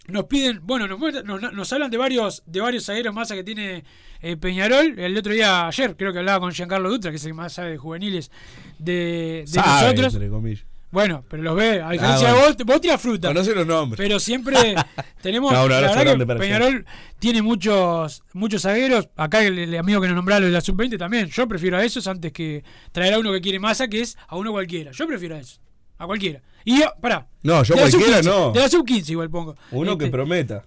nos 0.07 0.25
piden, 0.25 0.59
bueno, 0.63 0.87
nos, 0.87 0.99
muestran- 0.99 1.23
nos, 1.23 1.53
nos 1.53 1.73
hablan 1.73 1.91
de 1.91 1.97
varios 1.97 2.41
de 2.47 2.61
varios 2.61 2.85
zagueros 2.85 3.13
Massa 3.13 3.35
que 3.35 3.43
tiene 3.43 3.83
eh, 4.21 4.37
Peñarol. 4.37 4.97
El 4.97 5.15
otro 5.17 5.33
día, 5.33 5.67
ayer, 5.67 5.95
creo 5.95 6.11
que 6.11 6.19
hablaba 6.19 6.39
con 6.39 6.51
Giancarlo 6.51 6.89
Dutra, 6.89 7.11
que 7.11 7.17
es 7.17 7.25
el 7.25 7.35
más 7.35 7.53
sabe 7.53 7.71
de 7.71 7.77
juveniles 7.77 8.31
de, 8.79 9.43
de 9.45 9.47
Sabe, 9.47 9.83
nosotros. 9.83 10.13
entre 10.15 10.29
comillas. 10.29 10.65
Bueno, 10.91 11.23
pero 11.29 11.43
los 11.43 11.55
ve, 11.55 11.81
a 11.83 11.91
diferencia 11.91 12.29
Ah, 12.29 12.33
bueno. 12.33 12.47
de 12.55 12.63
vos, 12.63 12.65
vos 12.65 12.81
tirás 12.81 12.99
fruta. 12.99 13.27
Conoce 13.27 13.53
los 13.53 13.67
nombres. 13.67 13.97
Pero 13.97 14.19
siempre 14.19 14.55
tenemos. 15.21 15.51
No, 15.53 15.67
la 15.67 15.81
verdad 15.81 16.17
que 16.17 16.25
Peñarol 16.35 16.85
tiene 17.19 17.41
muchos 17.43 18.23
muchos 18.33 18.63
zagueros. 18.63 19.07
Acá 19.15 19.43
el, 19.43 19.59
el 19.59 19.77
amigo 19.77 20.01
que 20.01 20.07
nos 20.07 20.15
nombraron 20.15 20.45
de 20.47 20.51
la 20.51 20.61
sub-20 20.61 20.97
también. 20.97 21.27
Yo 21.29 21.47
prefiero 21.47 21.77
a 21.77 21.83
esos 21.83 22.07
antes 22.07 22.31
que 22.31 22.63
traer 22.91 23.13
a 23.13 23.19
uno 23.19 23.31
que 23.31 23.39
quiere 23.41 23.59
masa, 23.59 23.87
que 23.87 24.01
es 24.01 24.17
a 24.27 24.35
uno 24.35 24.51
cualquiera. 24.51 24.91
Yo 24.91 25.05
prefiero 25.07 25.35
a 25.35 25.39
esos. 25.39 25.61
A 25.99 26.07
cualquiera. 26.07 26.41
Y 26.65 26.79
yo, 26.79 26.85
pará. 26.99 27.27
No, 27.43 27.61
yo 27.63 27.75
cualquiera 27.75 28.23
sub-15, 28.23 28.25
no. 28.25 28.51
De 28.51 28.59
la 28.61 28.69
sub-15 28.69 29.09
igual 29.11 29.29
pongo. 29.29 29.55
Uno 29.71 29.95
que 29.97 30.05
Este, 30.05 30.11
prometa. 30.11 30.65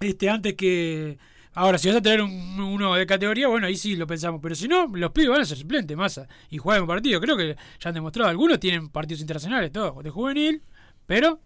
este, 0.00 0.28
antes 0.28 0.54
que. 0.54 1.16
Ahora, 1.54 1.78
si 1.78 1.88
vas 1.88 1.96
a 1.96 2.02
tener 2.02 2.22
un- 2.22 2.60
uno 2.60 2.94
de 2.94 3.06
categoría, 3.06 3.48
bueno, 3.48 3.66
ahí 3.66 3.76
sí 3.76 3.96
lo 3.96 4.06
pensamos. 4.06 4.40
Pero 4.42 4.54
si 4.54 4.68
no, 4.68 4.86
los 4.86 5.10
pibes 5.10 5.30
van 5.30 5.40
a 5.40 5.44
ser 5.44 5.58
suplentes, 5.58 5.96
masa. 5.96 6.28
Y 6.48 6.58
juegan 6.58 6.82
un 6.82 6.88
partido. 6.88 7.20
Creo 7.20 7.36
que 7.36 7.56
ya 7.80 7.88
han 7.88 7.94
demostrado. 7.94 8.30
Algunos 8.30 8.60
tienen 8.60 8.88
partidos 8.88 9.20
internacionales, 9.20 9.72
todos, 9.72 10.02
de 10.04 10.10
juvenil. 10.10 10.62
Pero 11.06 11.40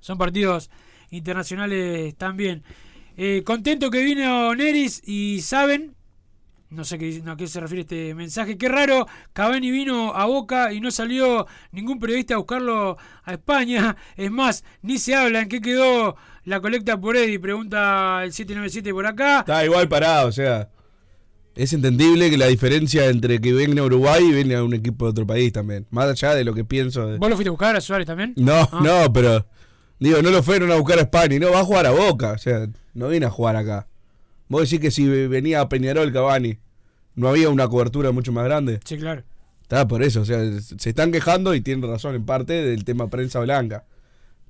son 0.00 0.16
partidos 0.16 0.70
internacionales 1.10 2.14
también. 2.16 2.62
Eh, 3.16 3.42
contento 3.44 3.90
que 3.90 4.02
vino 4.04 4.54
Neris 4.54 5.02
y 5.06 5.40
saben. 5.42 5.94
No 6.70 6.84
sé 6.84 6.98
qué, 6.98 7.22
no, 7.24 7.32
a 7.32 7.36
qué 7.36 7.46
se 7.46 7.60
refiere 7.60 7.80
este 7.80 8.14
mensaje. 8.14 8.58
Qué 8.58 8.68
raro, 8.68 9.06
Cavani 9.32 9.70
vino 9.70 10.14
a 10.14 10.26
Boca 10.26 10.70
y 10.72 10.80
no 10.80 10.90
salió 10.90 11.46
ningún 11.72 11.98
periodista 11.98 12.34
a 12.34 12.38
buscarlo 12.38 12.98
a 13.24 13.32
España. 13.32 13.96
Es 14.16 14.30
más, 14.30 14.64
ni 14.82 14.98
se 14.98 15.14
habla 15.14 15.40
en 15.40 15.48
qué 15.48 15.62
quedó 15.62 16.16
la 16.48 16.60
colecta 16.60 17.00
por 17.00 17.16
Eddie. 17.16 17.38
Pregunta 17.38 18.20
el 18.24 18.32
797 18.32 18.92
por 18.92 19.06
acá. 19.06 19.40
Está 19.40 19.64
igual 19.64 19.88
parado, 19.88 20.28
o 20.28 20.32
sea. 20.32 20.70
Es 21.54 21.72
entendible 21.72 22.30
que 22.30 22.36
la 22.38 22.46
diferencia 22.46 23.06
entre 23.06 23.40
que 23.40 23.52
venga 23.52 23.82
a 23.82 23.84
Uruguay 23.86 24.22
y 24.24 24.32
venga 24.32 24.58
a 24.58 24.64
un 24.64 24.74
equipo 24.74 25.06
de 25.06 25.10
otro 25.10 25.26
país 25.26 25.52
también. 25.52 25.86
Más 25.90 26.08
allá 26.08 26.34
de 26.34 26.44
lo 26.44 26.54
que 26.54 26.64
pienso. 26.64 27.06
de- 27.06 27.18
¿Vos 27.18 27.28
lo 27.28 27.34
fuiste 27.34 27.48
a 27.48 27.52
buscar 27.52 27.74
a 27.74 27.80
Suárez 27.80 28.06
también? 28.06 28.32
No, 28.36 28.68
Ah. 28.72 28.80
no, 28.82 29.12
pero. 29.12 29.46
Digo, 29.98 30.22
no 30.22 30.30
lo 30.30 30.42
fueron 30.44 30.70
a 30.70 30.76
buscar 30.76 30.98
a 30.98 31.02
España 31.02 31.34
y 31.34 31.40
no 31.40 31.50
va 31.50 31.60
a 31.60 31.64
jugar 31.64 31.86
a 31.86 31.90
Boca. 31.90 32.30
O 32.32 32.38
sea, 32.38 32.68
no 32.94 33.08
viene 33.08 33.26
a 33.26 33.30
jugar 33.30 33.56
acá. 33.56 33.88
Vos 34.48 34.62
decís 34.62 34.78
que 34.80 34.90
si 34.92 35.06
venía 35.26 35.60
a 35.60 35.68
Peñarol 35.68 36.12
Cavani, 36.12 36.58
no 37.16 37.28
había 37.28 37.48
una 37.50 37.66
cobertura 37.66 38.12
mucho 38.12 38.30
más 38.30 38.44
grande. 38.44 38.78
Sí, 38.84 38.96
claro. 38.96 39.24
Está 39.62 39.86
por 39.88 40.02
eso, 40.04 40.20
o 40.20 40.24
sea, 40.24 40.38
se 40.60 40.88
están 40.90 41.10
quejando 41.12 41.54
y 41.54 41.60
tienen 41.60 41.90
razón 41.90 42.14
en 42.14 42.24
parte 42.24 42.52
del 42.54 42.84
tema 42.84 43.10
prensa 43.10 43.40
blanca. 43.40 43.84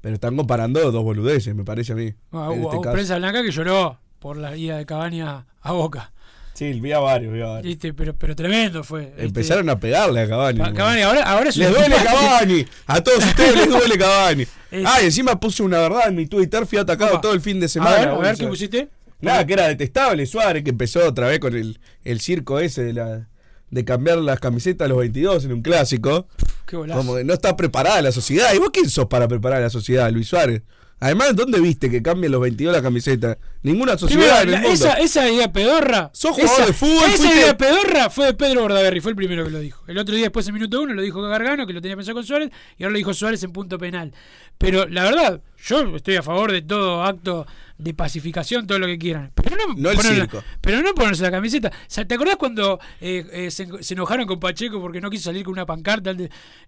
Pero 0.00 0.14
están 0.14 0.36
comparando 0.36 0.90
dos 0.92 1.02
boludeces, 1.04 1.54
me 1.54 1.64
parece 1.64 1.92
a 1.92 1.96
mí. 1.96 2.14
Ah, 2.32 2.50
en 2.52 2.60
hubo 2.60 2.68
este 2.68 2.76
hubo 2.76 2.80
caso. 2.82 2.94
prensa 2.94 3.18
blanca 3.18 3.42
que 3.42 3.50
lloró 3.50 3.98
por 4.18 4.36
la 4.36 4.56
ida 4.56 4.76
de 4.78 4.86
Cavani 4.86 5.20
a, 5.22 5.44
Boca. 5.64 6.12
Sí, 6.54 6.72
vi 6.80 6.90
a 6.92 6.98
varios, 6.98 7.32
vi 7.32 7.40
a 7.40 7.46
varios. 7.46 7.62
¿Viste? 7.64 7.94
Pero, 7.94 8.14
pero 8.16 8.34
tremendo 8.34 8.82
fue. 8.82 9.12
Empezaron 9.16 9.68
a 9.70 9.78
pegarle 9.78 10.20
a 10.22 10.28
Cavani. 10.28 10.58
Pa- 10.58 10.72
Cavani 10.72 11.02
ahora, 11.02 11.22
ahora 11.22 11.50
es 11.50 11.56
Les 11.56 11.70
duele 11.70 11.94
Cavani. 12.02 12.66
A 12.86 13.00
todos 13.00 13.24
ustedes 13.24 13.54
les 13.54 13.68
duele 13.68 13.96
Cavani. 13.98 14.42
Es- 14.70 14.84
Ah, 14.84 15.00
y 15.02 15.06
encima 15.06 15.38
puse 15.38 15.62
una 15.62 15.78
verdad 15.78 16.08
en 16.08 16.16
mi 16.16 16.26
Twitter. 16.26 16.66
Fui 16.66 16.78
atacado 16.78 17.12
Opa. 17.12 17.20
todo 17.20 17.32
el 17.32 17.40
fin 17.40 17.60
de 17.60 17.66
A 17.66 17.68
semana. 17.68 17.96
ver, 17.96 18.08
a 18.08 18.18
ver. 18.18 18.36
¿qué 18.36 18.46
pusiste? 18.48 18.88
Nada, 19.20 19.44
que 19.46 19.52
era 19.52 19.66
detestable 19.68 20.26
Suárez, 20.26 20.62
que 20.64 20.70
empezó 20.70 21.04
otra 21.06 21.26
vez 21.28 21.38
con 21.40 21.54
el, 21.56 21.80
el 22.04 22.20
circo 22.20 22.60
ese 22.60 22.82
de 22.84 22.92
la 22.92 23.28
de 23.70 23.84
cambiar 23.84 24.18
las 24.18 24.40
camisetas 24.40 24.86
a 24.86 24.88
los 24.88 24.98
22 24.98 25.44
en 25.44 25.52
un 25.52 25.62
clásico. 25.62 26.26
Qué. 26.66 26.76
Como 26.76 27.14
que 27.16 27.24
no 27.24 27.32
está 27.34 27.56
preparada 27.56 28.00
la 28.02 28.12
sociedad. 28.12 28.52
¿Y 28.54 28.58
vos 28.58 28.70
quién 28.72 28.88
sos 28.88 29.06
para 29.06 29.28
preparar 29.28 29.58
a 29.58 29.62
la 29.64 29.70
sociedad, 29.70 30.10
Luis 30.10 30.28
Suárez? 30.28 30.62
Además, 31.00 31.36
¿dónde 31.36 31.60
viste 31.60 31.88
que 31.90 32.02
cambien 32.02 32.32
los 32.32 32.40
22 32.40 32.74
la 32.74 32.82
camiseta? 32.82 33.38
Ninguna 33.62 33.96
sociedad 33.96 34.40
Primero, 34.40 34.42
en 34.42 34.64
el 34.64 34.68
mundo. 34.70 34.84
esa, 34.88 34.94
esa 34.94 35.30
idea 35.30 35.52
pedorra. 35.52 36.10
Sos 36.12 36.32
jugador 36.32 36.56
esa, 36.56 36.66
de 36.66 36.72
fútbol, 36.72 37.04
Esa 37.08 37.16
fuiste- 37.18 37.36
idea 37.36 37.56
pedorra 37.56 38.10
fue 38.10 38.26
de 38.26 38.34
Pedro 38.34 38.62
Bordaberry, 38.62 39.00
fue 39.00 39.12
el 39.12 39.16
primero 39.16 39.44
que 39.44 39.50
lo 39.50 39.60
dijo. 39.60 39.84
El 39.86 39.96
otro 39.96 40.12
día, 40.16 40.24
después 40.24 40.48
en 40.48 40.54
minuto 40.54 40.80
uno, 40.82 40.94
lo 40.94 41.02
dijo 41.02 41.22
Gargano, 41.22 41.68
que 41.68 41.72
lo 41.72 41.80
tenía 41.80 41.94
pensado 41.94 42.16
con 42.16 42.24
Suárez, 42.26 42.50
y 42.78 42.82
ahora 42.82 42.92
lo 42.94 42.96
dijo 42.98 43.14
Suárez 43.14 43.40
en 43.44 43.52
punto 43.52 43.78
penal. 43.78 44.12
Pero 44.58 44.88
la 44.88 45.04
verdad, 45.04 45.40
yo 45.64 45.94
estoy 45.94 46.16
a 46.16 46.22
favor 46.24 46.50
de 46.50 46.62
todo 46.62 47.04
acto 47.04 47.46
de 47.78 47.94
pacificación, 47.94 48.66
todo 48.66 48.78
lo 48.78 48.86
que 48.86 48.98
quieran. 48.98 49.30
Pero 49.34 49.56
no, 49.56 49.74
No 49.74 49.90
el. 49.90 50.28
Pero 50.60 50.82
no 50.82 50.94
ponerse 50.94 51.22
la 51.22 51.30
camiseta. 51.30 51.70
¿Te 51.70 52.14
acordás 52.14 52.36
cuando 52.36 52.80
eh, 53.00 53.24
eh, 53.32 53.50
se, 53.50 53.82
se 53.82 53.94
enojaron 53.94 54.26
con 54.26 54.40
Pacheco 54.40 54.80
porque 54.80 55.00
no 55.00 55.08
quiso 55.08 55.24
salir 55.24 55.44
con 55.44 55.52
una 55.52 55.64
pancarta? 55.64 56.12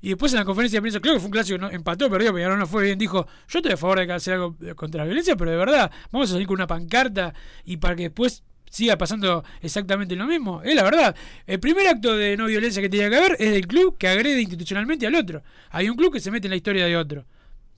y 0.01 0.09
después 0.09 0.33
en 0.33 0.39
la 0.39 0.45
conferencia 0.45 0.79
de 0.79 0.83
prensa, 0.83 1.01
creo 1.01 1.15
que 1.15 1.21
fue 1.21 1.27
un 1.27 1.33
clásico, 1.33 1.59
¿no? 1.59 1.71
empató, 1.71 2.09
perdió, 2.09 2.33
pero 2.33 2.57
no 2.57 2.67
fue 2.67 2.85
bien. 2.85 2.99
Dijo: 2.99 3.27
Yo 3.49 3.59
estoy 3.59 3.73
a 3.73 3.77
favor 3.77 3.99
de 3.99 4.07
que 4.07 4.13
hacer 4.13 4.35
algo 4.35 4.57
eh, 4.63 4.75
contra 4.75 5.01
la 5.01 5.05
violencia, 5.07 5.37
pero 5.37 5.51
de 5.51 5.57
verdad, 5.57 5.91
vamos 6.13 6.31
a 6.31 6.33
salir 6.35 6.47
con 6.47 6.55
una 6.55 6.69
pancarta 6.69 7.35
y 7.65 7.77
para 7.79 7.97
que 7.97 8.05
después 8.05 8.45
siga 8.71 8.97
pasando 8.97 9.45
exactamente 9.61 10.15
lo 10.15 10.27
mismo. 10.27 10.63
Es 10.63 10.77
la 10.77 10.85
verdad. 10.85 11.17
El 11.45 11.59
primer 11.59 11.89
acto 11.89 12.17
de 12.17 12.37
no 12.37 12.47
violencia 12.47 12.81
que 12.81 12.89
tiene 12.89 13.11
que 13.11 13.17
haber 13.17 13.37
es 13.41 13.51
del 13.51 13.67
club 13.67 13.99
que 13.99 14.07
agrede 14.07 14.41
institucionalmente 14.41 15.09
al 15.09 15.17
otro. 15.17 15.43
Hay 15.71 15.91
un 15.91 15.97
club 15.97 16.13
que 16.13 16.21
se 16.21 16.31
mete 16.31 16.47
en 16.47 16.51
la 16.51 16.57
historia 16.57 16.87
de 16.87 16.97
otro. 16.97 17.27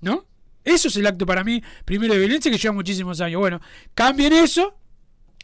¿No? 0.02 0.26
Eso 0.64 0.88
es 0.88 0.96
el 0.96 1.06
acto 1.06 1.26
para 1.26 1.42
mí, 1.44 1.62
primero 1.84 2.14
de 2.14 2.20
violencia, 2.20 2.50
que 2.50 2.58
lleva 2.58 2.74
muchísimos 2.74 3.20
años. 3.20 3.40
Bueno, 3.40 3.60
cambien 3.94 4.32
eso, 4.32 4.74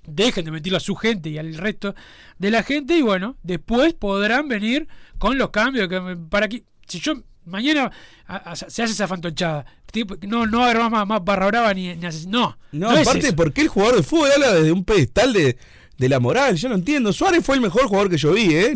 dejen 0.07 0.45
de 0.45 0.51
mentirlo 0.51 0.77
a 0.77 0.81
su 0.81 0.95
gente 0.95 1.29
y 1.31 1.39
al 1.39 1.55
resto 1.55 1.95
de 2.39 2.51
la 2.51 2.63
gente, 2.63 2.97
y 2.97 3.03
bueno, 3.03 3.37
después 3.43 3.95
podrán 3.95 4.49
venir 4.49 4.89
con 5.19 5.37
los 5.39 5.51
cambios. 5.51 5.89
Que, 5.89 6.17
para 6.31 6.49
que, 6.49 6.65
si 6.87 7.01
yo 7.01 7.15
mañana 7.45 7.91
a- 8.27 8.37
a- 8.53 8.57
se 8.57 8.65
hace 8.83 8.93
esa 8.93 9.09
fantochada, 9.09 9.67
tipo, 9.91 10.17
no, 10.27 10.47
no 10.47 10.65
haber 10.65 10.79
más, 10.91 11.07
más 11.07 11.25
barra 11.25 11.47
brava 11.49 11.75
ni, 11.75 11.95
ni 11.97 12.07
No, 12.29 12.57
No, 12.73 12.93
es 12.93 13.07
aparte, 13.09 13.29
eso. 13.29 13.37
¿por 13.37 13.53
qué 13.53 13.63
el 13.63 13.69
jugador 13.69 13.97
de 13.97 14.03
fútbol 14.03 14.31
habla 14.35 14.55
desde 14.55 14.73
un 14.73 14.85
pedestal 14.85 15.33
de, 15.33 15.57
de 15.97 16.09
la 16.09 16.21
moral? 16.21 16.57
Yo 16.57 16.69
no 16.69 16.75
entiendo. 16.77 17.13
Suárez 17.13 17.45
fue 17.45 17.57
el 17.57 17.61
mejor 17.61 17.87
jugador 17.89 18.09
que 18.11 18.19
yo 18.19 18.33
vi, 18.33 18.55
¿eh? 18.55 18.75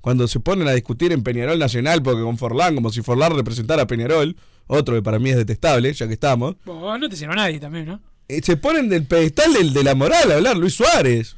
Cuando 0.00 0.28
se 0.28 0.38
ponen 0.40 0.68
a 0.68 0.72
discutir 0.72 1.12
en 1.12 1.22
Peñarol 1.22 1.58
Nacional, 1.58 2.02
porque 2.02 2.22
con 2.22 2.36
Forlán, 2.38 2.74
como 2.74 2.90
si 2.90 3.02
Forlán 3.02 3.34
representara 3.34 3.82
a 3.82 3.86
Peñarol, 3.86 4.36
otro 4.66 4.94
que 4.94 5.02
para 5.02 5.18
mí 5.18 5.30
es 5.30 5.36
detestable, 5.36 5.92
ya 5.92 6.06
que 6.06 6.14
estamos, 6.14 6.56
Vos 6.64 6.98
no 6.98 7.08
te 7.08 7.16
sirve 7.16 7.32
a 7.32 7.36
nadie 7.36 7.60
también, 7.60 7.86
¿no? 7.86 8.00
eh, 8.28 8.40
se 8.42 8.56
ponen 8.56 8.88
del 8.88 9.06
pedestal 9.06 9.52
del, 9.52 9.72
de 9.72 9.84
la 9.84 9.94
moral 9.94 10.30
a 10.32 10.34
hablar, 10.36 10.56
Luis 10.56 10.74
Suárez. 10.74 11.36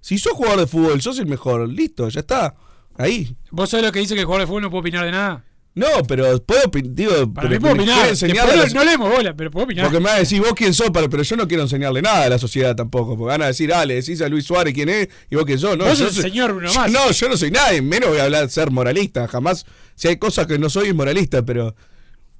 Si 0.00 0.18
sos 0.18 0.32
jugador 0.34 0.60
de 0.60 0.66
fútbol, 0.66 1.00
sos 1.02 1.18
el 1.18 1.26
mejor, 1.26 1.68
listo, 1.68 2.08
ya 2.08 2.20
está. 2.20 2.54
Ahí. 2.98 3.34
¿Vos 3.50 3.70
sabés 3.70 3.84
lo 3.86 3.92
que 3.92 3.98
dice 4.00 4.14
que 4.14 4.20
el 4.20 4.26
jugador 4.26 4.42
de 4.42 4.46
fútbol 4.46 4.62
no 4.62 4.70
puede 4.70 4.80
opinar 4.80 5.04
de 5.04 5.10
nada? 5.12 5.44
No, 5.74 5.86
pero 6.08 6.42
puedo 6.42 6.62
opinar, 6.68 6.94
digo, 6.94 7.12
Para 7.34 7.48
pero 7.48 7.60
mí 7.60 7.60
puedo 7.60 7.74
opinar. 7.74 7.98
a 8.08 8.46
no, 8.46 8.62
las- 8.62 8.72
no 8.74 8.82
leemos 8.84 9.10
bola, 9.10 9.34
pero 9.36 9.50
puedo 9.50 9.64
opinar. 9.66 9.84
Porque 9.84 9.98
me 9.98 10.06
van 10.06 10.16
a 10.16 10.18
decir, 10.20 10.40
vos 10.40 10.52
quién 10.54 10.72
sos, 10.72 10.88
pero, 10.90 11.10
pero 11.10 11.22
yo 11.22 11.36
no 11.36 11.46
quiero 11.46 11.64
enseñarle 11.64 12.00
nada 12.00 12.24
a 12.24 12.28
la 12.30 12.38
sociedad 12.38 12.74
tampoco. 12.74 13.16
Porque 13.18 13.28
van 13.32 13.42
a 13.42 13.46
decir, 13.48 13.74
ah, 13.74 13.84
le 13.84 13.96
decís 13.96 14.22
a 14.22 14.28
Luis 14.30 14.46
Suárez 14.46 14.72
quién 14.72 14.88
es 14.88 15.08
y 15.28 15.36
vos 15.36 15.44
quién 15.44 15.58
sos. 15.58 15.76
No, 15.76 15.84
Vos 15.84 15.98
yo 15.98 16.06
sos 16.06 16.16
el 16.16 16.22
soy- 16.22 16.30
señor 16.30 16.52
Bruno 16.54 16.72
yo-. 16.72 16.88
No, 16.88 17.10
yo 17.10 17.28
no 17.28 17.36
soy 17.36 17.50
nadie, 17.50 17.82
menos 17.82 18.08
voy 18.08 18.18
a 18.20 18.24
hablar 18.24 18.48
ser 18.48 18.70
moralista. 18.70 19.28
Jamás, 19.28 19.66
si 19.94 20.08
hay 20.08 20.16
cosas 20.16 20.46
que 20.46 20.58
no 20.58 20.70
soy, 20.70 20.88
es 20.88 20.94
moralista, 20.94 21.42
pero 21.44 21.74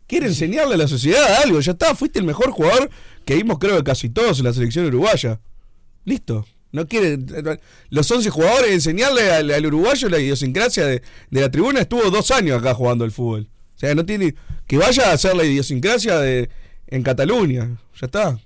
quiere 0.07 0.27
enseñarle 0.27 0.75
a 0.75 0.79
la 0.79 0.89
sociedad 0.89 1.43
algo. 1.45 1.61
Ya 1.61 1.73
está, 1.73 1.95
fuiste 1.95 2.19
el 2.19 2.25
mejor 2.25 2.51
jugador 2.51 2.91
que 3.25 3.35
vimos, 3.35 3.59
creo 3.59 3.77
que 3.79 3.85
casi 3.85 4.09
todos 4.09 4.39
en 4.39 4.45
la 4.45 4.53
selección 4.53 4.87
uruguaya. 4.87 5.41
Listo. 6.05 6.47
No 6.73 6.87
quiere. 6.87 7.19
Los 7.91 8.11
11 8.11 8.29
jugadores, 8.29 8.71
enseñarle 8.71 9.31
al, 9.33 9.51
al 9.51 9.67
uruguayo 9.67 10.09
la 10.09 10.19
idiosincrasia 10.19 10.85
de, 10.87 11.03
de 11.31 11.41
la 11.41 11.51
tribuna. 11.51 11.81
Estuvo 11.81 12.11
dos 12.11 12.31
años 12.31 12.61
acá 12.61 12.75
jugando 12.75 13.05
al 13.05 13.13
fútbol. 13.13 13.49
O 13.75 13.79
sea, 13.79 13.95
no 13.95 14.05
tiene. 14.05 14.35
Que 14.67 14.77
vaya 14.77 15.11
a 15.11 15.13
hacer 15.15 15.35
la 15.37 15.45
idiosincrasia 15.45 16.19
de, 16.19 16.51
en 16.89 17.03
Cataluña. 17.03 17.79
Ya 18.01 18.07
está. 18.07 18.39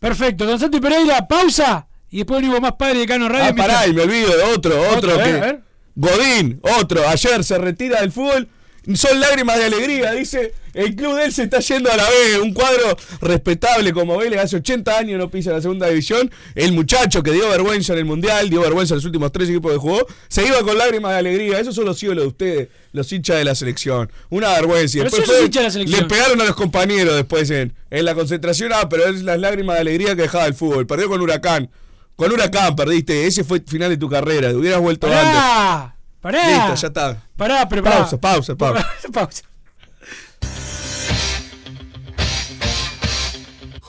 Perfecto, 0.00 0.44
Don 0.44 0.58
Santi 0.58 0.80
Pereira, 0.80 1.26
pausa. 1.28 1.86
Y 2.10 2.18
después 2.18 2.40
venimos 2.40 2.60
más 2.60 2.72
padre 2.72 3.00
de 3.00 3.06
Cano 3.06 3.28
Radio. 3.28 3.50
Ah, 3.50 3.54
pará, 3.54 3.86
y 3.86 3.92
me 3.92 4.02
olvido 4.02 4.36
de 4.36 4.42
otro, 4.44 4.80
otro, 4.90 5.14
Otro, 5.14 5.24
que. 5.24 5.32
ver. 5.32 5.60
Godín, 5.94 6.60
otro. 6.80 7.06
Ayer 7.08 7.42
se 7.44 7.58
retira 7.58 8.00
del 8.00 8.12
fútbol. 8.12 8.48
Son 8.94 9.18
lágrimas 9.18 9.58
de 9.58 9.64
alegría, 9.64 10.12
dice. 10.12 10.52
El 10.76 10.94
club 10.94 11.16
de 11.16 11.24
él 11.24 11.32
se 11.32 11.44
está 11.44 11.60
yendo 11.60 11.90
a 11.90 11.96
la 11.96 12.04
B. 12.04 12.40
Un 12.40 12.52
cuadro 12.52 12.96
respetable 13.20 13.92
como 13.92 14.16
Vélez. 14.18 14.40
Hace 14.40 14.56
80 14.56 14.98
años 14.98 15.18
no 15.18 15.30
pisa 15.30 15.50
la 15.50 15.60
segunda 15.62 15.88
división. 15.88 16.30
El 16.54 16.72
muchacho 16.72 17.22
que 17.22 17.32
dio 17.32 17.48
vergüenza 17.48 17.94
en 17.94 18.00
el 18.00 18.04
mundial, 18.04 18.50
dio 18.50 18.60
vergüenza 18.60 18.94
en 18.94 18.98
los 18.98 19.04
últimos 19.04 19.32
tres 19.32 19.48
equipos 19.48 19.72
que 19.72 19.78
jugó. 19.78 20.06
Se 20.28 20.46
iba 20.46 20.60
con 20.60 20.76
lágrimas 20.76 21.12
de 21.12 21.18
alegría. 21.18 21.58
Esos 21.58 21.74
son 21.74 21.86
los 21.86 22.02
ídolos 22.02 22.24
de 22.24 22.28
ustedes, 22.28 22.68
los 22.92 23.10
hinchas 23.12 23.36
de 23.38 23.44
la 23.44 23.54
selección. 23.54 24.10
Una 24.28 24.50
vergüenza. 24.50 24.98
Y 24.98 25.00
después 25.02 25.24
fue- 25.24 25.48
de 25.48 25.84
le 25.84 26.02
pegaron 26.04 26.40
a 26.40 26.44
los 26.44 26.54
compañeros 26.56 27.14
después 27.16 27.50
en, 27.50 27.72
en 27.90 28.04
la 28.04 28.14
concentración. 28.14 28.72
Ah, 28.74 28.88
pero 28.88 29.06
es 29.06 29.22
las 29.22 29.38
lágrimas 29.40 29.76
de 29.76 29.80
alegría 29.80 30.14
que 30.14 30.22
dejaba 30.22 30.46
el 30.46 30.54
fútbol. 30.54 30.86
Perdió 30.86 31.08
con 31.08 31.20
Huracán. 31.20 31.70
Con 32.16 32.32
Huracán 32.32 32.76
perdiste. 32.76 33.26
Ese 33.26 33.44
fue 33.44 33.58
el 33.58 33.64
final 33.66 33.88
de 33.90 33.96
tu 33.96 34.08
carrera. 34.10 34.50
Te 34.50 34.56
hubieras 34.56 34.80
vuelto 34.80 35.06
antes. 35.06 35.22
Pará, 35.22 35.96
pará. 36.20 36.48
Listo, 36.68 36.74
ya 36.82 36.88
está. 36.88 37.22
Pará, 37.36 37.68
pero 37.68 37.82
pará. 37.82 37.96
Pausa, 38.00 38.18
pausa, 38.18 38.54
pausa. 38.56 38.86
pausa. 39.12 39.42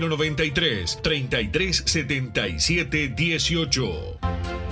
093 0.00 0.96
3377 1.02 3.14
18. 3.16 4.71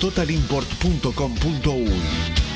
www.totalimport.com.uy. 0.00 2.55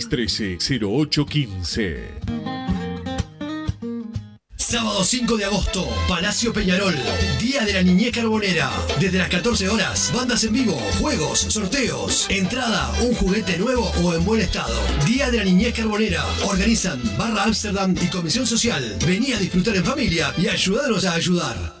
13-0815. 0.09 2.41
Sábado 4.71 5.03
5 5.03 5.35
de 5.35 5.43
agosto, 5.43 5.85
Palacio 6.07 6.53
Peñarol, 6.53 6.95
Día 7.41 7.65
de 7.65 7.73
la 7.73 7.83
Niñez 7.83 8.13
Carbonera. 8.13 8.71
Desde 9.01 9.17
las 9.17 9.27
14 9.27 9.67
horas, 9.67 10.13
bandas 10.15 10.45
en 10.45 10.53
vivo, 10.53 10.81
juegos, 10.97 11.39
sorteos, 11.39 12.27
entrada, 12.29 12.89
un 13.01 13.13
juguete 13.13 13.57
nuevo 13.57 13.91
o 14.01 14.13
en 14.13 14.23
buen 14.23 14.39
estado. 14.39 14.79
Día 15.05 15.29
de 15.29 15.39
la 15.39 15.43
Niñez 15.43 15.75
Carbonera. 15.75 16.23
Organizan 16.45 17.01
Barra 17.17 17.43
Amsterdam 17.43 17.93
y 18.01 18.07
Comisión 18.07 18.47
Social. 18.47 18.95
Vení 19.05 19.33
a 19.33 19.39
disfrutar 19.39 19.75
en 19.75 19.83
familia 19.83 20.33
y 20.37 20.47
ayudarnos 20.47 21.03
a 21.03 21.15
ayudar. 21.15 21.80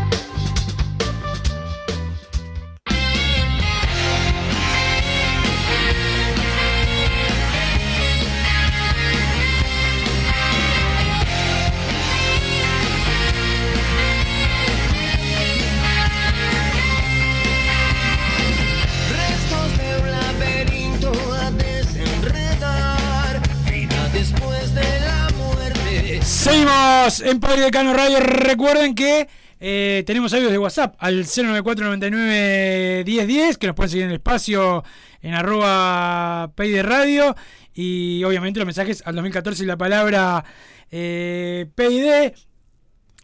En 27.31 27.39
Padre 27.39 27.61
Decano 27.61 27.93
Radio. 27.93 28.19
Recuerden 28.19 28.93
que 28.93 29.27
eh, 29.59 30.03
tenemos 30.05 30.33
audios 30.33 30.51
de 30.51 30.57
WhatsApp 30.57 30.95
al 30.99 31.23
094-99-1010, 31.25 33.55
que 33.57 33.67
nos 33.67 33.75
pueden 33.75 33.89
seguir 33.89 34.03
en 34.05 34.09
el 34.11 34.17
espacio 34.17 34.83
en 35.21 35.33
arroba 35.33 36.51
Pay 36.55 36.71
de 36.71 36.83
Radio. 36.83 37.35
Y 37.73 38.21
obviamente 38.25 38.59
los 38.59 38.65
mensajes 38.65 39.01
al 39.05 39.15
2014 39.15 39.63
y 39.63 39.65
la 39.65 39.77
palabra 39.77 40.43
eh, 40.91 41.67
PID. 41.73 42.33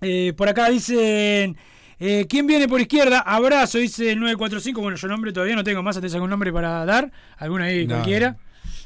Eh, 0.02 0.34
por 0.36 0.50
acá 0.50 0.70
dicen. 0.70 1.58
Eh, 2.00 2.28
¿Quién 2.30 2.46
viene 2.46 2.68
por 2.68 2.80
izquierda? 2.80 3.20
Abrazo, 3.22 3.80
dice 3.80 4.12
el 4.12 4.20
945. 4.20 4.82
Bueno, 4.82 4.98
yo 4.98 5.08
nombre 5.08 5.34
todavía 5.34 5.56
no 5.56 5.64
tengo 5.64 5.82
más. 5.82 5.96
¿Tenés 5.96 6.14
algún 6.14 6.30
nombre 6.30 6.54
para 6.54 6.86
dar? 6.86 7.12
¿Alguna 7.38 7.66
ahí 7.66 7.88
No. 7.88 7.96
cualquiera? 7.96 8.38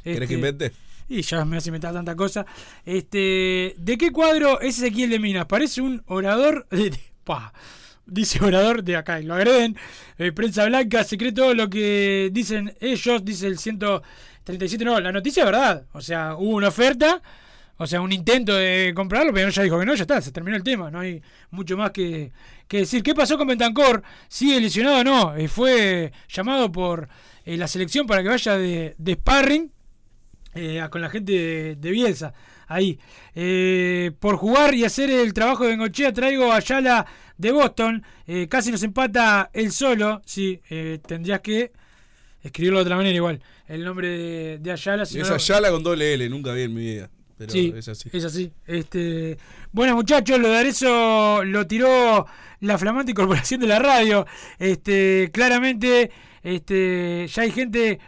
¿Querés 0.04 0.20
que 0.20 0.24
Este, 0.24 0.34
invente? 0.36 0.72
Y 1.12 1.24
ya 1.24 1.44
me 1.44 1.58
hace 1.58 1.68
inventar 1.68 1.94
tanta 1.94 2.16
cosa. 2.16 2.46
Este, 2.86 3.76
¿De 3.78 3.98
qué 3.98 4.12
cuadro 4.12 4.62
es 4.62 4.78
Ezequiel 4.78 5.10
de 5.10 5.20
Minas? 5.20 5.46
Parece 5.46 5.82
un 5.82 6.02
orador. 6.08 6.68
de- 6.72 6.98
dice 8.06 8.44
orador 8.44 8.82
de 8.82 8.96
acá 8.96 9.20
y 9.20 9.26
lo 9.26 9.34
agreden. 9.34 9.76
Eh, 10.18 10.32
prensa 10.32 10.66
blanca, 10.66 11.04
secreto, 11.04 11.54
lo 11.54 11.70
que 11.70 12.30
dicen 12.32 12.76
ellos, 12.80 13.26
dice 13.26 13.48
el 13.48 13.58
137. 13.58 14.86
No, 14.86 15.00
la 15.02 15.12
noticia 15.12 15.42
es 15.42 15.46
verdad. 15.46 15.86
O 15.92 16.00
sea, 16.02 16.36
hubo 16.38 16.56
una 16.56 16.70
oferta. 16.70 17.22
O 17.76 17.88
sea, 17.88 18.00
un 18.00 18.14
intento 18.14 18.56
de 18.56 18.94
comprarlo, 18.96 19.34
pero 19.34 19.50
ya 19.50 19.64
dijo 19.64 19.78
que 19.80 19.86
no, 19.86 19.96
ya 19.96 20.04
está, 20.04 20.22
se 20.22 20.32
terminó 20.32 20.56
el 20.56 20.64
tema, 20.64 20.92
no 20.92 21.00
hay 21.00 21.20
mucho 21.50 21.76
más 21.76 21.90
que, 21.92 22.32
que 22.68 22.78
decir. 22.78 23.02
¿Qué 23.04 23.14
pasó 23.16 23.38
con 23.40 23.48
Bentancor? 23.48 24.04
¿Sigue 24.30 24.62
lesionado 24.62 25.00
o 25.00 25.04
no? 25.04 25.36
Eh, 25.36 25.48
fue 25.48 26.14
llamado 26.30 26.72
por 26.72 27.10
eh, 27.44 27.58
la 27.58 27.68
selección 27.68 28.06
para 28.08 28.22
que 28.22 28.30
vaya 28.30 28.56
de, 28.56 28.94
de 29.00 29.14
sparring 29.14 29.72
eh, 30.54 30.86
con 30.90 31.02
la 31.02 31.10
gente 31.10 31.32
de, 31.32 31.76
de 31.76 31.92
Bielsa. 31.92 32.34
Ahí. 32.68 33.00
Eh, 33.36 34.12
por 34.20 34.38
jugar 34.38 34.74
y 34.74 34.86
hacer 34.86 35.10
el 35.10 35.34
trabajo 35.34 35.64
de 35.64 35.72
Bengochea 35.72 36.14
traigo 36.14 36.52
a 36.52 36.58
Ayala 36.58 37.06
de 37.38 37.52
Boston. 37.52 38.04
Eh, 38.28 38.48
casi 38.50 38.72
nos 38.72 38.84
empata 38.84 39.50
él 39.54 39.72
solo. 39.72 40.22
Sí, 40.26 40.62
tendrías 41.06 41.42
que 41.42 41.72
escribirlo 42.42 42.80
de 42.80 42.84
otra 42.84 42.96
manera 42.96 43.16
igual. 43.16 43.42
El 43.68 43.84
nombre 43.84 44.08
de, 44.10 44.58
de 44.60 44.72
Ayala. 44.72 45.06
si 45.06 45.20
Es 45.20 45.30
Ayala 45.30 45.70
con 45.72 45.84
doble 45.84 46.14
L, 46.14 46.30
nunca 46.30 46.54
vi 46.54 46.64
en 46.64 46.74
mi 46.74 46.82
vida. 46.82 47.10
Pero 47.38 47.54
sí, 47.54 47.74
es 47.76 47.88
así. 47.88 48.10
Es 48.14 48.24
así. 48.24 48.52
Este, 48.68 49.36
bueno, 49.72 49.96
muchachos, 49.96 50.40
lo 50.40 50.50
de 50.50 50.58
Arezzo 50.58 51.44
lo 51.44 51.66
tiró 51.66 52.28
la 52.60 52.78
flamante 52.78 53.14
corporación 53.16 53.60
de 53.62 53.68
la 53.68 53.80
radio. 53.80 54.28
Este, 54.60 55.32
claramente, 55.34 56.12
este, 56.44 57.26
ya 57.28 57.42
hay 57.42 57.52
gente 57.52 58.00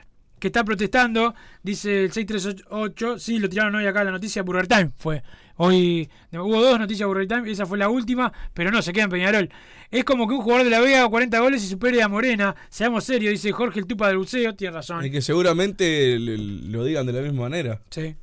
que 0.44 0.48
está 0.48 0.66
protestando. 0.66 1.34
Dice 1.64 2.04
el 2.04 2.12
638. 2.12 3.18
Sí, 3.18 3.39
lo 3.39 3.48
tiraron 3.48 3.76
hoy 3.76 3.86
acá 3.86 4.04
la 4.04 4.12
noticia 4.12 4.44
Burger 4.44 4.68
Time. 4.68 4.91
Fue. 4.98 5.24
Hoy 5.56 6.10
hubo 6.34 6.62
dos 6.62 6.78
noticias 6.78 7.08
Burger 7.08 7.30
Time. 7.30 7.50
Esa 7.50 7.66
fue 7.66 7.78
la 7.78 7.88
última, 7.88 8.34
pero 8.54 8.70
no, 8.70 8.82
se 8.82 8.91
queda 8.91 9.06
en 9.06 9.10
Peñarol. 9.10 9.50
Es 9.89 10.04
como 10.04 10.28
que 10.28 10.34
un 10.34 10.41
jugador 10.41 10.66
de 10.66 10.70
la 10.70 10.82
Vega 10.82 11.00
haga 11.00 11.10
40 11.10 11.39
goles 11.39 11.64
y 11.64 11.68
supere 11.68 12.04
a 12.04 12.10
Morena. 12.10 12.58
Seamos 12.70 13.06
serios, 13.06 13.32
dice 13.32 13.54
Jorge 13.54 13.80
el 13.80 13.86
Tupa 13.86 14.10
del 14.10 14.18
Buceo. 14.18 14.54
Tiene 14.54 14.74
razón. 14.74 15.06
Y 15.06 15.12
que 15.12 15.22
seguramente 15.22 16.20
lo 16.20 16.84
digan 16.84 17.06
de 17.06 17.14
la 17.14 17.22
misma 17.22 17.44
manera. 17.44 17.82
Sí. 17.89 18.14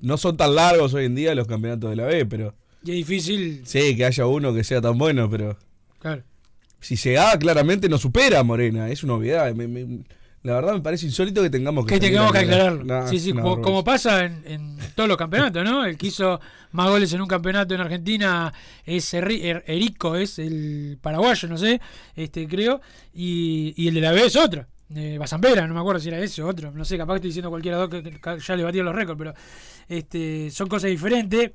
No 0.00 0.16
son 0.16 0.38
tan 0.38 0.54
largos 0.54 0.94
hoy 0.94 1.04
en 1.04 1.14
día 1.14 1.34
los 1.34 1.46
campeonatos 1.46 1.90
de 1.90 1.96
la 1.96 2.06
B, 2.06 2.24
pero. 2.24 2.54
Y 2.82 2.92
es 2.92 2.96
difícil. 2.96 3.60
Sí, 3.66 3.94
que 3.98 4.06
haya 4.06 4.24
uno 4.24 4.54
que 4.54 4.64
sea 4.64 4.80
tan 4.80 4.96
bueno, 4.96 5.28
pero. 5.28 5.58
Claro. 5.98 6.22
Si 6.80 6.96
se 6.96 7.12
da, 7.12 7.38
claramente 7.38 7.88
no 7.88 7.98
supera 7.98 8.40
a 8.40 8.42
Morena. 8.42 8.88
Es 8.88 9.02
una 9.04 9.14
obviedad. 9.14 9.54
Me- 9.54 9.68
me- 9.68 10.04
la 10.42 10.54
verdad 10.54 10.72
me 10.72 10.80
parece 10.80 11.04
insólito 11.04 11.42
que 11.42 11.50
tengamos 11.50 11.84
que. 11.84 11.94
Que 11.94 12.00
tengamos 12.00 12.32
que 12.32 12.38
aclararlo. 12.38 12.82
Nah, 12.84 13.06
sí, 13.06 13.18
sí, 13.20 13.32
como, 13.34 13.84
pasa 13.84 14.24
en, 14.24 14.42
en 14.46 14.78
todos 14.94 15.06
los 15.06 15.18
campeonatos, 15.18 15.62
¿no? 15.64 15.84
El 15.84 15.98
que 15.98 16.06
hizo 16.06 16.40
más 16.72 16.88
goles 16.88 17.12
en 17.12 17.20
un 17.20 17.28
campeonato 17.28 17.74
en 17.74 17.82
Argentina 17.82 18.50
es 18.86 19.12
Er- 19.12 19.62
Erico, 19.66 20.16
es 20.16 20.38
el 20.38 20.96
paraguayo, 21.02 21.46
no 21.48 21.58
sé, 21.58 21.78
este 22.16 22.48
creo. 22.48 22.80
Y, 23.12 23.74
y 23.76 23.88
el 23.88 23.94
de 23.94 24.00
la 24.00 24.12
B 24.12 24.24
es 24.24 24.36
otro. 24.36 24.64
Eh, 24.94 25.18
Bazambera, 25.18 25.68
no 25.68 25.74
me 25.74 25.80
acuerdo 25.80 26.00
si 26.00 26.08
era 26.08 26.18
ese 26.18 26.42
o 26.42 26.48
otro. 26.48 26.72
No 26.72 26.84
sé, 26.86 26.96
capaz 26.96 27.12
que 27.14 27.16
estoy 27.18 27.28
diciendo 27.28 27.50
cualquiera 27.50 27.76
dos 27.76 27.90
que, 27.90 28.02
que 28.02 28.18
ya 28.40 28.56
le 28.56 28.64
batieron 28.64 28.86
los 28.86 28.94
récords, 28.94 29.18
pero 29.18 29.34
este 29.88 30.50
son 30.50 30.68
cosas 30.68 30.90
diferentes. 30.90 31.50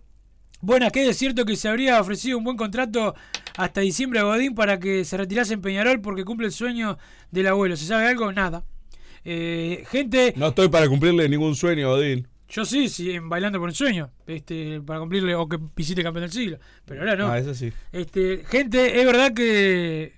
Buena, 0.66 0.90
que 0.90 1.08
es 1.08 1.16
cierto 1.16 1.46
que 1.46 1.56
se 1.56 1.70
habría 1.70 2.02
ofrecido 2.02 2.40
un 2.40 2.44
buen 2.44 2.58
contrato 2.58 3.14
hasta 3.56 3.82
diciembre 3.82 4.20
a 4.20 4.24
Godín 4.24 4.56
para 4.56 4.80
que 4.80 5.06
se 5.06 5.16
retirase 5.16 5.54
en 5.54 5.62
Peñarol 5.62 6.02
porque 6.02 6.26
cumple 6.26 6.48
el 6.48 6.52
sueño 6.54 6.98
del 7.30 7.46
abuelo. 7.46 7.78
¿Se 7.78 7.86
sabe 7.86 8.08
algo? 8.08 8.32
Nada. 8.32 8.64
Eh, 9.24 9.84
gente, 9.92 10.34
No 10.36 10.48
estoy 10.48 10.70
para 10.70 10.88
cumplirle 10.88 11.30
ningún 11.30 11.56
sueño, 11.56 11.92
Odín. 11.92 12.28
yo 12.50 12.66
sí, 12.66 12.90
sí, 12.90 13.12
en 13.12 13.30
Bailando 13.30 13.60
por 13.60 13.70
un 13.70 13.76
Sueño, 13.76 14.10
este, 14.26 14.82
para 14.82 15.00
cumplirle 15.00 15.36
o 15.36 15.48
que 15.48 15.60
visite 15.76 16.02
campeón 16.02 16.24
del 16.24 16.32
siglo. 16.32 16.58
Pero 16.84 17.02
ahora 17.02 17.16
no. 17.16 17.28
Ah, 17.28 17.38
eso 17.38 17.54
sí. 17.54 17.72
Este, 17.92 18.44
gente, 18.50 19.00
es 19.00 19.06
verdad 19.06 19.36
que 19.36 20.14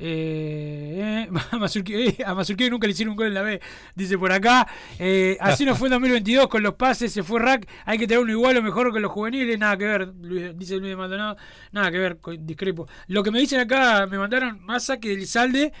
eh, 0.00 1.26
eh, 1.28 1.28
a 1.52 1.56
Mazurki- 1.58 2.16
eh, 2.18 2.24
a 2.24 2.34
Mazurki 2.34 2.70
nunca 2.70 2.86
le 2.86 2.92
hicieron 2.92 3.12
un 3.12 3.16
gol 3.16 3.26
en 3.28 3.34
la 3.34 3.42
B, 3.42 3.60
dice 3.94 4.16
por 4.18 4.32
acá. 4.32 4.66
Eh, 4.98 5.36
así 5.40 5.64
nos 5.64 5.78
fue 5.78 5.88
en 5.88 5.92
2022 5.92 6.48
con 6.48 6.62
los 6.62 6.74
pases, 6.74 7.12
se 7.12 7.22
fue 7.22 7.40
Rack. 7.40 7.68
Hay 7.84 7.98
que 7.98 8.06
tener 8.06 8.22
uno 8.22 8.32
igual 8.32 8.56
o 8.56 8.62
mejor 8.62 8.92
que 8.92 9.00
los 9.00 9.12
juveniles. 9.12 9.58
Nada 9.58 9.76
que 9.76 9.84
ver, 9.84 10.08
Luis- 10.22 10.56
dice 10.56 10.76
Luis 10.78 10.90
de 10.90 10.96
Maldonado. 10.96 11.36
Nada 11.72 11.90
que 11.90 11.98
ver, 11.98 12.18
discrepo. 12.40 12.88
Lo 13.08 13.22
que 13.22 13.30
me 13.30 13.38
dicen 13.40 13.60
acá, 13.60 14.06
me 14.06 14.18
mandaron 14.18 14.60
masa 14.64 14.98
que 14.98 15.12
Elizalde, 15.12 15.72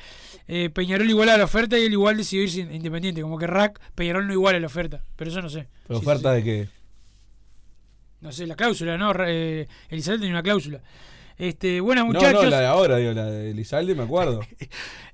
eh, 0.48 0.70
Peñarol 0.70 1.08
iguala 1.08 1.36
la 1.38 1.44
oferta 1.44 1.78
y 1.78 1.84
él 1.86 1.92
igual 1.92 2.16
decidió 2.16 2.42
irse 2.44 2.60
in- 2.60 2.72
independiente. 2.74 3.22
Como 3.22 3.38
que 3.38 3.46
Rack, 3.46 3.80
Peñarol 3.94 4.26
no 4.26 4.32
iguala 4.32 4.60
la 4.60 4.66
oferta. 4.66 5.02
Pero 5.16 5.30
eso 5.30 5.40
no 5.42 5.48
sé. 5.48 5.68
¿Pero 5.86 5.98
Sí, 6.00 6.06
oferta 6.06 6.30
sí. 6.30 6.36
de 6.36 6.44
qué? 6.44 6.68
No 8.20 8.32
sé, 8.32 8.46
la 8.46 8.54
cláusula, 8.54 8.98
¿no? 8.98 9.12
Eh, 9.26 9.66
Elizalde 9.88 10.18
tenía 10.20 10.34
una 10.34 10.42
cláusula. 10.42 10.80
Este, 11.40 11.80
buenas 11.80 12.04
No, 12.04 12.12
muchachos. 12.12 12.44
no, 12.44 12.50
la 12.50 12.60
de 12.60 12.66
ahora, 12.66 12.96
digo, 12.98 13.12
la 13.12 13.24
de 13.24 13.50
Elizalde, 13.52 13.94
me 13.94 14.02
acuerdo. 14.04 14.40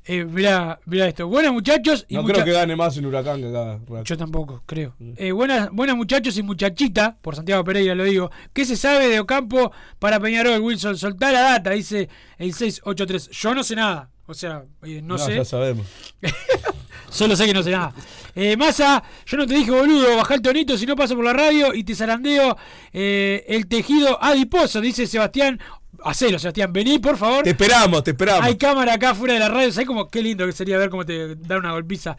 Eh, 0.09 0.25
mirá, 0.25 0.79
mirá 0.85 1.09
esto. 1.09 1.27
Buenas 1.27 1.53
muchachos 1.53 2.07
y 2.09 2.15
No 2.15 2.23
mucha- 2.23 2.35
creo 2.35 2.45
que 2.45 2.53
gane 2.53 2.77
más 2.77 2.97
en 2.97 3.07
Huracán 3.07 3.41
que 3.41 3.49
acá. 3.49 3.81
Yo 4.05 4.17
tampoco, 4.17 4.63
creo. 4.65 4.95
Eh, 5.17 5.33
buenas, 5.33 5.69
buenas 5.73 5.97
muchachos 5.97 6.39
y 6.39 6.45
muchachita, 6.45 7.17
por 7.21 7.35
Santiago 7.35 7.65
Pereira 7.65 7.93
lo 7.97 8.05
digo. 8.05 8.31
¿Qué 8.53 8.65
se 8.65 8.77
sabe 8.77 9.09
de 9.09 9.19
Ocampo 9.19 9.73
para 9.99 10.21
Peñarol, 10.21 10.61
Wilson? 10.61 10.97
Soltá 10.97 11.33
la 11.33 11.41
data, 11.41 11.71
dice 11.71 12.09
el 12.39 12.55
683. 12.55 13.31
Yo 13.33 13.53
no 13.53 13.65
sé 13.65 13.75
nada. 13.75 14.09
O 14.27 14.35
sea, 14.35 14.63
eh, 14.85 15.01
no, 15.03 15.19
sé. 15.19 15.35
Ya 15.39 15.45
sabemos. 15.45 15.89
Solo 17.11 17.35
sé 17.35 17.47
que 17.47 17.55
no 17.55 17.65
sé 17.65 17.73
nada. 17.73 17.93
Eh, 18.37 18.57
Massa, 18.57 19.03
yo 19.27 19.37
no 19.39 19.45
te 19.45 19.55
dije, 19.55 19.73
boludo, 19.73 20.17
bajá 20.19 20.35
el 20.35 20.43
tonito 20.43 20.79
si 20.79 20.87
no 20.87 20.95
paso 20.95 21.17
por 21.17 21.25
la 21.25 21.33
radio 21.33 21.75
y 21.75 21.83
te 21.83 21.97
zarandeo 21.97 22.57
eh, 22.93 23.45
el 23.49 23.67
tejido 23.67 24.23
adiposo, 24.23 24.81
dice 24.81 25.07
Sebastián. 25.09 25.59
Hacelo, 26.05 26.39
Sebastián, 26.39 26.73
vení, 26.73 26.99
por 26.99 27.17
favor. 27.17 27.45
Te 27.45 27.51
esperamos, 27.51 28.05
te 28.05 28.11
esperamos. 28.13 28.45
Hay 28.45 28.57
cámara 28.57 28.95
acá 28.95 29.15
fuera 29.15 29.35
de 29.35 29.41
la 29.41 29.49
radio. 29.49 29.73
¿Sabes 29.73 29.87
cómo 29.87 30.09
qué 30.09 30.23
lindo 30.23 30.47
que 30.47 30.53
sería 30.53 30.79
ver 30.79 30.91
cómo 30.91 31.05
te 31.05 31.37
dan 31.37 31.59
una 31.59 31.73
golpiza? 31.73 32.17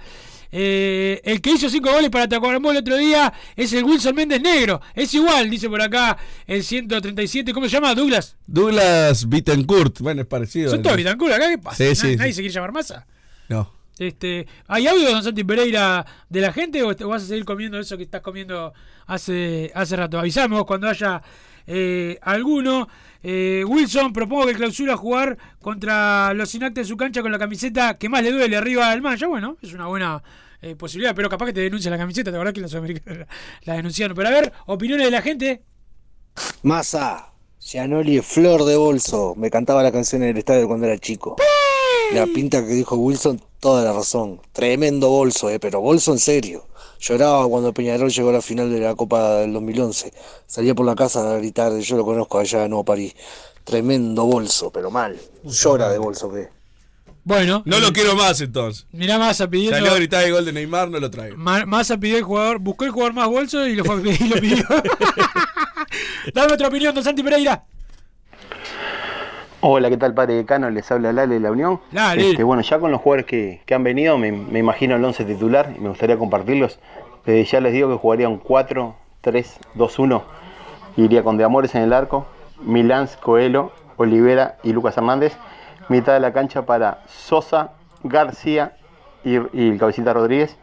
Eh, 0.52 1.22
el 1.26 1.42
que 1.42 1.52
hizo 1.52 1.70
cinco 1.70 1.92
goles 1.92 2.10
para 2.10 2.28
Tacuarembó 2.28 2.72
el 2.72 2.78
otro 2.78 2.96
día 2.96 3.34
es 3.56 3.74
el 3.74 3.84
Wilson 3.84 4.16
Méndez 4.16 4.42
Negro. 4.42 4.82
Es 4.94 5.14
igual, 5.14 5.50
dice 5.50 5.70
por 5.70 5.82
acá 5.82 6.18
el 6.46 6.64
137. 6.64 7.54
¿Cómo 7.54 7.68
se 7.68 7.74
llama? 7.74 7.94
Douglas. 7.94 8.36
Douglas 8.46 9.28
Bittencourt, 9.28 10.00
bueno, 10.00 10.22
es 10.22 10.28
parecido. 10.28 10.72
Son 10.72 10.82
todos 10.82 10.96
Vitancura 10.96 11.36
acá. 11.36 11.50
¿Qué 11.50 11.58
pasa? 11.58 11.78
Sí, 11.78 11.84
¿Nadie, 11.84 11.96
sí, 11.96 12.16
nadie 12.16 12.32
sí. 12.32 12.36
se 12.36 12.42
quiere 12.42 12.54
llamar 12.54 12.72
masa? 12.72 13.06
No. 13.50 13.74
Este, 14.00 14.48
¿Hay 14.68 14.88
audio, 14.88 15.10
don 15.10 15.24
Santi 15.24 15.44
Pereira, 15.44 16.06
de 16.30 16.42
la 16.42 16.54
gente 16.54 16.84
o 16.84 16.94
vas 17.08 17.24
a 17.24 17.26
seguir 17.26 17.46
comiendo 17.46 17.80
eso 17.80 17.98
que 17.98 18.04
estás 18.04 18.22
comiendo 18.22 18.74
hace, 19.08 19.72
hace 19.74 19.96
rato? 19.96 20.20
Avisame 20.20 20.56
vos 20.56 20.66
cuando 20.66 20.88
haya 20.88 21.22
eh, 21.66 22.20
alguno. 22.22 22.88
Eh, 23.30 23.66
Wilson, 23.68 24.14
propongo 24.14 24.46
que 24.46 24.54
clausura 24.54 24.96
jugar 24.96 25.38
contra 25.60 26.34
los 26.34 26.56
inactes 26.56 26.84
en 26.84 26.88
su 26.88 26.96
cancha 26.96 27.22
con 27.22 27.30
la 27.30 27.38
camiseta 27.38 27.98
que 27.98 28.08
más 28.08 28.24
le 28.24 28.32
duele 28.32 28.56
arriba 28.56 28.90
del 28.92 29.02
mancha. 29.02 29.28
Bueno, 29.28 29.58
es 29.62 29.74
una 29.74 29.88
buena 29.88 30.24
eh, 30.62 30.78
posibilidad, 30.78 31.14
pero 31.14 31.30
capaz 31.30 31.48
que 31.48 31.52
te 31.52 31.60
denuncia 31.60 31.92
la 31.92 31.98
camiseta. 31.98 32.32
¿Te 32.32 32.38
acordás 32.38 32.54
que 32.54 32.62
la 32.62 32.70
Sudamericana 32.70 33.28
la 33.66 33.74
denunciaron? 33.74 34.16
Pero 34.16 34.30
a 34.30 34.32
ver, 34.32 34.54
opiniones 34.68 35.08
de 35.08 35.12
la 35.12 35.22
gente. 35.22 35.62
Massa, 36.64 37.34
Gianoli 37.60 38.22
flor 38.22 38.64
de 38.64 38.78
bolso. 38.78 39.34
Me 39.36 39.52
cantaba 39.52 39.84
la 39.84 39.92
canción 39.92 40.24
en 40.24 40.30
el 40.30 40.38
estadio 40.38 40.66
cuando 40.66 40.88
era 40.88 40.98
chico. 40.98 41.36
La 42.14 42.28
pinta 42.28 42.66
que 42.66 42.76
dijo 42.76 42.96
Wilson, 42.96 43.42
toda 43.60 43.84
la 43.84 43.94
razón. 43.94 44.40
Tremendo 44.54 45.10
bolso, 45.10 45.50
eh, 45.50 45.60
pero 45.60 45.82
bolso 45.82 46.12
en 46.12 46.20
serio. 46.20 46.66
Lloraba 47.00 47.48
cuando 47.48 47.74
Peñarol 47.74 48.10
llegó 48.12 48.30
a 48.30 48.34
la 48.34 48.42
final 48.42 48.72
de 48.72 48.80
la 48.80 48.96
Copa 48.96 49.36
del 49.38 49.54
2011. 49.54 50.12
Salía 50.48 50.74
por 50.74 50.86
la 50.86 50.96
casa 50.96 51.32
a 51.34 51.38
gritar, 51.38 51.78
yo 51.78 51.98
lo 51.98 52.04
conozco 52.06 52.40
allá 52.40 52.64
en 52.64 52.72
Nuevo 52.72 52.86
París. 52.86 53.14
Tremendo 53.64 54.26
bolso, 54.26 54.72
pero 54.72 54.90
mal. 54.90 55.18
Llora 55.44 55.90
de 55.90 55.98
bolso 55.98 56.32
que. 56.32 56.50
Bueno. 57.24 57.62
No 57.66 57.80
lo 57.80 57.92
quiero 57.92 58.16
más 58.16 58.40
entonces. 58.40 58.88
Mirá 58.94 59.18
Massa 59.20 59.50
pidiendo. 59.50 59.76
Salió 59.78 59.92
a 59.92 59.96
gritar 59.96 60.24
el 60.24 60.32
gol 60.32 60.46
de 60.46 60.54
Neymar, 60.54 60.90
no 60.90 61.00
lo 61.00 61.12
traigo. 61.12 61.36
Ma- 61.38 61.66
Massa 61.66 61.98
pidió 61.98 62.18
el 62.18 62.24
jugador, 62.24 62.60
buscó 62.60 62.86
el 62.86 62.92
jugador 62.92 63.14
más 63.14 63.28
bolso 63.28 63.68
y 63.68 63.76
lo, 63.76 63.84
fue, 63.84 63.98
y 64.02 64.28
lo 64.30 64.36
pidió. 64.40 64.64
Dame 66.34 66.54
otra 66.54 66.68
opinión, 66.70 66.96
don 66.96 67.04
Santi 67.04 67.22
Pereira. 67.24 67.64
Hola, 69.70 69.90
¿qué 69.90 69.98
tal, 69.98 70.14
padre 70.14 70.36
decano? 70.36 70.70
Les 70.70 70.90
habla 70.94 71.12
Lale 71.12 71.34
de 71.34 71.42
la 71.42 71.52
Unión. 71.52 71.82
Lale. 71.92 72.30
Este, 72.30 72.42
bueno, 72.42 72.62
ya 72.62 72.80
con 72.80 72.90
los 72.90 73.02
jugadores 73.02 73.26
que, 73.26 73.60
que 73.66 73.76
han 73.76 73.84
venido, 73.84 74.18
me, 74.18 74.32
me 74.32 74.60
imagino 74.60 74.96
el 74.96 75.04
11 75.04 75.26
titular 75.26 75.74
y 75.76 75.82
me 75.82 75.90
gustaría 75.90 76.18
compartirlos. 76.18 76.80
Eh, 77.26 77.44
ya 77.44 77.60
les 77.60 77.74
digo 77.74 77.90
que 77.90 77.98
jugaría 77.98 78.30
un 78.30 78.42
4-3-2-1. 78.42 80.22
Iría 80.96 81.22
con 81.22 81.36
De 81.36 81.44
Amores 81.44 81.76
en 81.76 81.82
el 81.82 81.92
arco, 81.92 82.28
Milán, 82.62 83.10
Coelho, 83.22 83.74
Olivera 83.98 84.56
y 84.64 84.72
Lucas 84.72 84.96
Hernández. 84.96 85.36
Mitad 85.90 86.14
de 86.14 86.22
la 86.22 86.32
cancha 86.32 86.66
para 86.66 87.04
Sosa, 87.08 87.74
García 88.04 88.78
y, 89.26 89.34
y 89.34 89.72
el 89.72 89.78
Cabecita 89.78 90.14
Rodríguez. 90.14 90.58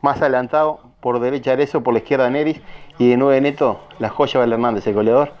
Más 0.00 0.20
adelantado, 0.22 0.78
por 1.00 1.18
derecha 1.18 1.54
Arezo, 1.54 1.82
por 1.82 1.92
la 1.92 1.98
izquierda 1.98 2.30
Neris. 2.30 2.60
Y 2.98 3.10
de 3.10 3.16
9 3.16 3.40
neto, 3.40 3.80
la 3.98 4.10
joya 4.10 4.38
Val 4.38 4.52
Hernández, 4.52 4.86
el 4.86 4.94
goleador. 4.94 5.32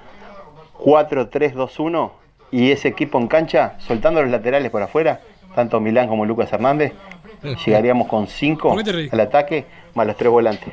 4-3-2-1 0.80 2.23
y 2.56 2.70
ese 2.70 2.88
equipo 2.88 3.18
en 3.18 3.26
cancha, 3.26 3.74
soltando 3.86 4.22
los 4.22 4.30
laterales 4.30 4.70
por 4.70 4.82
afuera, 4.82 5.20
tanto 5.54 5.80
Milán 5.80 6.08
como 6.08 6.24
Lucas 6.24 6.52
Hernández, 6.52 6.92
llegaríamos 7.66 8.08
con 8.08 8.26
5 8.26 8.68
¿Por 8.68 8.78
qué 8.78 8.84
te 8.84 8.92
reís? 8.92 9.12
al 9.12 9.20
ataque 9.20 9.66
más 9.94 10.06
los 10.06 10.16
tres 10.16 10.30
volantes. 10.30 10.72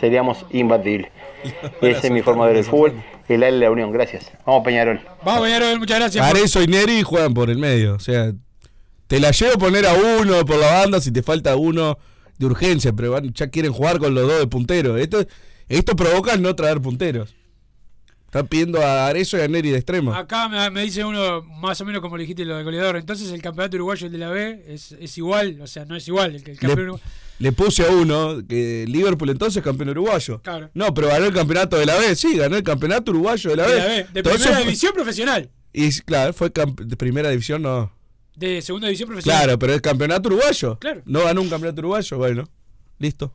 Seríamos 0.00 0.44
imbatibles. 0.50 1.10
Esa 1.80 2.06
es 2.06 2.10
mi 2.10 2.22
forma 2.22 2.44
de 2.46 2.52
ver 2.52 2.58
el 2.58 2.64
fútbol. 2.64 2.92
El 3.28 3.42
Ale 3.44 3.52
de 3.52 3.58
la 3.64 3.70
Unión, 3.70 3.92
gracias. 3.92 4.30
Vamos 4.44 4.64
Peñarol. 4.64 5.00
Vamos, 5.24 5.42
Peñarol, 5.42 5.78
muchas 5.78 5.98
gracias. 6.00 6.26
por- 6.28 6.36
Arezo 6.36 6.62
y 6.62 6.66
Neri 6.66 7.02
juegan 7.02 7.34
por 7.34 7.50
el 7.50 7.58
medio. 7.58 7.94
O 7.94 7.98
sea, 8.00 8.32
te 9.06 9.20
la 9.20 9.30
llevo 9.30 9.52
a 9.54 9.58
poner 9.58 9.86
a 9.86 9.94
uno 10.20 10.44
por 10.44 10.56
la 10.56 10.72
banda 10.80 11.00
si 11.00 11.12
te 11.12 11.22
falta 11.22 11.54
uno 11.56 11.98
de 12.38 12.46
urgencia, 12.46 12.92
pero 12.92 13.12
van- 13.12 13.32
ya 13.32 13.48
quieren 13.48 13.72
jugar 13.72 13.98
con 13.98 14.14
los 14.14 14.26
dos 14.26 14.40
de 14.40 14.46
puntero. 14.48 14.96
Esto, 14.96 15.24
Esto 15.68 15.94
provoca 15.96 16.34
el 16.34 16.42
no 16.42 16.54
traer 16.56 16.80
punteros. 16.80 17.34
Están 18.32 18.46
pidiendo 18.46 18.80
a 18.80 19.08
Arezo 19.08 19.36
y 19.36 19.42
a 19.42 19.48
Neri 19.48 19.68
de 19.68 19.76
extremo. 19.76 20.14
Acá 20.14 20.48
me, 20.48 20.70
me 20.70 20.84
dice 20.84 21.04
uno, 21.04 21.42
más 21.42 21.78
o 21.82 21.84
menos 21.84 22.00
como 22.00 22.16
le 22.16 22.22
dijiste 22.22 22.46
lo 22.46 22.56
de 22.56 22.64
goleador. 22.64 22.96
Entonces 22.96 23.30
el 23.30 23.42
campeonato 23.42 23.76
uruguayo, 23.76 24.06
el 24.06 24.12
de 24.12 24.16
la 24.18 24.30
B, 24.30 24.64
es, 24.68 24.92
es 24.92 25.18
igual. 25.18 25.60
O 25.60 25.66
sea, 25.66 25.84
no 25.84 25.94
es 25.96 26.08
igual. 26.08 26.36
El, 26.36 26.48
el 26.48 26.58
campeón 26.58 26.92
Le, 26.92 27.44
le 27.50 27.52
puse 27.52 27.86
a 27.86 27.90
uno 27.90 28.40
que 28.48 28.86
Liverpool 28.88 29.28
entonces 29.28 29.58
es 29.58 29.62
campeón 29.62 29.90
uruguayo. 29.90 30.40
Claro. 30.40 30.70
No, 30.72 30.94
pero 30.94 31.08
ganó 31.08 31.26
el 31.26 31.34
campeonato 31.34 31.76
de 31.76 31.84
la 31.84 31.94
B. 31.98 32.16
Sí, 32.16 32.34
ganó 32.38 32.56
el 32.56 32.62
campeonato 32.62 33.10
uruguayo 33.10 33.50
de 33.50 33.56
la 33.56 33.66
De 33.66 33.74
B. 33.74 33.78
la 33.78 33.86
B, 33.86 34.06
de 34.14 34.22
primera 34.22 34.58
división 34.60 34.94
profesional. 34.94 35.50
Y 35.74 35.90
claro, 36.00 36.32
fue 36.32 36.50
de 36.50 36.96
primera 36.96 37.28
división, 37.28 37.60
no. 37.60 37.92
De 38.34 38.62
segunda 38.62 38.86
división 38.86 39.10
profesional. 39.10 39.42
Claro, 39.42 39.58
pero 39.58 39.74
el 39.74 39.82
campeonato 39.82 40.30
uruguayo. 40.30 40.78
Claro. 40.78 41.02
No 41.04 41.22
ganó 41.22 41.42
un 41.42 41.50
campeonato 41.50 41.80
uruguayo, 41.82 42.16
bueno. 42.16 42.48
Listo. 42.98 43.34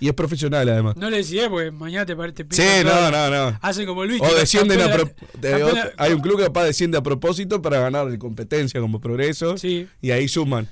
Y 0.00 0.08
es 0.08 0.14
profesional 0.14 0.68
además. 0.68 0.96
No 0.96 1.10
le 1.10 1.18
decía, 1.18 1.48
porque 1.50 1.70
mañana 1.70 2.06
te 2.06 2.16
parece. 2.16 2.46
Sí, 2.50 2.84
no, 2.84 3.10
no, 3.10 3.30
no. 3.30 3.58
Hacen 3.60 3.86
como 3.86 4.04
Luis. 4.04 4.20
O 4.22 4.34
descienden 4.34 4.80
a 4.80 4.90
pro- 4.92 5.10
de 5.38 5.92
Hay 5.96 6.12
un 6.12 6.20
club 6.20 6.38
que 6.38 6.44
capaz 6.44 6.64
desciende 6.64 6.96
a 6.98 7.02
propósito 7.02 7.60
para 7.60 7.80
ganar 7.80 8.16
competencia 8.18 8.80
como 8.80 9.00
progreso. 9.00 9.58
Sí. 9.58 9.86
Y 10.00 10.10
ahí 10.10 10.26
suman. 10.26 10.68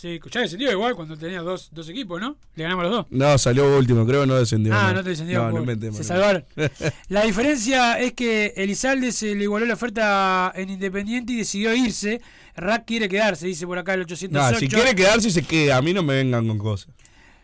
Sí, 0.00 0.18
ya 0.30 0.40
descendió 0.40 0.72
igual 0.72 0.94
cuando 0.96 1.14
tenía 1.18 1.42
dos, 1.42 1.68
dos 1.72 1.86
equipos, 1.90 2.18
¿no? 2.18 2.38
Le 2.54 2.62
ganamos 2.62 2.84
los 2.84 2.92
dos. 2.92 3.06
No, 3.10 3.36
salió 3.36 3.76
último, 3.76 4.06
creo 4.06 4.22
que 4.22 4.28
no 4.28 4.36
descendió. 4.36 4.72
Ah, 4.74 4.94
no 4.94 5.02
te 5.04 5.10
descendió. 5.10 5.42
No, 5.42 5.50
no 5.52 5.58
inventemos, 5.58 5.98
Se 5.98 6.04
salvaron. 6.04 6.42
La 7.08 7.24
diferencia 7.24 7.98
es 8.00 8.14
que 8.14 8.54
Elizalde 8.56 9.12
se 9.12 9.34
le 9.34 9.42
igualó 9.42 9.66
la 9.66 9.74
oferta 9.74 10.54
en 10.56 10.70
Independiente 10.70 11.34
y 11.34 11.36
decidió 11.36 11.74
irse. 11.74 12.22
Rack 12.56 12.86
quiere 12.86 13.10
quedarse, 13.10 13.46
dice 13.46 13.66
por 13.66 13.76
acá 13.76 13.92
el 13.92 14.00
808. 14.00 14.52
No, 14.52 14.58
si 14.58 14.68
quiere 14.68 14.94
quedarse, 14.94 15.30
se 15.30 15.42
queda. 15.42 15.76
A 15.76 15.82
mí 15.82 15.92
no 15.92 16.02
me 16.02 16.14
vengan 16.14 16.48
con 16.48 16.56
cosas. 16.56 16.88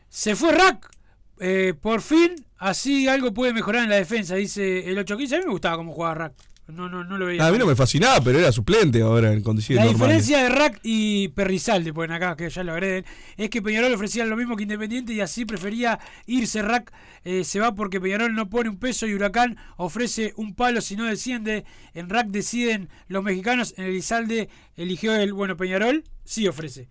Se 0.08 0.34
fue 0.34 0.52
Rack. 0.52 0.95
Eh, 1.40 1.74
por 1.80 2.00
fin, 2.02 2.34
así 2.58 3.08
algo 3.08 3.32
puede 3.34 3.52
mejorar 3.52 3.84
en 3.84 3.90
la 3.90 3.96
defensa, 3.96 4.34
dice 4.36 4.90
el 4.90 4.98
815. 4.98 5.36
A 5.36 5.38
mí 5.40 5.44
me 5.46 5.52
gustaba 5.52 5.76
cómo 5.76 5.92
jugaba 5.92 6.14
Rack. 6.14 6.32
No, 6.68 6.88
no, 6.88 7.04
no 7.04 7.16
lo 7.16 7.26
veía. 7.26 7.46
a 7.46 7.52
mí 7.52 7.58
no 7.58 7.66
me 7.66 7.76
fascinaba, 7.76 8.20
pero 8.20 8.40
era 8.40 8.50
suplente 8.50 9.00
ahora 9.00 9.32
en 9.32 9.40
condiciones 9.40 9.84
La 9.84 9.92
normales. 9.92 10.26
diferencia 10.26 10.42
de 10.42 10.58
Rack 10.58 10.80
y 10.82 11.28
Perrizalde, 11.28 11.92
ponen 11.92 12.10
acá, 12.10 12.36
que 12.36 12.50
ya 12.50 12.64
lo 12.64 12.72
agreden, 12.72 13.04
es 13.36 13.50
que 13.50 13.62
Peñarol 13.62 13.94
ofrecía 13.94 14.24
lo 14.24 14.36
mismo 14.36 14.56
que 14.56 14.64
Independiente 14.64 15.12
y 15.12 15.20
así 15.20 15.44
prefería 15.44 16.00
irse. 16.26 16.62
Rack 16.62 16.92
eh, 17.22 17.44
se 17.44 17.60
va 17.60 17.76
porque 17.76 18.00
Peñarol 18.00 18.34
no 18.34 18.50
pone 18.50 18.68
un 18.68 18.78
peso 18.80 19.06
y 19.06 19.14
Huracán 19.14 19.56
ofrece 19.76 20.32
un 20.36 20.56
palo 20.56 20.80
si 20.80 20.96
no 20.96 21.04
desciende. 21.04 21.64
En 21.94 22.10
Rack 22.10 22.30
deciden 22.30 22.88
los 23.06 23.22
mexicanos, 23.22 23.74
en 23.76 23.84
Elizalde 23.84 24.48
eligió 24.74 25.14
el, 25.14 25.34
bueno, 25.34 25.56
Peñarol 25.56 26.02
sí 26.24 26.48
ofrece. 26.48 26.88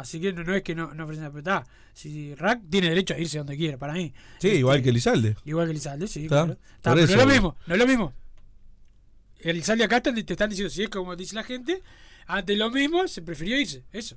Así 0.00 0.20
que 0.20 0.32
no, 0.32 0.44
no 0.44 0.54
es 0.54 0.62
que 0.62 0.74
no, 0.74 0.92
no 0.94 1.04
ofrecen 1.04 1.24
la 1.24 1.30
pelota. 1.30 1.66
Si 1.92 2.34
Rack 2.34 2.62
tiene 2.70 2.88
derecho 2.88 3.14
a 3.14 3.18
irse 3.18 3.38
donde 3.38 3.56
quiera, 3.56 3.76
para 3.78 3.92
mí. 3.92 4.12
Sí, 4.38 4.48
igual 4.48 4.82
que 4.82 4.90
Elizalde. 4.90 5.36
Igual 5.44 5.66
que 5.66 5.72
Elizalde, 5.72 6.06
sí. 6.08 6.24
Está, 6.24 6.44
claro. 6.44 6.60
Está, 6.76 6.94
pero 6.94 7.06
no 7.06 7.12
es 7.12 7.18
lo 7.18 7.26
mismo, 7.26 7.56
no 7.66 7.74
es 7.74 7.80
lo 7.80 7.86
mismo. 7.86 8.12
Elizalde 9.40 9.84
acá 9.84 10.00
te 10.02 10.10
están 10.18 10.50
diciendo, 10.50 10.70
si 10.70 10.82
es 10.82 10.88
como 10.90 11.16
dice 11.16 11.34
la 11.34 11.44
gente, 11.44 11.82
ante 12.26 12.56
lo 12.56 12.70
mismo 12.70 13.06
se 13.08 13.22
prefirió 13.22 13.58
irse. 13.58 13.84
Eso. 13.92 14.16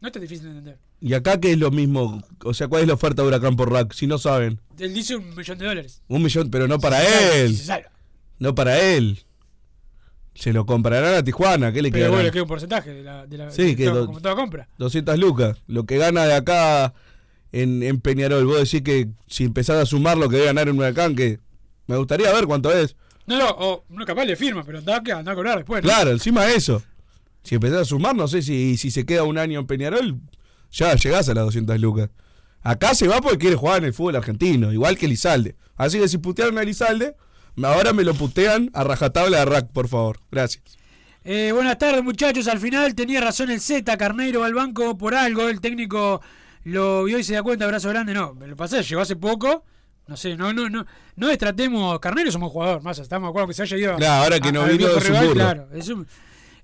No 0.00 0.08
es 0.08 0.12
tan 0.12 0.22
difícil 0.22 0.44
de 0.44 0.50
entender. 0.50 0.78
Y 1.00 1.14
acá 1.14 1.38
que 1.38 1.52
es 1.52 1.58
lo 1.58 1.70
mismo, 1.70 2.22
o 2.42 2.54
sea, 2.54 2.68
¿cuál 2.68 2.82
es 2.82 2.88
la 2.88 2.94
oferta 2.94 3.22
de 3.22 3.28
Huracán 3.28 3.56
por 3.56 3.70
Rack? 3.70 3.92
Si 3.92 4.06
no 4.06 4.18
saben. 4.18 4.60
Él 4.78 4.94
dice 4.94 5.16
un 5.16 5.34
millón 5.34 5.58
de 5.58 5.66
dólares. 5.66 6.02
Un 6.08 6.22
millón, 6.22 6.50
pero 6.50 6.66
no 6.66 6.78
para 6.78 7.00
Se 7.00 7.44
él. 7.44 7.56
se. 7.56 7.84
No 8.38 8.54
para 8.54 8.80
él. 8.80 9.24
Se 10.34 10.52
lo 10.52 10.66
comprarán 10.66 11.14
a 11.14 11.22
Tijuana, 11.22 11.72
¿qué 11.72 11.80
le 11.80 11.90
Pero 11.90 12.06
queda? 12.06 12.10
bueno, 12.16 12.30
queda 12.32 12.42
un 12.42 12.48
porcentaje 12.48 12.92
de 12.92 13.02
la, 13.04 13.26
de 13.26 13.38
la 13.38 13.50
Sí, 13.50 13.62
de 13.66 13.76
que 13.76 13.84
todo- 13.86 14.00
do- 14.00 14.06
como 14.06 14.20
toda 14.20 14.34
compra. 14.34 14.68
200 14.78 15.18
lucas. 15.18 15.62
Lo 15.68 15.84
que 15.86 15.96
gana 15.96 16.24
de 16.24 16.34
acá 16.34 16.92
en, 17.52 17.82
en 17.84 18.00
Peñarol. 18.00 18.44
Vos 18.44 18.58
decís 18.58 18.82
que 18.82 19.08
si 19.28 19.44
empezás 19.44 19.76
a 19.76 19.86
sumar 19.86 20.16
lo 20.18 20.28
que 20.28 20.36
debe 20.36 20.46
ganar 20.48 20.68
en 20.68 20.76
Huracán, 20.78 21.14
que 21.14 21.38
me 21.86 21.96
gustaría 21.96 22.32
ver 22.32 22.46
cuánto 22.46 22.72
es. 22.72 22.96
No, 23.26 23.38
no, 23.38 23.48
o 23.50 23.84
no 23.88 24.04
capaz 24.04 24.24
le 24.24 24.34
firma, 24.36 24.64
pero 24.64 24.78
anda, 24.78 24.96
anda 24.96 25.32
a 25.32 25.34
cobrar 25.34 25.56
después. 25.58 25.82
¿no? 25.82 25.88
Claro, 25.88 26.10
encima 26.10 26.44
de 26.44 26.56
eso. 26.56 26.82
Si 27.44 27.54
empezás 27.54 27.82
a 27.82 27.84
sumar, 27.84 28.16
no 28.16 28.26
sé 28.26 28.42
si, 28.42 28.76
si 28.76 28.90
se 28.90 29.06
queda 29.06 29.22
un 29.22 29.38
año 29.38 29.60
en 29.60 29.66
Peñarol, 29.66 30.18
ya 30.72 30.94
llegás 30.96 31.28
a 31.28 31.34
las 31.34 31.44
200 31.44 31.78
lucas. 31.80 32.10
Acá 32.62 32.94
se 32.94 33.06
va 33.06 33.20
porque 33.20 33.38
quiere 33.38 33.56
jugar 33.56 33.78
en 33.78 33.84
el 33.84 33.92
fútbol 33.94 34.16
argentino, 34.16 34.72
igual 34.72 34.98
que 34.98 35.06
Elizalde. 35.06 35.54
Así 35.76 35.98
que 36.00 36.08
si 36.08 36.18
putearon 36.18 36.58
a 36.58 36.62
Elizalde, 36.62 37.14
ahora 37.62 37.92
me 37.92 38.04
lo 38.04 38.14
putean 38.14 38.70
a 38.74 38.84
rajatabla 38.84 39.38
de 39.38 39.44
rack, 39.44 39.68
por 39.72 39.88
favor. 39.88 40.18
Gracias. 40.30 40.62
Eh, 41.24 41.52
buenas 41.54 41.78
tardes, 41.78 42.02
muchachos. 42.04 42.48
Al 42.48 42.58
final 42.60 42.94
tenía 42.94 43.20
razón 43.20 43.50
el 43.50 43.60
Z. 43.60 43.96
Carneiro 43.96 44.40
va 44.40 44.46
al 44.46 44.54
banco 44.54 44.98
por 44.98 45.14
algo. 45.14 45.48
El 45.48 45.60
técnico 45.60 46.20
lo 46.64 47.04
vio 47.04 47.18
y 47.18 47.24
se 47.24 47.34
da 47.34 47.42
cuenta. 47.42 47.64
Abrazo 47.64 47.88
grande. 47.88 48.12
No, 48.12 48.34
me 48.34 48.46
lo 48.46 48.56
pasé. 48.56 48.82
Llegó 48.82 49.00
hace 49.00 49.16
poco. 49.16 49.64
No 50.06 50.18
sé, 50.18 50.36
no, 50.36 50.52
no, 50.52 50.68
no. 50.68 50.84
No 51.16 51.28
destratemos. 51.28 51.98
Carneiro 52.00 52.28
es 52.28 52.34
un 52.34 52.42
buen 52.42 52.52
jugador. 52.52 52.82
Más, 52.82 52.98
estamos 52.98 53.28
de 53.28 53.30
acuerdo 53.30 53.48
que 53.48 53.54
se 53.54 53.62
haya 53.62 53.76
ido. 53.78 53.96
Claro, 53.96 54.22
ahora 54.24 54.40
que 54.40 54.52
no 54.52 54.62
al 54.62 54.76
vino 54.76 54.92
un 54.94 55.00
rival. 55.00 55.32
Claro, 55.32 55.68
es 55.72 55.88
un- 55.88 56.06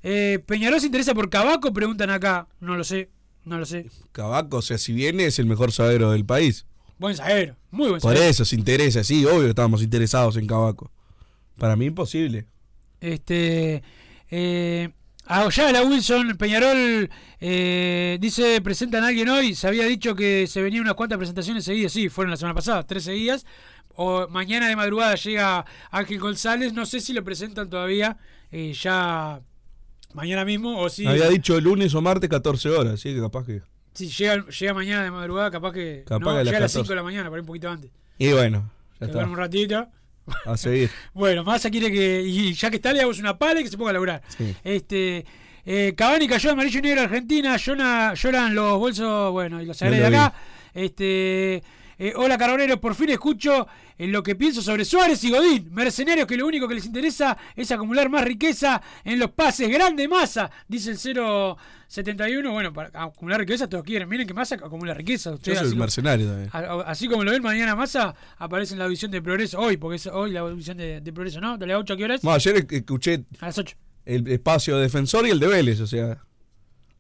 Eh, 0.03 0.43
Peñarol 0.47 0.80
se 0.80 0.86
interesa 0.86 1.14
por 1.14 1.30
Cabaco. 1.30 1.72
Preguntan 1.72 2.11
acá. 2.11 2.47
No 2.61 2.76
lo 2.76 2.84
sé. 2.84 3.09
No 3.47 3.57
lo 3.59 3.64
sé. 3.64 3.88
Cabaco, 4.12 4.59
o 4.59 4.62
sea, 4.62 4.76
si 4.76 4.93
viene 4.93 5.24
es 5.24 5.38
el 5.38 5.47
mejor 5.47 5.72
zaguero 5.72 6.11
del 6.11 6.26
país. 6.26 6.66
Buen 6.99 7.16
zaguero. 7.16 7.57
Muy 7.70 7.88
buen 7.88 8.00
Por 8.00 8.16
eso 8.16 8.44
se 8.44 8.56
interesa, 8.56 9.04
sí, 9.04 9.24
obvio 9.24 9.42
que 9.42 9.48
estábamos 9.50 9.82
interesados 9.82 10.36
en 10.36 10.46
Cabaco. 10.46 10.90
Para 11.56 11.76
mí 11.76 11.86
imposible. 11.86 12.46
Este. 13.00 13.82
Eh, 14.30 14.90
la 15.28 15.82
Wilson, 15.82 16.36
Peñarol 16.36 17.08
eh, 17.38 18.18
dice: 18.20 18.60
presentan 18.60 19.04
a 19.04 19.08
alguien 19.08 19.28
hoy. 19.28 19.54
Se 19.54 19.68
había 19.68 19.84
dicho 19.84 20.14
que 20.14 20.46
se 20.46 20.62
venían 20.62 20.82
unas 20.82 20.94
cuantas 20.94 21.18
presentaciones 21.18 21.64
seguidas. 21.64 21.92
Sí, 21.92 22.08
fueron 22.08 22.30
la 22.30 22.36
semana 22.36 22.54
pasada, 22.54 22.84
tres 22.86 23.04
seguidas. 23.04 23.46
O 23.94 24.26
mañana 24.28 24.68
de 24.68 24.76
madrugada 24.76 25.14
llega 25.14 25.64
Ángel 25.90 26.18
González. 26.18 26.72
No 26.72 26.86
sé 26.86 27.00
si 27.00 27.12
lo 27.12 27.22
presentan 27.22 27.68
todavía. 27.68 28.16
eh, 28.50 28.72
ya 28.72 29.40
mañana 30.14 30.44
mismo. 30.44 30.80
O 30.80 30.88
si, 30.88 31.06
Había 31.06 31.28
dicho 31.28 31.60
lunes 31.60 31.94
o 31.94 32.00
martes 32.00 32.28
14 32.28 32.70
horas, 32.70 33.00
sí, 33.00 33.14
capaz 33.20 33.46
que. 33.46 33.62
Si 33.95 34.09
llega, 34.09 34.45
llega 34.47 34.74
mañana 34.74 35.05
de 35.05 35.11
madrugada, 35.11 35.51
capaz 35.51 35.72
que. 35.72 36.05
Capaz 36.07 36.24
no, 36.32 36.38
que 36.38 36.45
llega 36.45 36.59
a 36.59 36.61
las 36.61 36.72
14. 36.72 36.78
5 36.80 36.88
de 36.88 36.95
la 36.97 37.03
mañana, 37.03 37.28
por 37.28 37.36
ahí 37.38 37.41
un 37.41 37.47
poquito 37.47 37.70
antes. 37.70 37.91
Y 38.18 38.32
bueno, 38.32 38.70
ya 39.01 39.07
está. 39.07 39.24
un 39.24 39.36
ratito. 39.36 39.88
A 40.47 40.57
seguir. 40.57 40.91
Bueno, 41.14 41.43
Massa 41.45 41.70
quiere 41.70 41.91
que. 41.91 42.22
Y 42.22 42.53
ya 42.55 42.70
que 42.70 42.76
está, 42.76 42.93
le 42.93 43.01
damos 43.01 43.18
una 43.18 43.36
pala 43.38 43.61
y 43.61 43.64
que 43.64 43.70
se 43.70 43.76
ponga 43.78 43.91
a 43.91 43.95
laburar. 43.95 44.22
Sí. 44.36 44.55
Este. 44.64 45.24
Eh, 45.66 45.95
Cavani 45.97 46.26
cayó 46.26 46.49
de 46.49 46.53
amarillo 46.53 46.78
y 46.78 46.82
negro 46.82 47.03
Argentina. 47.03 47.57
Llona- 47.57 48.14
lloran 48.14 48.55
los 48.55 48.78
bolsos. 48.78 49.32
Bueno, 49.32 49.61
y 49.61 49.66
los 49.66 49.80
No 49.80 49.86
agregué 49.88 50.09
de 50.11 50.16
acá. 50.16 50.34
Este. 50.72 51.62
Eh, 52.03 52.12
hola 52.16 52.38
Carbonero, 52.38 52.80
por 52.80 52.94
fin 52.94 53.11
escucho 53.11 53.66
en 53.98 54.11
lo 54.11 54.22
que 54.22 54.34
pienso 54.34 54.62
sobre 54.62 54.84
Suárez 54.86 55.22
y 55.24 55.30
Godín, 55.30 55.68
mercenarios 55.72 56.26
que 56.26 56.36
lo 56.36 56.46
único 56.46 56.66
que 56.66 56.74
les 56.74 56.86
interesa 56.86 57.36
es 57.55 57.70
acumular 57.70 58.09
más 58.09 58.24
riqueza 58.24 58.80
en 59.05 59.18
los 59.18 59.30
pases. 59.32 59.68
Grande 59.68 60.09
masa, 60.09 60.51
dice 60.66 60.92
el 60.92 60.96
071. 61.88 62.51
Bueno, 62.53 62.72
para 62.72 62.90
acumular 63.03 63.38
riqueza 63.40 63.68
todos 63.68 63.84
quieren. 63.84 64.09
Miren 64.09 64.26
que 64.26 64.32
masa 64.34 64.55
acumula 64.55 64.94
riqueza. 64.94 65.30
Yo 65.30 65.34
Ustedes, 65.36 65.59
soy 65.59 65.66
así 65.66 65.74
como- 65.74 65.80
mercenario 65.84 66.26
también. 66.28 66.51
a- 66.53 66.80
Así 66.90 67.07
como 67.09 67.24
lo 67.24 67.30
ven 67.32 67.42
mañana 67.42 67.76
Massa, 67.76 68.14
aparece 68.38 68.72
en 68.74 68.78
la 68.78 68.86
división 68.86 69.11
de 69.11 69.20
progreso 69.20 69.59
hoy, 69.61 69.76
porque 69.76 69.96
es 69.96 70.07
hoy 70.07 70.30
la 70.32 70.48
división 70.48 70.76
de, 70.78 71.01
de 71.01 71.12
progreso, 71.12 71.40
¿no? 71.40 71.59
De 71.59 71.66
las 71.66 71.78
8 71.78 71.92
a 71.92 71.96
qué 71.96 72.05
horas? 72.05 72.24
No, 72.24 72.32
ayer 72.32 72.66
escuché 72.70 73.24
A 73.40 73.46
las 73.46 73.59
8. 73.59 73.76
el 74.07 74.26
espacio 74.28 74.78
defensor 74.78 75.26
y 75.26 75.30
el 75.30 75.38
de 75.40 75.46
Vélez, 75.48 75.80
o 75.80 75.86
sea. 75.86 76.18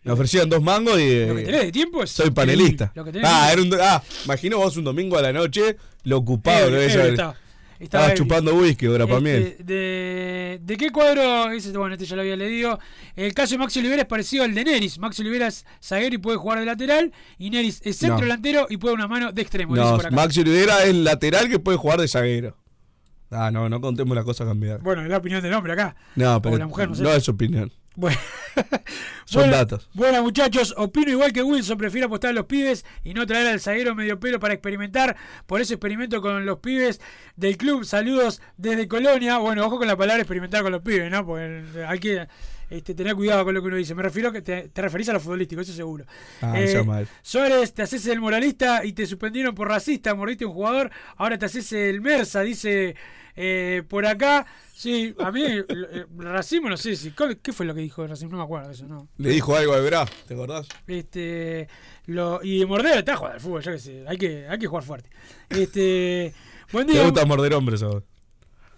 Me 0.02 0.12
ofrecían 0.12 0.48
dos 0.48 0.62
mangos 0.62 0.98
y. 0.98 1.26
Lo 1.26 1.36
que 1.36 1.42
tenés 1.44 1.60
de 1.62 1.72
tiempo 1.72 2.02
es 2.02 2.10
Soy 2.10 2.30
panelista. 2.30 2.90
Lo 2.94 3.04
que 3.04 3.12
tenés 3.12 3.28
Ah, 3.30 3.50
era 3.52 3.60
un, 3.62 3.70
ah, 3.80 4.02
imagino 4.24 4.58
vos 4.58 4.76
un 4.76 4.84
domingo 4.84 5.18
a 5.18 5.22
la 5.22 5.32
noche, 5.32 5.76
lo 6.04 6.18
ocupado 6.18 6.74
estaba. 6.76 7.02
Estaba 7.02 7.34
Estabas 7.78 8.10
ebrio. 8.10 8.24
chupando 8.24 8.54
whisky, 8.56 8.86
ahora 8.86 9.06
para. 9.06 9.26
Este, 9.30 9.64
de, 9.64 10.60
¿De 10.62 10.76
qué 10.76 10.90
cuadro? 10.90 11.50
Ese, 11.50 11.70
bueno, 11.72 11.94
este 11.94 12.04
ya 12.04 12.14
lo 12.14 12.20
había 12.22 12.36
leído. 12.36 12.78
El 13.16 13.32
caso 13.32 13.54
de 13.54 13.58
Maxi 13.58 13.78
Olivera 13.78 14.02
es 14.02 14.08
parecido 14.08 14.44
al 14.44 14.54
de 14.54 14.64
Neris. 14.64 14.98
Maxi 14.98 15.22
Olivera 15.22 15.46
es 15.46 15.64
zaguero 15.82 16.14
y 16.14 16.18
puede 16.18 16.36
jugar 16.36 16.58
de 16.60 16.66
lateral. 16.66 17.10
Y 17.38 17.48
Neris 17.48 17.80
es 17.82 17.96
centro 17.96 18.16
No. 18.18 18.22
delantero 18.24 18.66
y 18.68 18.76
puede 18.76 18.94
una 18.94 19.08
mano 19.08 19.32
de 19.32 19.40
extremo. 19.40 19.74
No. 19.76 19.98
Maxi 20.10 20.40
Olivera 20.42 20.84
es 20.84 20.94
lateral 20.94 21.48
que 21.48 21.58
puede 21.58 21.78
jugar 21.78 22.00
de 22.02 22.08
zaguero. 22.08 22.54
Ah, 23.30 23.50
no, 23.50 23.68
no 23.70 23.80
contemos 23.80 24.14
la 24.14 24.24
cosa 24.24 24.44
cambiar. 24.44 24.80
Bueno, 24.82 25.02
es 25.02 25.08
la 25.08 25.16
opinión 25.16 25.40
del 25.42 25.54
hombre 25.54 25.72
acá. 25.72 25.96
No, 26.16 26.36
O 26.36 26.42
pero 26.42 26.58
la 26.58 26.66
mujer, 26.66 26.88
no 26.90 26.94
sé. 26.96 27.02
no 27.02 27.12
es 27.12 27.26
opinión. 27.30 27.72
Bueno. 27.96 28.18
Son 29.24 29.42
Bueno, 29.42 29.56
datos. 29.56 29.88
Bueno, 29.94 30.22
muchachos, 30.22 30.74
opino 30.76 31.10
igual 31.10 31.32
que 31.32 31.42
Wilson, 31.42 31.78
prefiero 31.78 32.06
apostar 32.06 32.30
a 32.30 32.32
los 32.32 32.46
pibes 32.46 32.84
y 33.04 33.14
no 33.14 33.26
traer 33.26 33.46
al 33.46 33.60
zaguero 33.60 33.94
medio 33.94 34.18
pelo 34.18 34.40
para 34.40 34.54
experimentar. 34.54 35.16
Por 35.46 35.60
eso 35.60 35.74
experimento 35.74 36.20
con 36.20 36.44
los 36.44 36.58
pibes 36.58 37.00
del 37.36 37.56
club. 37.56 37.84
Saludos 37.84 38.40
desde 38.56 38.88
Colonia. 38.88 39.38
Bueno, 39.38 39.64
ojo 39.66 39.78
con 39.78 39.86
la 39.86 39.96
palabra 39.96 40.22
experimentar 40.22 40.62
con 40.62 40.72
los 40.72 40.82
pibes, 40.82 41.10
¿no? 41.10 41.24
Porque 41.24 41.84
hay 41.86 41.98
que 42.00 42.26
este, 42.70 42.94
tener 42.94 43.14
cuidado 43.14 43.44
con 43.44 43.54
lo 43.54 43.60
que 43.60 43.68
uno 43.68 43.76
dice. 43.76 43.94
Me 43.94 44.02
refiero 44.02 44.30
a 44.30 44.32
que 44.32 44.42
te, 44.42 44.68
te 44.68 44.82
referís 44.82 45.08
a 45.08 45.12
lo 45.12 45.20
futbolístico, 45.20 45.60
eso 45.60 45.72
seguro. 45.72 46.04
Ah, 46.40 46.60
Eh, 46.60 46.64
eso 46.64 46.84
mal. 46.84 47.06
Suárez, 47.22 47.72
te 47.72 47.82
haces 47.82 48.06
el 48.06 48.20
moralista 48.20 48.84
y 48.84 48.92
te 48.94 49.06
suspendieron 49.06 49.54
por 49.54 49.68
racista, 49.68 50.14
mordiste 50.14 50.44
a 50.44 50.48
un 50.48 50.54
jugador, 50.54 50.90
ahora 51.16 51.38
te 51.38 51.46
haces 51.46 51.72
el 51.72 52.00
Mersa, 52.00 52.40
dice 52.42 52.96
eh, 53.36 53.82
por 53.88 54.06
acá. 54.06 54.46
Sí, 54.74 55.14
a 55.18 55.30
mí 55.30 55.42
el 55.42 56.06
racismo 56.18 56.68
no 56.70 56.76
sé 56.76 56.96
si 56.96 57.12
qué 57.12 57.52
fue 57.52 57.66
lo 57.66 57.74
que 57.74 57.80
dijo 57.80 58.02
el 58.02 58.08
racismo, 58.08 58.32
no 58.32 58.38
me 58.38 58.44
acuerdo 58.44 58.68
de 58.68 58.74
eso, 58.74 58.86
no. 58.86 59.08
Le 59.18 59.30
dijo 59.30 59.54
algo 59.54 59.74
a 59.74 59.78
Ebra, 59.78 60.06
¿te 60.26 60.34
acordás? 60.34 60.66
Este 60.86 61.68
lo 62.06 62.42
y 62.42 62.64
morder 62.64 62.98
está 62.98 63.16
jugando 63.16 63.34
al 63.34 63.40
fútbol, 63.40 63.62
yo 63.62 63.72
qué 63.72 63.78
sé, 63.78 64.04
hay 64.08 64.16
que 64.16 64.48
hay 64.48 64.58
que 64.58 64.66
jugar 64.66 64.84
fuerte. 64.84 65.10
Este 65.50 66.32
Buen 66.72 66.86
Te 66.86 67.02
gusta 67.02 67.26
morder 67.26 67.54
hombres 67.54 67.82
a 67.82 67.88
vos. 67.88 68.04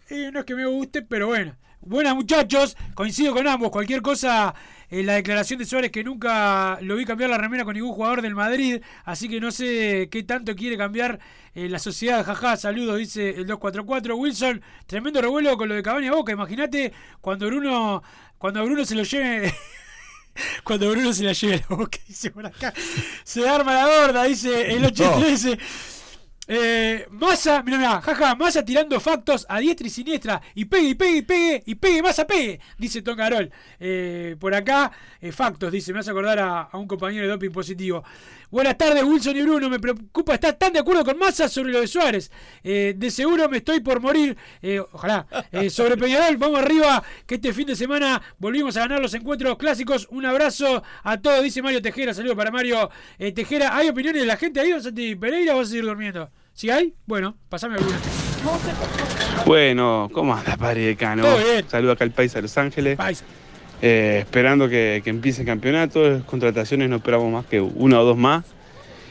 Eh, 0.08 0.30
no 0.32 0.40
es 0.40 0.44
que 0.46 0.54
me 0.54 0.66
guste, 0.66 1.02
pero 1.02 1.26
bueno. 1.28 1.56
Buenas 1.84 2.14
muchachos, 2.14 2.76
coincido 2.94 3.34
con 3.34 3.46
ambos. 3.46 3.70
Cualquier 3.70 4.02
cosa, 4.02 4.54
eh, 4.92 5.02
la 5.02 5.14
declaración 5.14 5.58
de 5.58 5.64
Suárez 5.64 5.90
que 5.90 6.04
nunca 6.04 6.76
lo 6.82 6.96
vi 6.96 7.06
cambiar 7.06 7.30
la 7.30 7.38
remera 7.38 7.64
con 7.64 7.72
ningún 7.72 7.94
jugador 7.94 8.20
del 8.20 8.34
Madrid, 8.34 8.82
así 9.06 9.26
que 9.26 9.40
no 9.40 9.50
sé 9.50 10.10
qué 10.10 10.22
tanto 10.22 10.54
quiere 10.54 10.76
cambiar 10.76 11.18
eh, 11.54 11.66
la 11.70 11.78
sociedad. 11.78 12.22
Jaja, 12.26 12.58
saludos, 12.58 12.98
dice 12.98 13.30
el 13.30 13.46
244. 13.46 14.14
Wilson, 14.14 14.60
tremendo 14.86 15.22
revuelo 15.22 15.56
con 15.56 15.70
lo 15.70 15.74
de 15.76 15.82
Cabaña 15.82 16.12
Boca. 16.12 16.32
Imagínate 16.32 16.92
cuando 17.22 17.46
Bruno, 17.46 18.02
cuando 18.36 18.60
a 18.60 18.64
Bruno 18.64 18.84
se 18.84 18.94
lo 18.94 19.04
lleve. 19.04 19.54
Cuando 20.64 20.90
Bruno 20.90 21.12
se 21.12 21.24
la 21.24 21.32
lleve 21.34 21.56
a 21.56 21.58
la 21.68 21.76
boca, 21.76 21.98
dice 22.08 22.30
por 22.30 22.46
acá. 22.46 22.72
Se 23.22 23.46
arma 23.46 23.74
la 23.74 23.84
gorda, 23.84 24.24
dice 24.24 24.72
el 24.72 24.82
813. 24.86 25.58
Eh, 26.48 27.06
Massa, 27.10 27.62
mira, 27.62 27.78
mira, 27.78 28.00
jaja, 28.00 28.34
Massa 28.34 28.64
tirando 28.64 28.98
factos 28.98 29.46
a 29.48 29.60
diestra 29.60 29.86
y 29.86 29.90
siniestra. 29.90 30.42
Y 30.54 30.64
pegue, 30.64 30.88
y 30.88 30.94
pegue, 30.94 31.16
y 31.18 31.22
pegue, 31.22 31.62
y 31.66 31.74
pegue, 31.76 32.02
Massa, 32.02 32.26
pegue, 32.26 32.60
dice 32.78 33.02
Tom 33.02 33.16
Carol. 33.16 33.50
Eh, 33.78 34.36
por 34.38 34.54
acá, 34.54 34.90
eh, 35.20 35.30
factos, 35.32 35.70
dice, 35.70 35.92
me 35.92 36.00
hace 36.00 36.10
acordar 36.10 36.38
a 36.40 36.68
un 36.76 36.88
compañero 36.88 37.26
de 37.26 37.32
doping 37.32 37.50
positivo. 37.50 38.02
Buenas 38.52 38.76
tardes, 38.76 39.02
Wilson 39.02 39.34
y 39.34 39.40
Bruno. 39.40 39.70
Me 39.70 39.80
preocupa, 39.80 40.34
¿estás 40.34 40.58
tan 40.58 40.74
de 40.74 40.80
acuerdo 40.80 41.06
con 41.06 41.18
Massa 41.18 41.48
sobre 41.48 41.72
lo 41.72 41.80
de 41.80 41.86
Suárez? 41.86 42.30
Eh, 42.62 42.92
de 42.94 43.10
seguro 43.10 43.48
me 43.48 43.56
estoy 43.56 43.80
por 43.80 43.98
morir. 43.98 44.36
Eh, 44.60 44.78
ojalá. 44.92 45.26
Eh, 45.50 45.70
sobre 45.70 45.96
Peñarol, 45.96 46.36
vamos 46.36 46.60
arriba, 46.60 47.02
que 47.26 47.36
este 47.36 47.54
fin 47.54 47.66
de 47.66 47.74
semana 47.74 48.20
volvimos 48.36 48.76
a 48.76 48.80
ganar 48.80 49.00
los 49.00 49.14
encuentros 49.14 49.56
clásicos. 49.56 50.06
Un 50.10 50.26
abrazo 50.26 50.82
a 51.02 51.18
todos, 51.18 51.42
dice 51.42 51.62
Mario 51.62 51.80
Tejera. 51.80 52.12
Saludos 52.12 52.36
para 52.36 52.50
Mario 52.50 52.90
eh, 53.18 53.32
Tejera. 53.32 53.74
¿Hay 53.74 53.88
opiniones 53.88 54.20
de 54.20 54.26
la 54.26 54.36
gente 54.36 54.60
ahí, 54.60 54.70
don 54.70 54.82
Santi 54.82 55.16
Pereira, 55.16 55.54
vas 55.54 55.68
a 55.68 55.70
seguir 55.70 55.86
durmiendo? 55.86 56.30
¿Sí 56.52 56.68
hay? 56.68 56.94
Bueno, 57.06 57.38
pasame 57.48 57.76
alguna. 57.76 57.98
Bueno, 59.46 60.10
¿cómo 60.12 60.34
anda, 60.34 60.58
padre 60.58 60.88
decano? 60.88 61.22
Todo 61.22 61.38
bien. 61.38 61.66
Saludo 61.70 61.92
acá 61.92 62.04
al 62.04 62.10
país 62.10 62.36
a 62.36 62.42
Los 62.42 62.58
Ángeles. 62.58 62.98
Paisa. 62.98 63.24
Eh, 63.84 64.18
esperando 64.20 64.68
que, 64.68 65.02
empiece 65.04 65.42
el 65.42 65.46
campeonato. 65.46 66.22
Contrataciones 66.24 66.88
no 66.88 66.96
esperamos 66.96 67.32
más 67.32 67.44
que 67.46 67.60
una 67.60 68.00
o 68.00 68.04
dos 68.04 68.16
más. 68.16 68.44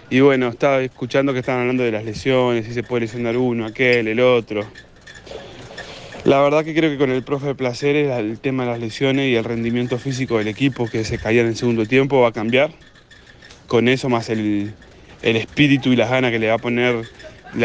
Y 0.10 0.22
bueno, 0.22 0.48
estaba 0.48 0.82
escuchando 0.82 1.34
que 1.34 1.40
estaban 1.40 1.62
hablando 1.62 1.84
de 1.84 1.92
las 1.92 2.06
lesiones, 2.06 2.66
si 2.66 2.74
se 2.74 2.84
puede 2.84 3.02
lesionar 3.02 3.38
uno, 3.38 3.66
aquel, 3.66 4.08
el 4.08 4.20
otro. 4.22 4.66
La 6.24 6.42
verdad 6.42 6.64
que 6.64 6.74
creo 6.74 6.90
que 6.90 6.98
con 6.98 7.12
el 7.12 7.24
profe 7.24 7.56
Placeres 7.56 8.12
el 8.18 8.40
tema 8.40 8.64
de 8.64 8.72
las 8.72 8.80
lesiones 8.80 9.30
y 9.30 9.36
el 9.36 9.44
rendimiento 9.44 9.98
físico 9.98 10.38
del 10.38 10.48
equipo 10.48 10.88
que 10.88 11.04
se 11.04 11.18
caía 11.18 11.42
en 11.42 11.56
segundo 11.56 11.86
tiempo 11.86 12.22
va 12.22 12.30
a 12.30 12.32
cambiar. 12.32 12.72
Con 13.68 13.88
eso 13.88 14.10
más 14.10 14.30
el, 14.30 14.74
el 15.22 15.36
espíritu 15.36 15.90
y 15.90 15.96
las 15.96 16.10
ganas 16.10 16.32
que 16.32 16.40
le 16.40 16.48
va 16.48 16.56
a 16.56 16.60
poner 16.60 17.06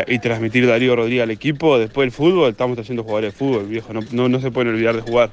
y 0.08 0.18
transmitir 0.18 0.66
Darío 0.66 0.96
Rodríguez 0.96 1.24
al 1.24 1.30
equipo. 1.30 1.78
Después 1.78 2.06
del 2.06 2.12
fútbol, 2.12 2.50
estamos 2.50 2.76
trayendo 2.76 3.02
jugadores 3.02 3.32
de 3.32 3.38
fútbol, 3.38 3.66
viejo, 3.66 3.92
no, 3.92 4.00
no, 4.12 4.28
no 4.28 4.40
se 4.40 4.50
pueden 4.50 4.72
olvidar 4.72 4.96
de 4.96 5.02
jugar. 5.02 5.30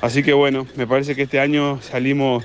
Así 0.00 0.22
que 0.22 0.32
bueno, 0.32 0.66
me 0.76 0.86
parece 0.86 1.14
que 1.14 1.22
este 1.22 1.40
año 1.40 1.80
salimos 1.82 2.44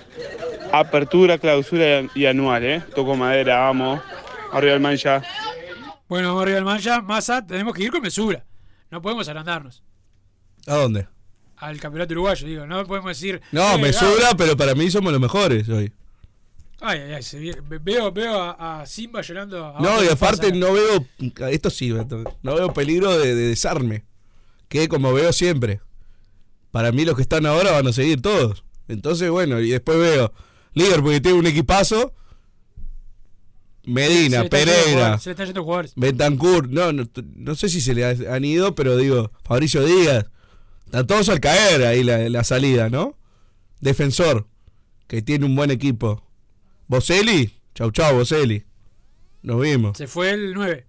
apertura, 0.72 1.38
clausura 1.38 2.04
y 2.14 2.26
anual, 2.26 2.64
¿eh? 2.66 2.84
Toco 2.94 3.16
madera, 3.16 3.60
vamos. 3.60 4.02
Arriba 4.52 4.74
el 4.74 4.80
mancha. 4.80 5.22
Bueno, 6.08 6.30
vamos 6.30 6.44
arriba 6.44 6.56
del 6.56 6.66
mancha. 6.66 7.02
Massa, 7.02 7.46
tenemos 7.46 7.74
que 7.74 7.84
ir 7.84 7.92
con 7.92 8.02
mesura. 8.02 8.46
No 8.92 9.02
podemos 9.02 9.28
agrandarnos. 9.28 9.84
¿A 10.68 10.76
dónde? 10.76 11.08
Al 11.58 11.80
campeonato 11.80 12.14
uruguayo, 12.14 12.46
digo. 12.46 12.68
No 12.68 12.86
podemos 12.86 13.10
decir. 13.10 13.42
No, 13.52 13.76
eh, 13.76 13.78
me 13.78 13.90
ah, 13.90 13.94
sobra, 13.94 14.36
pero 14.38 14.58
para 14.58 14.76
mí 14.76 14.92
somos 14.92 15.12
los 15.12 15.22
mejores 15.22 15.70
hoy. 15.70 15.92
Ay, 16.82 17.00
ay, 17.00 17.14
ay. 17.14 17.24
se 17.24 17.40
veo, 17.40 18.12
veo 18.12 18.42
a, 18.42 18.82
a 18.82 18.86
Simba 18.86 19.22
llorando. 19.22 19.66
abajo 19.66 19.82
No, 19.82 20.04
y 20.04 20.08
aparte 20.08 20.52
no 20.52 20.74
veo, 20.74 21.06
esto 21.50 21.70
sí, 21.70 21.94
no 22.44 22.56
veo 22.56 22.74
peligro 22.74 23.18
de, 23.18 23.34
de 23.34 23.48
desarme, 23.48 24.04
que 24.68 24.90
como 24.90 25.14
veo 25.14 25.32
siempre. 25.32 25.80
Para 26.76 26.92
mí 26.92 27.06
los 27.06 27.16
que 27.16 27.22
están 27.22 27.46
ahora 27.46 27.72
van 27.72 27.88
a 27.88 27.94
seguir 27.94 28.22
todos. 28.22 28.66
Entonces, 28.90 29.30
bueno, 29.30 29.62
y 29.62 29.70
después 29.70 29.98
veo 29.98 30.34
Liverpool 30.74 31.14
que 31.14 31.22
tiene 31.22 31.40
un 31.40 31.48
equipazo, 31.48 32.14
Se 33.86 33.92
Medina, 33.92 34.38
yendo 34.42 34.50
Pereira, 34.50 35.18
Se. 35.20 35.94
Bentancur, 35.96 36.68
no, 36.70 36.92
no, 36.92 37.06
no 37.36 37.56
sé 37.56 37.70
si 37.70 37.80
se 37.80 37.94
le 37.94 38.04
ha- 38.04 38.36
han 38.36 38.44
ido, 38.44 38.76
pero 38.76 38.98
digo, 38.98 39.32
Fabricio 39.46 39.86
Díaz, 39.86 40.26
están 40.86 41.08
todos 41.08 41.30
al 41.30 41.40
caer 41.40 41.86
ahí 41.86 42.04
la, 42.04 42.28
la 42.30 42.44
salida, 42.44 42.90
¿no? 42.90 43.18
Defensor, 43.80 44.46
que 45.08 45.22
tiene 45.22 45.46
un 45.46 45.56
buen 45.56 45.72
equipo. 45.72 46.28
Boselli, 46.88 47.54
chau 47.74 47.90
chau 47.92 48.16
Boselli. 48.16 48.66
Nos 49.44 49.62
vimos. 49.62 49.98
Se 49.98 50.08
fue 50.08 50.32
el 50.32 50.54
9. 50.54 50.88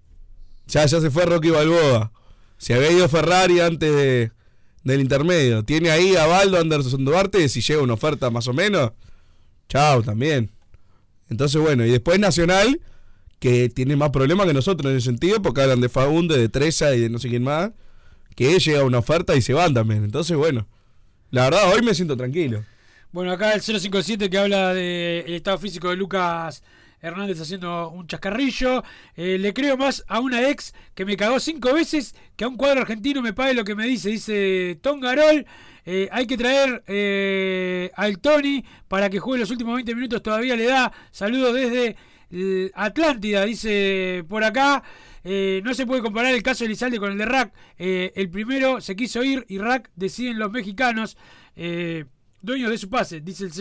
Ya, 0.67 0.85
ya 0.85 1.01
se 1.01 1.11
fue 1.13 1.27
Rocky 1.27 1.51
Balboa. 1.51 2.11
Se 2.59 2.75
había 2.75 2.91
ido 2.91 3.09
Ferrari 3.09 3.61
antes 3.61 3.95
de- 3.95 4.33
del 4.87 5.01
intermedio. 5.01 5.65
Tiene 5.65 5.91
ahí 5.91 6.15
a 6.15 6.27
Baldo 6.27 6.59
Anderson 6.59 7.05
Duarte. 7.05 7.49
Si 7.49 7.61
llega 7.61 7.83
una 7.83 7.95
oferta 7.95 8.31
más 8.31 8.47
o 8.47 8.53
menos, 8.53 8.93
chao 9.69 10.03
también. 10.03 10.53
Entonces, 11.29 11.61
bueno, 11.61 11.85
y 11.85 11.91
después 11.91 12.21
Nacional, 12.21 12.81
que 13.41 13.69
tiene 13.69 13.97
más 13.97 14.11
problemas 14.11 14.47
que 14.47 14.55
nosotros 14.55 14.91
en 14.93 14.99
ese 14.99 15.07
sentido, 15.07 15.43
porque 15.43 15.61
hablan 15.61 15.81
de 15.81 15.89
Faunde, 15.89 16.39
de 16.39 16.49
Treza 16.49 16.95
y 16.95 17.01
de 17.01 17.11
no 17.11 17.19
sé 17.19 17.29
quién 17.29 17.43
más, 17.43 17.73
que 18.37 18.59
llega 18.59 18.85
una 18.85 18.99
oferta 18.99 19.35
y 19.35 19.43
se 19.43 19.55
van 19.55 19.75
también. 19.75 20.05
Entonces, 20.05 20.37
bueno, 20.37 20.69
la 21.33 21.45
verdad, 21.45 21.73
hoy 21.75 21.83
me 21.83 21.93
siento 21.93 22.17
tranquilo. 22.17 22.65
Bueno, 23.11 23.33
acá 23.33 23.55
el 23.55 23.63
057 23.63 24.31
que 24.31 24.39
habla 24.39 24.73
del 24.73 25.35
estado 25.35 25.59
físico 25.59 25.91
de 25.91 25.97
Lucas 25.97 26.63
Hernández 27.07 27.41
haciendo 27.41 27.91
un 27.91 28.07
chascarrillo. 28.07 28.83
Eh, 29.15 29.39
le 29.39 29.53
creo 29.55 29.77
más 29.77 30.05
a 30.09 30.21
una 30.21 30.49
ex 30.49 30.75
que 30.95 31.05
me 31.05 31.17
cagó 31.17 31.41
cinco 31.41 31.73
veces 31.73 32.15
que 32.37 32.45
a 32.45 32.49
un 32.49 32.57
cuadro 32.57 32.81
argentino 32.83 33.23
me 33.23 33.33
pague 33.33 33.55
lo 33.55 33.65
que 33.65 33.75
me 33.75 33.87
dice. 33.87 34.11
Dice 34.11 34.79
Tom 34.83 35.01
Garol. 35.01 35.47
eh, 35.85 36.09
hay 36.11 36.27
que 36.27 36.37
traer 36.37 36.83
eh, 36.87 37.91
al 37.95 38.19
Tony 38.19 38.65
para 38.89 39.09
que 39.09 39.21
juegue 39.21 39.41
los 39.41 39.51
últimos 39.51 39.75
20 39.77 39.95
minutos. 39.95 40.23
Todavía 40.23 40.57
le 40.57 40.65
da. 40.67 40.93
Saludos 41.11 41.55
desde 41.55 41.97
Atlántida, 42.75 43.45
dice 43.45 44.25
por 44.29 44.43
acá. 44.43 44.83
No 45.25 45.75
se 45.75 45.87
puede 45.87 46.03
comparar 46.03 46.35
el 46.35 46.43
caso 46.43 46.65
de 46.65 46.71
Lizalde 46.71 46.99
con 46.99 47.13
el 47.13 47.19
de 47.19 47.25
Rack. 47.25 47.53
El 47.79 48.29
primero 48.31 48.81
se 48.81 48.95
quiso 48.97 49.23
ir 49.25 49.45
y 49.49 49.59
Rack 49.59 49.91
deciden 49.95 50.39
los 50.39 50.51
mexicanos. 50.51 51.17
Eh, 51.57 52.05
dueños 52.43 52.71
de 52.71 52.79
su 52.79 52.89
pase, 52.89 53.21
dice 53.21 53.45
el 53.45 53.53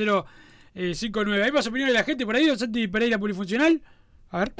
059. 0.76 1.44
¿Hay 1.44 1.52
más 1.52 1.66
opiniones 1.68 1.94
de 1.94 2.00
la 2.00 2.06
gente 2.06 2.26
por 2.26 2.36
ahí, 2.36 2.46
don 2.46 2.58
Santi 2.60 2.88
Pereira 2.88 3.18
Polifuncional? 3.18 3.82
A 4.30 4.40
ver. 4.40 4.54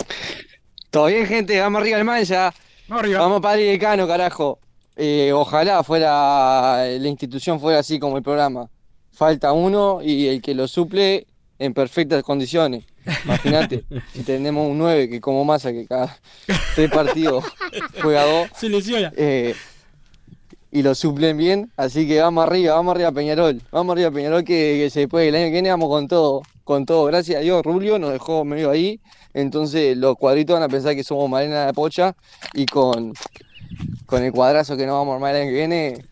Todo 0.90 1.08
bien, 1.08 1.26
gente, 1.28 1.60
vamos 1.60 1.82
arriba 1.82 1.98
al 1.98 2.06
mancha. 2.06 2.54
Vamos 2.88 3.04
arriba. 3.04 3.20
Vamos 3.20 3.42
para 3.42 3.60
el 3.60 3.68
decano, 3.68 4.08
carajo. 4.08 4.60
Eh, 4.96 5.32
ojalá 5.34 5.84
fuera 5.84 6.86
la 6.88 7.08
institución 7.08 7.60
fuera 7.60 7.80
así 7.80 8.00
como 8.00 8.16
el 8.18 8.24
programa. 8.24 8.70
Falta 9.12 9.52
uno 9.52 10.00
y 10.02 10.28
el 10.28 10.42
que 10.42 10.54
lo 10.56 10.68
suple 10.68 11.28
en 11.60 11.74
perfectas 11.74 12.24
condiciones. 12.24 12.86
Imagínate, 13.26 13.84
si 14.14 14.24
tenemos 14.24 14.68
un 14.70 14.78
9 14.78 15.10
que 15.10 15.20
como 15.22 15.44
masa 15.44 15.72
que 15.74 15.86
cada 15.86 16.18
tres 16.76 16.90
partidos 16.90 17.44
juega 18.02 18.24
dos. 18.24 18.50
Se 18.56 18.70
lesiona. 18.70 19.12
eh, 19.18 19.54
y 20.76 20.84
lo 20.84 20.94
suplen 20.94 21.38
bien, 21.38 21.72
así 21.78 22.06
que 22.06 22.20
vamos 22.20 22.46
arriba, 22.46 22.76
vamos 22.76 22.96
arriba 22.96 23.10
Peñarol, 23.14 23.62
vamos 23.72 23.94
arriba 23.94 24.12
Peñarol 24.12 24.44
que, 24.44 24.78
que 24.78 24.90
se 24.90 25.08
puede, 25.08 25.30
el 25.30 25.36
año 25.36 25.46
que 25.46 25.52
viene 25.54 25.70
vamos 25.70 25.88
con 25.88 26.10
todo, 26.10 26.42
con 26.66 26.86
todo, 26.86 27.06
gracias 27.06 27.38
a 27.38 27.40
Dios 27.40 27.64
Rubio 27.64 27.98
nos 27.98 28.12
dejó 28.12 28.44
medio 28.44 28.72
ahí, 28.72 29.00
entonces 29.34 29.96
los 29.96 30.18
cuadritos 30.18 30.56
van 30.56 30.64
a 30.64 30.68
pensar 30.68 30.94
que 30.94 31.06
somos 31.06 31.30
Marina 31.30 31.66
de 31.66 31.72
Pocha 31.74 32.14
y 32.54 32.66
con, 32.66 33.14
con 34.06 34.22
el 34.22 34.34
cuadrazo 34.34 34.76
que 34.76 34.86
nos 34.86 34.96
vamos 34.96 35.14
a 35.14 35.16
armar 35.16 35.36
el 35.36 35.44
año 35.44 35.52
que 35.52 35.56
viene, 35.56 36.06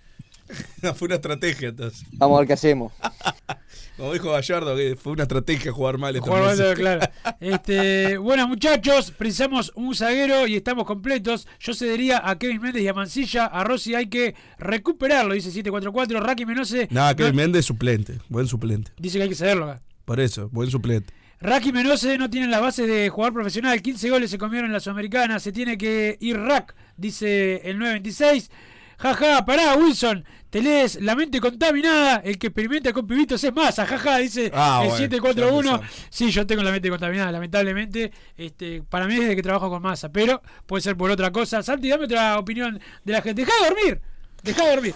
fue 0.96 1.08
una 1.08 1.16
estrategia 1.16 1.68
entonces. 1.68 2.06
vamos 2.14 2.38
a 2.38 2.40
ver 2.40 2.48
qué 2.48 2.54
hacemos. 2.54 2.94
Como 3.98 4.12
dijo 4.12 4.32
Gallardo, 4.32 4.76
que 4.76 4.96
fue 4.96 5.14
una 5.14 5.24
estrategia 5.24 5.72
jugar 5.72 5.98
mal. 6.00 6.18
Jugar 6.20 6.58
mal, 6.58 6.74
claro. 6.76 7.02
Este, 7.40 8.18
buenas 8.18 8.48
muchachos, 8.48 9.12
precisamos 9.12 9.72
un 9.76 9.94
zaguero 9.96 10.48
y 10.48 10.56
estamos 10.56 10.86
completos. 10.86 11.48
Yo 11.60 11.74
cedería 11.76 12.22
a 12.28 12.38
Kevin 12.40 12.60
Méndez 12.62 12.82
y 12.84 12.88
a 12.88 12.94
Mancilla. 12.94 13.46
A 13.46 13.64
Rossi 13.64 13.94
hay 13.94 14.08
que 14.08 14.34
recuperarlo, 14.58 15.34
dice 15.36 15.52
744. 15.52 16.20
Raki 16.22 16.46
Menose 16.46 16.88
Nada, 16.90 17.16
Kevin 17.16 17.36
no- 17.36 17.42
Méndez 17.44 17.66
suplente, 17.66 18.18
buen 18.30 18.48
suplente. 18.48 18.92
dice 18.98 19.18
que 19.20 19.24
hay 19.24 19.30
que 19.30 19.36
cederlo 19.36 19.66
acá. 19.70 19.82
Por 20.06 20.20
eso, 20.20 20.50
buen 20.52 20.70
suplente. 20.72 21.14
Raki 21.40 21.72
Menose 21.72 22.18
no 22.18 22.30
tiene 22.30 22.48
las 22.48 22.62
bases 22.62 22.88
de 22.88 23.10
jugador 23.10 23.34
profesional. 23.34 23.82
15 23.82 24.10
goles 24.10 24.32
se 24.32 24.38
comieron 24.38 24.68
en 24.68 24.74
la 24.74 24.80
Sudamericana. 24.80 25.40
Se 25.40 25.52
tiene 25.52 25.78
que 25.78 26.18
ir 26.22 26.38
Rack, 26.40 26.74
dice 26.98 27.58
el 27.70 27.78
926. 27.78 28.50
Jaja, 28.98 29.46
pará, 29.46 29.76
Wilson. 29.76 30.24
Te 30.50 30.62
lees 30.62 31.02
la 31.02 31.16
mente 31.16 31.42
contaminada. 31.42 32.18
El 32.18 32.38
que 32.38 32.48
experimenta 32.48 32.94
con 32.94 33.08
pibitos 33.08 33.44
es 33.44 33.54
masa. 33.54 33.86
Jaja, 33.88 34.18
dice 34.18 34.52
Ah, 34.54 34.82
el 34.84 34.90
bueno, 34.90 34.98
741. 35.04 35.82
ya 35.82 35.90
Sí, 36.12 36.30
yo 36.32 36.46
tengo 36.46 36.62
la 36.62 36.72
mente 36.72 36.90
contaminada, 36.90 37.32
lamentablemente. 37.32 38.12
Este, 38.38 38.84
para 38.84 39.08
mí 39.08 39.16
es 39.16 39.22
desde 39.22 39.36
que 39.36 39.42
trabajo 39.42 39.70
con 39.70 39.82
masa. 39.82 40.10
Pero 40.10 40.42
puede 40.68 40.82
ser 40.82 40.96
por 40.96 41.10
otra 41.10 41.32
cosa. 41.32 41.64
Santi, 41.64 41.90
dame 41.90 42.06
otra 42.06 42.38
opinión 42.38 42.80
de 43.04 43.14
la 43.14 43.22
gente. 43.22 43.44
Deja 43.44 43.54
de 43.64 43.70
dormir. 43.70 44.02
Deja 44.44 44.64
de 44.66 44.76
dormir. 44.76 44.94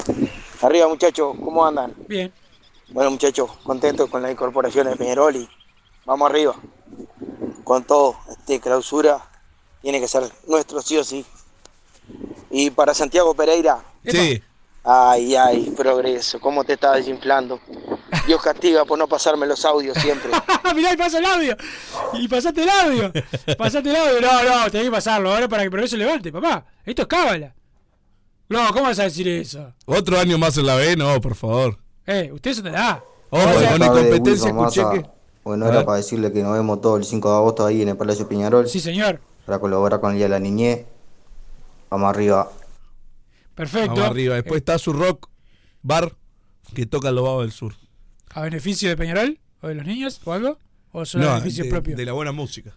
Arriba 0.61 0.87
muchachos, 0.87 1.35
¿cómo 1.43 1.65
andan? 1.65 1.93
Bien. 2.07 2.31
Bueno 2.89 3.11
muchachos, 3.11 3.49
contentos 3.63 4.09
con 4.09 4.21
la 4.21 4.31
incorporación 4.31 4.87
de 4.89 4.95
Peñarol 4.95 5.35
y 5.35 5.49
vamos 6.05 6.29
arriba. 6.29 6.55
Con 7.63 7.83
todo, 7.83 8.17
este 8.29 8.59
clausura 8.59 9.19
tiene 9.81 9.99
que 9.99 10.07
ser 10.07 10.23
nuestro 10.47 10.81
sí 10.81 10.97
o 10.97 11.03
sí. 11.03 11.25
Y 12.59 12.71
para 12.71 12.95
Santiago 12.95 13.35
Pereira. 13.35 13.77
Sí. 14.03 14.41
Ay, 14.83 15.35
ay, 15.35 15.71
progreso, 15.77 16.39
cómo 16.39 16.63
te 16.63 16.73
estás 16.73 16.95
desinflando. 16.95 17.59
Dios 18.25 18.41
castiga 18.41 18.83
por 18.83 18.97
no 18.97 19.07
pasarme 19.07 19.45
los 19.45 19.63
audios 19.63 19.95
siempre. 19.99 20.31
Mirá, 20.75 20.91
y 20.91 20.97
pasa 20.97 21.19
el 21.19 21.25
audio. 21.25 21.55
Y 22.13 22.27
pasaste 22.27 22.63
el 22.63 22.69
audio. 22.69 23.13
Pasaste 23.59 23.91
el 23.91 23.95
audio. 23.95 24.21
No, 24.21 24.43
no, 24.43 24.71
tenés 24.71 24.87
que 24.87 24.91
pasarlo 24.91 25.31
ahora 25.31 25.47
para 25.47 25.61
que 25.61 25.69
Progreso 25.69 25.97
levante, 25.97 26.31
papá. 26.31 26.65
Esto 26.83 27.03
es 27.03 27.07
cábala. 27.07 27.53
No, 28.49 28.67
¿cómo 28.73 28.85
vas 28.85 28.97
a 28.97 29.03
decir 29.03 29.27
eso? 29.27 29.71
Otro 29.85 30.17
año 30.17 30.39
más 30.39 30.57
en 30.57 30.65
la 30.65 30.75
B, 30.75 30.95
no, 30.95 31.21
por 31.21 31.35
favor. 31.35 31.77
Eh, 32.07 32.31
ustedes 32.33 32.57
son 32.57 32.65
de 32.65 32.71
la 32.71 32.89
A. 32.89 33.03
Ojo, 33.29 33.53
con 33.69 33.83
incompetencia 33.83 34.49
escuché 34.49 34.81
que. 34.93 35.05
Bueno, 35.43 35.67
era 35.67 35.85
para 35.85 35.97
decirle 35.97 36.31
que 36.31 36.41
nos 36.41 36.53
vemos 36.53 36.81
todo 36.81 36.97
el 36.97 37.03
5 37.03 37.29
de 37.29 37.35
agosto 37.35 37.65
ahí 37.67 37.83
en 37.83 37.89
el 37.89 37.97
Palacio 37.97 38.27
Peñarol. 38.27 38.67
Sí, 38.67 38.79
señor. 38.79 39.21
Para 39.45 39.59
colaborar 39.59 39.99
con 39.99 40.11
el 40.11 40.17
Día 40.17 40.25
de 40.25 40.31
la 40.31 40.39
Niñez. 40.39 40.85
Vamos 41.89 42.09
arriba. 42.09 42.51
Perfecto. 43.55 43.91
Vamos 43.95 44.09
arriba. 44.11 44.35
Después 44.35 44.57
está 44.59 44.77
su 44.77 44.93
rock 44.93 45.29
bar 45.81 46.11
que 46.75 46.85
toca 46.85 47.11
los 47.11 47.23
Babos 47.23 47.43
del 47.43 47.51
Sur. 47.51 47.73
¿A 48.33 48.41
beneficio 48.41 48.89
de 48.89 48.97
Peñarol? 48.97 49.39
¿O 49.61 49.67
de 49.67 49.75
los 49.75 49.85
niños? 49.85 50.21
¿O 50.25 50.33
algo? 50.33 50.57
¿O 50.91 51.05
son 51.05 51.21
a 51.21 51.25
No, 51.25 51.31
beneficio 51.35 51.63
de, 51.63 51.69
propio? 51.69 51.95
de 51.95 52.05
la 52.05 52.11
buena 52.13 52.31
música. 52.31 52.73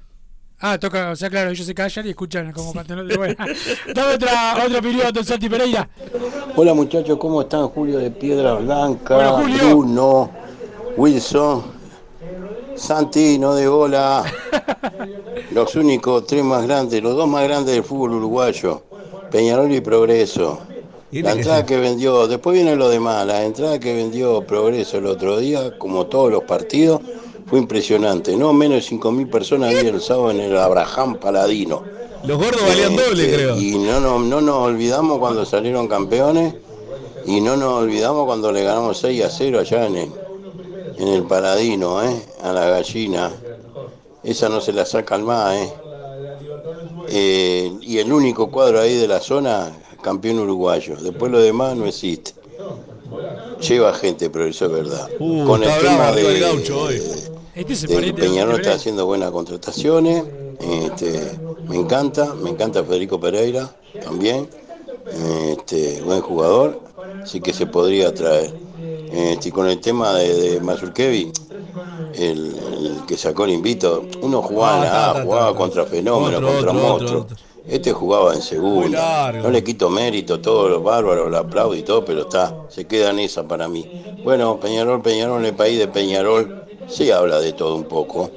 Ah, 0.62 0.78
toca, 0.78 1.10
o 1.10 1.16
sea, 1.16 1.30
claro, 1.30 1.50
ellos 1.50 1.66
se 1.66 1.74
callan 1.74 2.06
y 2.06 2.10
escuchan 2.10 2.52
como 2.52 2.72
cantan. 2.74 3.08
Bueno, 3.16 3.34
dame 3.94 4.14
otra, 4.14 4.64
otra 4.64 4.78
opinión, 4.78 5.12
don 5.12 5.24
Santi 5.24 5.48
Pereira. 5.48 5.88
Hola 6.54 6.74
muchachos, 6.74 7.18
¿cómo 7.18 7.40
están? 7.42 7.66
Julio 7.68 7.98
de 7.98 8.10
Piedra 8.10 8.54
Blanca, 8.54 9.16
Hola, 9.16 9.30
Julio. 9.32 9.58
Bruno, 9.58 10.30
Wilson, 10.96 11.64
Santino 12.76 13.54
de 13.54 13.68
bola. 13.68 14.22
Los 15.52 15.74
únicos 15.76 16.26
tres 16.26 16.44
más 16.44 16.64
grandes, 16.66 17.02
los 17.02 17.16
dos 17.16 17.28
más 17.28 17.42
grandes 17.44 17.74
del 17.74 17.82
fútbol 17.82 18.12
uruguayo, 18.12 18.84
Peñarol 19.30 19.72
y 19.72 19.80
Progreso. 19.80 20.58
La 21.12 21.32
entrada 21.32 21.66
que 21.66 21.76
vendió, 21.76 22.28
después 22.28 22.54
viene 22.54 22.76
lo 22.76 22.88
demás, 22.88 23.26
la 23.26 23.44
entrada 23.44 23.80
que 23.80 23.94
vendió 23.94 24.42
Progreso 24.42 24.98
el 24.98 25.06
otro 25.06 25.38
día, 25.38 25.76
como 25.76 26.06
todos 26.06 26.30
los 26.30 26.44
partidos, 26.44 27.00
fue 27.46 27.58
impresionante. 27.58 28.36
No 28.36 28.52
menos 28.52 28.88
de 28.88 28.96
5.000 28.96 29.28
personas 29.28 29.74
había 29.74 29.90
el 29.90 30.00
sábado 30.00 30.30
en 30.30 30.40
el 30.40 30.56
Abraham 30.56 31.16
Paladino. 31.18 31.82
Los 32.24 32.38
gordos 32.38 32.62
valían 32.66 32.94
doble, 32.94 33.24
Este, 33.24 33.34
creo. 33.34 33.56
Y 33.58 33.78
no, 33.78 33.98
no, 33.98 34.20
no 34.20 34.40
nos 34.40 34.56
olvidamos 34.56 35.18
cuando 35.18 35.44
salieron 35.44 35.88
campeones 35.88 36.54
y 37.26 37.40
no 37.40 37.56
nos 37.56 37.82
olvidamos 37.82 38.26
cuando 38.26 38.52
le 38.52 38.62
ganamos 38.62 38.98
6 38.98 39.24
a 39.24 39.30
0 39.30 39.60
allá 39.60 39.86
en 39.86 39.96
el, 39.96 40.10
en 40.98 41.08
el 41.08 41.24
Paladino, 41.24 42.02
¿eh? 42.04 42.22
a 42.42 42.52
la 42.52 42.68
gallina. 42.68 43.32
Esa 44.22 44.48
no 44.48 44.60
se 44.60 44.72
la 44.72 44.84
sacan 44.84 45.24
más. 45.24 45.56
¿eh? 45.56 45.72
Eh, 47.12 47.72
y 47.82 47.98
el 47.98 48.12
único 48.12 48.50
cuadro 48.50 48.80
ahí 48.80 48.94
de 48.96 49.08
la 49.08 49.20
zona, 49.20 49.76
campeón 50.00 50.38
uruguayo. 50.38 50.96
Después 50.96 51.32
lo 51.32 51.40
demás 51.40 51.76
no 51.76 51.86
existe. 51.86 52.32
Lleva 53.60 53.92
gente, 53.94 54.30
pero 54.30 54.46
eso 54.46 54.66
es 54.66 54.72
verdad. 54.72 55.10
Uh, 55.18 55.44
Con 55.44 55.62
el 55.64 55.70
tema 55.80 56.10
el 56.10 56.16
de, 56.16 56.40
gaucho 56.40 56.82
hoy. 56.82 57.02
Este 57.54 57.86
de 57.86 58.14
Peñarol 58.14 58.60
está 58.60 58.74
haciendo 58.74 59.06
buenas 59.06 59.30
contrataciones. 59.32 60.24
Este, 60.60 61.38
me 61.66 61.76
encanta, 61.76 62.34
me 62.34 62.50
encanta 62.50 62.84
Federico 62.84 63.18
Pereira 63.18 63.70
también. 64.02 64.48
Este, 65.50 66.00
buen 66.02 66.20
jugador, 66.20 66.80
así 67.22 67.40
que 67.40 67.52
se 67.52 67.66
podría 67.66 68.14
traer. 68.14 68.54
Este, 69.12 69.50
con 69.50 69.66
el 69.66 69.80
tema 69.80 70.14
de, 70.14 70.34
de 70.34 70.60
Mazurkevi, 70.60 71.32
el, 72.14 72.54
el 72.86 73.06
que 73.06 73.16
sacó 73.16 73.44
el 73.44 73.50
invito, 73.52 74.04
uno 74.22 74.42
jugaba 74.42 74.78
en 74.78 74.82
Ah, 74.82 74.84
la 74.84 74.90
ta, 74.90 75.10
A, 75.10 75.14
ta, 75.14 75.22
jugaba 75.24 75.52
ta. 75.52 75.56
contra 75.58 75.84
Fenómeno, 75.86 76.36
Otro, 76.38 76.48
contra 76.48 76.70
otro, 76.70 76.74
Monstruo. 76.88 77.20
otro, 77.22 77.36
Este 77.68 77.92
jugaba 77.92 78.34
en 78.34 78.42
segunda. 78.42 79.32
No 79.32 79.50
le 79.50 79.62
quito 79.62 79.90
mérito, 79.90 80.40
todos 80.40 80.70
los 80.70 80.82
bárbaros, 80.82 81.30
lo 81.30 81.38
aplaudo 81.38 81.74
y 81.76 81.82
todo, 81.82 82.04
pero 82.04 82.22
está, 82.22 82.54
se 82.68 82.86
queda 82.86 83.10
en 83.10 83.18
esa 83.20 83.46
para 83.46 83.68
mí. 83.68 83.88
Bueno, 84.24 84.58
Peñarol, 84.58 85.02
Peñarol, 85.02 85.40
en 85.40 85.46
el 85.46 85.54
país 85.54 85.78
de 85.78 85.86
Peñarol, 85.88 86.64
se 86.88 87.12
habla 87.12 87.38
de 87.40 87.52
todo 87.52 87.76
un 87.76 87.84
poco. 87.84 88.30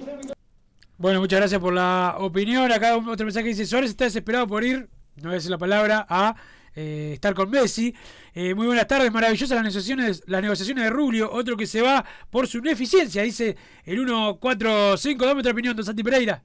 Bueno, 0.97 1.19
muchas 1.19 1.39
gracias 1.39 1.59
por 1.59 1.73
la 1.73 2.15
opinión. 2.19 2.71
Acá 2.71 2.95
otro 2.97 3.25
mensaje 3.25 3.47
dice: 3.47 3.65
Suárez 3.65 3.89
está 3.91 4.05
desesperado 4.05 4.47
por 4.47 4.63
ir, 4.63 4.87
no 5.17 5.23
voy 5.23 5.31
a 5.31 5.35
decir 5.35 5.51
la 5.51 5.57
palabra, 5.57 6.05
a 6.09 6.35
eh, 6.75 7.11
estar 7.13 7.33
con 7.33 7.49
Messi. 7.49 7.93
Eh, 8.33 8.53
muy 8.55 8.67
buenas 8.67 8.87
tardes, 8.87 9.11
maravillosas 9.11 9.55
las 9.55 9.63
negociaciones, 9.63 10.23
las 10.25 10.41
negociaciones 10.41 10.85
de 10.85 10.89
Rubio. 10.89 11.31
Otro 11.31 11.55
que 11.55 11.67
se 11.67 11.81
va 11.81 12.03
por 12.29 12.47
su 12.47 12.59
ineficiencia, 12.59 13.23
dice 13.23 13.55
el 13.85 13.97
145. 13.97 15.25
Dame 15.25 15.39
otra 15.39 15.51
opinión, 15.51 15.75
don 15.75 15.85
Santi 15.85 16.03
Pereira. 16.03 16.43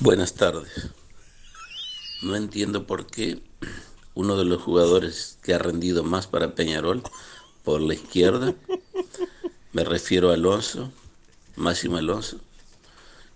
Buenas 0.00 0.34
tardes. 0.34 0.90
No 2.22 2.36
entiendo 2.36 2.86
por 2.86 3.06
qué 3.06 3.42
uno 4.14 4.36
de 4.36 4.44
los 4.44 4.62
jugadores 4.62 5.38
que 5.42 5.54
ha 5.54 5.58
rendido 5.58 6.04
más 6.04 6.26
para 6.26 6.54
Peñarol 6.54 7.02
por 7.64 7.80
la 7.80 7.94
izquierda, 7.94 8.54
me 9.72 9.84
refiero 9.84 10.30
a 10.30 10.34
Alonso, 10.34 10.92
Máximo 11.56 11.96
Alonso, 11.96 12.38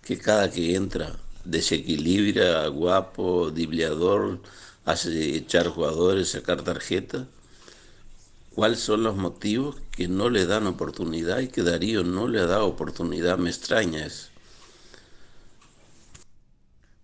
que 0.02 0.18
cada 0.18 0.50
que 0.50 0.74
entra 0.74 1.16
desequilibra, 1.44 2.66
guapo, 2.68 3.50
dibleador, 3.50 4.40
hace 4.86 5.36
echar 5.36 5.68
jugadores, 5.68 6.30
sacar 6.30 6.62
tarjeta. 6.62 7.26
¿Cuáles 8.54 8.80
son 8.80 9.02
los 9.02 9.16
motivos 9.16 9.76
que 9.90 10.08
no 10.08 10.30
le 10.30 10.46
dan 10.46 10.66
oportunidad 10.66 11.40
y 11.40 11.48
que 11.48 11.62
Darío 11.62 12.02
no 12.04 12.26
le 12.26 12.40
ha 12.40 12.46
dado 12.46 12.66
oportunidad? 12.66 13.36
Me 13.36 13.50
extraña 13.50 14.06
eso. 14.06 14.28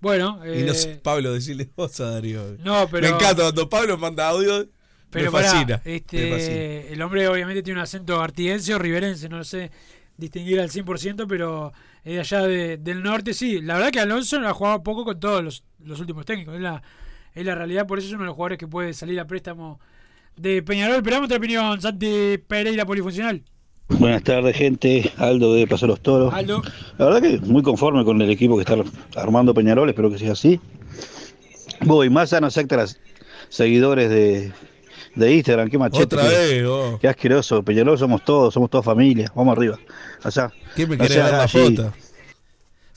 Bueno, 0.01 0.41
Y 0.45 0.63
no 0.65 0.73
eh, 0.73 0.75
sé, 0.75 1.01
Pablo, 1.03 1.33
decirle 1.33 1.71
vos 1.77 1.99
a 2.01 2.11
Darío. 2.11 2.57
No, 2.65 2.89
pero- 2.91 3.09
Me 3.09 3.15
encanta 3.15 3.43
cuando 3.43 3.69
Pablo 3.69 3.97
manda 3.99 4.29
audio. 4.29 4.67
Pero 5.11 5.27
me 5.27 5.31
pará, 5.33 5.51
fascina. 5.53 5.83
este, 5.85 6.17
me 6.25 6.31
fascina. 6.31 6.57
el 6.95 7.03
hombre 7.03 7.29
obviamente 7.29 7.63
tiene 7.63 7.79
un 7.79 7.85
acento 7.85 8.19
artiense 8.21 8.75
o 8.75 8.79
riverense, 8.79 9.29
no 9.29 9.37
lo 9.39 9.45
sé 9.45 9.71
distinguir 10.17 10.59
al 10.59 10.71
100%, 10.71 11.27
pero 11.29 11.73
es 12.03 12.15
de 12.15 12.21
allá 12.21 12.43
de- 12.47 12.77
del 12.79 13.03
norte, 13.03 13.35
sí. 13.35 13.61
La 13.61 13.75
verdad 13.75 13.91
que 13.93 14.01
Alonso 14.01 14.39
ha 14.39 14.55
jugado 14.55 14.83
poco 14.83 15.05
con 15.05 15.21
todos 15.21 15.45
los, 15.45 15.65
los 15.81 16.01
últimos 16.01 16.25
técnicos, 16.25 16.55
es 16.55 16.63
la, 16.63 16.83
es 17.35 17.47
la 17.47 17.55
realidad, 17.55 17.87
por 17.87 17.99
eso 17.99 18.09
es 18.09 18.15
uno 18.15 18.23
de 18.23 18.27
los 18.27 18.35
jugadores 18.35 18.59
que 18.59 18.67
puede 18.67 18.93
salir 18.93 19.19
a 19.21 19.27
préstamo 19.27 19.81
de 20.37 20.63
Peñarol. 20.63 21.03
Pero 21.03 21.17
dame 21.17 21.27
otra 21.27 21.39
opinión, 21.39 21.81
Santi 21.81 22.39
Pereira 22.47 22.85
Polifuncional. 22.85 23.43
Buenas 23.89 24.23
tardes, 24.23 24.57
gente. 24.57 25.13
Aldo 25.19 25.55
de 25.55 25.67
Paso 25.67 25.87
los 25.87 26.01
Toros. 26.01 26.33
Aldo. 26.33 26.63
La 26.99 27.07
verdad 27.07 27.23
que 27.23 27.39
muy 27.41 27.63
conforme 27.63 28.05
con 28.05 28.21
el 28.23 28.31
equipo 28.31 28.57
que 28.57 28.63
está 28.63 28.77
armando 29.17 29.55
Peñarol, 29.55 29.89
espero 29.89 30.11
que 30.11 30.19
sea 30.19 30.33
así. 30.33 30.61
Voy, 31.83 32.11
más 32.11 32.33
no 32.41 32.47
acepta 32.47 32.77
las 32.77 32.99
seguidores 33.49 34.09
de, 34.09 34.53
de 35.15 35.35
Instagram, 35.35 35.69
qué 35.69 35.79
machete. 35.79 36.05
Otra 36.05 36.25
vez, 36.25 36.67
vos. 36.67 37.01
qué 37.01 37.09
asqueroso. 37.09 37.63
Peñarol 37.63 37.99
somos 37.99 38.25
todos, 38.25 38.55
somos 38.55 38.71
toda 38.71 38.83
familia. 38.83 39.31
Vamos 39.35 39.57
arriba. 39.57 39.79
Allá. 40.23 40.51
¿Quién 40.75 40.89
me 40.89 40.97
quiere 40.97 41.17
dar 41.17 41.33
la 41.33 41.49
foto? 41.49 41.93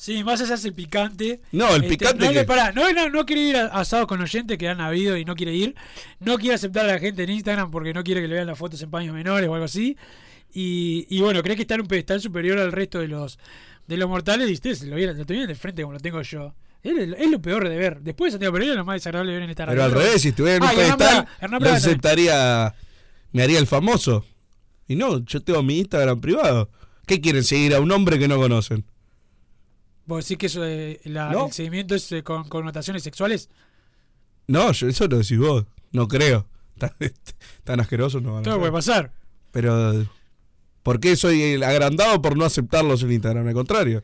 Sí, 0.06 0.24
más 0.24 0.40
allá 0.40 0.54
es 0.54 0.64
el 0.66 0.74
picante. 0.74 1.42
No, 1.52 1.70
el 1.74 1.84
Este, 1.84 1.98
picante 1.98 2.26
No, 2.28 2.32
que- 2.32 2.44
pará, 2.44 2.72
no, 2.74 2.94
no, 2.94 3.10
no 3.10 3.26
quiere 3.26 3.42
ir 3.42 3.58
a 3.58 3.66
asados 3.68 4.06
con 4.06 4.22
oyentes 4.22 4.56
que 4.56 4.68
han 4.70 4.80
habido 4.80 5.18
y 5.18 5.26
no 5.26 5.34
quiere 5.36 5.56
ir. 5.56 5.74
No 6.20 6.38
quiere 6.38 6.54
aceptar 6.54 6.86
a 6.88 6.94
la 6.94 7.00
gente 7.00 7.24
en 7.24 7.32
Instagram 7.32 7.72
porque 7.72 7.92
no 7.92 8.04
quiere 8.04 8.22
que 8.22 8.28
le 8.28 8.36
vean 8.36 8.46
las 8.46 8.60
fotos 8.60 8.80
en 8.84 8.92
paños 8.92 9.16
menores 9.16 9.50
o 9.50 9.54
algo 9.56 9.66
así. 9.66 9.98
Y, 10.54 11.08
y 11.10 11.22
bueno, 11.22 11.42
cree 11.42 11.56
que 11.56 11.64
está 11.64 11.74
en 11.74 11.82
un 11.82 11.88
pedestal 11.88 12.22
superior 12.22 12.60
al 12.60 12.72
resto 12.72 13.00
de 13.00 13.08
los 13.08 13.40
de 13.88 13.98
los 13.98 14.08
mortales. 14.08 14.48
Y 14.50 14.54
ustedes 14.54 14.84
lo, 14.84 14.96
vieron, 14.96 15.18
lo 15.18 15.26
tuvieron 15.26 15.48
de 15.48 15.56
frente 15.56 15.82
como 15.82 15.94
lo 15.94 16.00
tengo 16.00 16.22
yo. 16.22 16.54
Es, 16.84 16.94
lo- 17.08 17.16
es 17.18 17.40
peor 17.40 17.68
de 17.68 17.76
ver. 17.76 18.00
Después 18.02 18.30
de 18.32 18.34
Santiago 18.34 18.54
Pereira, 18.54 18.76
lo 18.76 18.86
más 18.86 18.98
desagradable 18.98 19.32
de 19.32 19.38
ver 19.40 19.44
en 19.46 19.50
esta 19.50 19.66
Pero 19.66 19.84
al 19.86 19.92
radio. 19.92 20.04
revés, 20.06 20.22
si 20.22 20.28
estuviera 20.30 20.58
en 20.58 20.64
un 20.64 20.70
Ah, 20.70 20.74
pedestal, 20.76 21.28
Hernán 21.42 21.64
aceptaría. 21.66 22.76
Me 23.32 23.42
haría 23.42 23.58
el 23.58 23.66
famoso. 23.66 24.24
Y 24.88 24.96
no, 24.96 25.26
yo 25.26 25.42
tengo 25.42 25.64
mi 25.64 25.80
Instagram 25.80 26.22
privado. 26.22 26.70
¿Qué 27.08 27.20
quieren 27.22 27.44
seguir 27.44 27.74
a 27.74 27.80
un 27.80 27.92
hombre 27.92 28.20
que 28.20 28.28
no 28.28 28.38
conocen? 28.38 28.86
¿Vos 30.06 30.24
decís 30.26 30.38
que 30.38 30.46
eso, 30.48 30.64
eh, 30.66 31.00
la- 31.06 31.32
No. 31.32 31.48
el 31.48 31.52
seguimiento 31.52 31.96
es 31.96 32.12
eh, 32.12 32.24
con 32.24 32.48
connotaciones 32.48 33.02
sexuales? 33.04 33.50
No, 34.48 34.72
yo, 34.72 34.88
eso 34.88 35.08
lo 35.08 35.18
decís 35.18 35.38
vos. 35.40 35.66
No 35.92 36.08
creo. 36.08 36.48
Tan, 36.78 36.92
tan 37.64 37.80
asquerosos 37.80 38.22
no 38.22 38.34
van 38.34 38.42
a 38.42 38.44
Todo 38.44 38.60
puede 38.60 38.72
pasar. 38.72 39.14
Pero, 39.52 40.06
¿por 40.84 41.00
qué 41.00 41.16
soy 41.16 41.42
el 41.42 41.64
agrandado 41.64 42.22
por 42.22 42.38
no 42.38 42.44
aceptarlos 42.46 43.02
en 43.04 43.14
Instagram? 43.14 43.48
Al 43.48 43.54
contrario. 43.54 44.04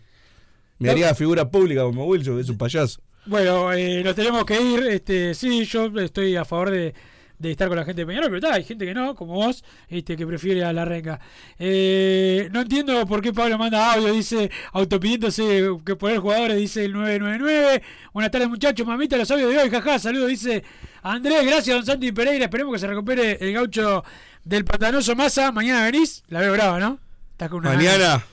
Me 0.79 0.87
No. 0.87 0.91
haría 0.93 1.13
figura 1.13 1.51
pública 1.51 1.83
como 1.83 2.05
Wilson, 2.05 2.39
es 2.39 2.49
un 2.49 2.57
payaso. 2.57 3.01
Bueno, 3.25 3.71
eh, 3.73 4.01
nos 4.03 4.15
tenemos 4.15 4.45
que 4.45 4.59
ir. 4.59 4.83
Este, 4.87 5.35
sí, 5.35 5.65
yo 5.65 5.85
estoy 5.99 6.35
a 6.37 6.45
favor 6.45 6.71
de, 6.71 6.95
de 7.41 7.51
estar 7.51 7.67
con 7.67 7.77
la 7.77 7.83
gente 7.83 8.01
de 8.01 8.05
Peñarol, 8.05 8.29
pero 8.29 8.37
está, 8.37 8.53
hay 8.53 8.63
gente 8.63 8.85
que 8.85 8.93
no, 8.93 9.15
como 9.15 9.33
vos, 9.33 9.63
este, 9.87 10.15
que 10.15 10.27
prefiere 10.27 10.63
a 10.63 10.71
la 10.71 10.85
renga. 10.85 11.19
Eh, 11.57 12.49
no 12.51 12.61
entiendo 12.61 13.05
por 13.07 13.21
qué 13.21 13.33
Pablo 13.33 13.57
manda 13.57 13.93
audio, 13.93 14.13
dice, 14.13 14.51
autopidiéndose 14.73 15.69
que 15.83 15.95
poner 15.95 16.19
jugadores, 16.19 16.57
dice 16.57 16.85
el 16.85 16.93
999. 16.93 17.81
Buenas 18.13 18.31
tardes, 18.31 18.47
muchachos, 18.47 18.85
mamita, 18.85 19.17
los 19.17 19.31
audios 19.31 19.49
de 19.51 19.57
hoy, 19.57 19.69
jaja, 19.69 19.97
saludos, 19.97 20.29
dice 20.29 20.63
Andrés, 21.01 21.43
gracias, 21.45 21.75
don 21.75 21.85
Santi 21.85 22.11
Pereira. 22.11 22.45
Esperemos 22.45 22.73
que 22.73 22.79
se 22.79 22.87
recupere 22.87 23.37
el 23.41 23.53
gaucho 23.53 24.03
del 24.43 24.63
pantanoso 24.63 25.15
Massa. 25.15 25.51
Mañana 25.51 25.83
venís, 25.83 26.23
la 26.27 26.41
veo 26.41 26.53
brava, 26.53 26.79
¿no? 26.79 26.99
Estás 27.31 27.49
con 27.49 27.59
una 27.61 27.73
Mañana. 27.73 28.23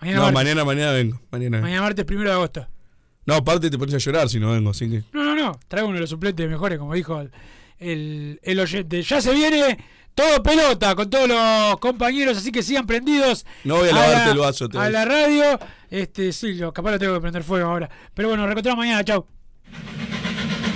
Mañana 0.00 0.16
no, 0.16 0.22
martes. 0.24 0.34
mañana, 0.34 0.64
mañana 0.64 0.92
vengo. 0.92 1.20
Mañana. 1.30 1.60
Mañana 1.60 1.82
martes, 1.82 2.04
primero 2.04 2.30
de 2.30 2.36
agosto. 2.36 2.66
No, 3.24 3.34
aparte 3.34 3.70
te 3.70 3.78
pones 3.78 3.94
a 3.94 3.98
llorar 3.98 4.28
si 4.28 4.40
no 4.40 4.50
vengo, 4.50 4.70
así 4.70 4.90
que. 4.90 5.04
No, 5.12 5.22
no, 5.24 5.36
no, 5.36 5.42
no, 5.46 5.60
traigo 5.68 5.88
uno 5.88 5.96
de 5.96 6.00
los 6.02 6.10
suplentes 6.10 6.48
mejores, 6.50 6.78
como 6.78 6.94
dijo 6.94 7.22
el, 7.78 8.40
el, 8.42 8.60
oyente. 8.60 9.02
Ya 9.02 9.20
se 9.20 9.32
viene 9.32 9.78
todo 10.14 10.42
pelota 10.42 10.94
con 10.94 11.10
todos 11.10 11.28
los 11.28 11.78
compañeros, 11.78 12.38
así 12.38 12.50
que 12.50 12.62
sigan 12.62 12.86
prendidos. 12.86 13.44
No 13.64 13.76
voy 13.76 13.88
a 13.88 13.92
a 13.92 13.94
lavarte 13.94 14.24
la- 14.26 14.32
el 14.32 14.38
vaso, 14.38 14.68
te 14.68 14.78
A 14.78 14.88
la 14.90 15.04
radio. 15.04 15.58
Este, 15.90 16.32
sí, 16.32 16.54
lo, 16.54 16.72
capaz 16.72 16.92
lo 16.92 16.98
tengo 16.98 17.14
que 17.14 17.20
prender 17.20 17.42
fuego 17.44 17.68
ahora. 17.70 17.88
Pero 18.14 18.28
bueno, 18.28 18.42
nos 18.42 18.48
reencontramos 18.48 18.78
mañana, 18.84 19.04
chau. 19.04 19.26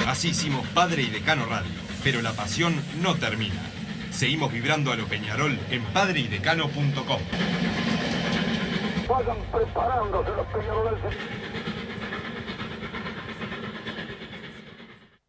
Así 0.06 0.28
hicimos 0.28 0.66
Padre 0.68 1.02
y 1.02 1.06
Decano 1.06 1.46
Radio, 1.46 1.70
pero 2.02 2.20
la 2.22 2.32
pasión 2.32 2.74
no 3.02 3.14
termina. 3.14 3.54
Seguimos 4.10 4.52
vibrando 4.52 4.92
a 4.92 4.96
lo 4.96 5.06
Peñarol 5.06 5.58
en 5.70 5.84
padreidecano.com. 5.84 7.20
Vayan 9.08 9.36
preparándose 9.52 10.30
los. 10.30 10.46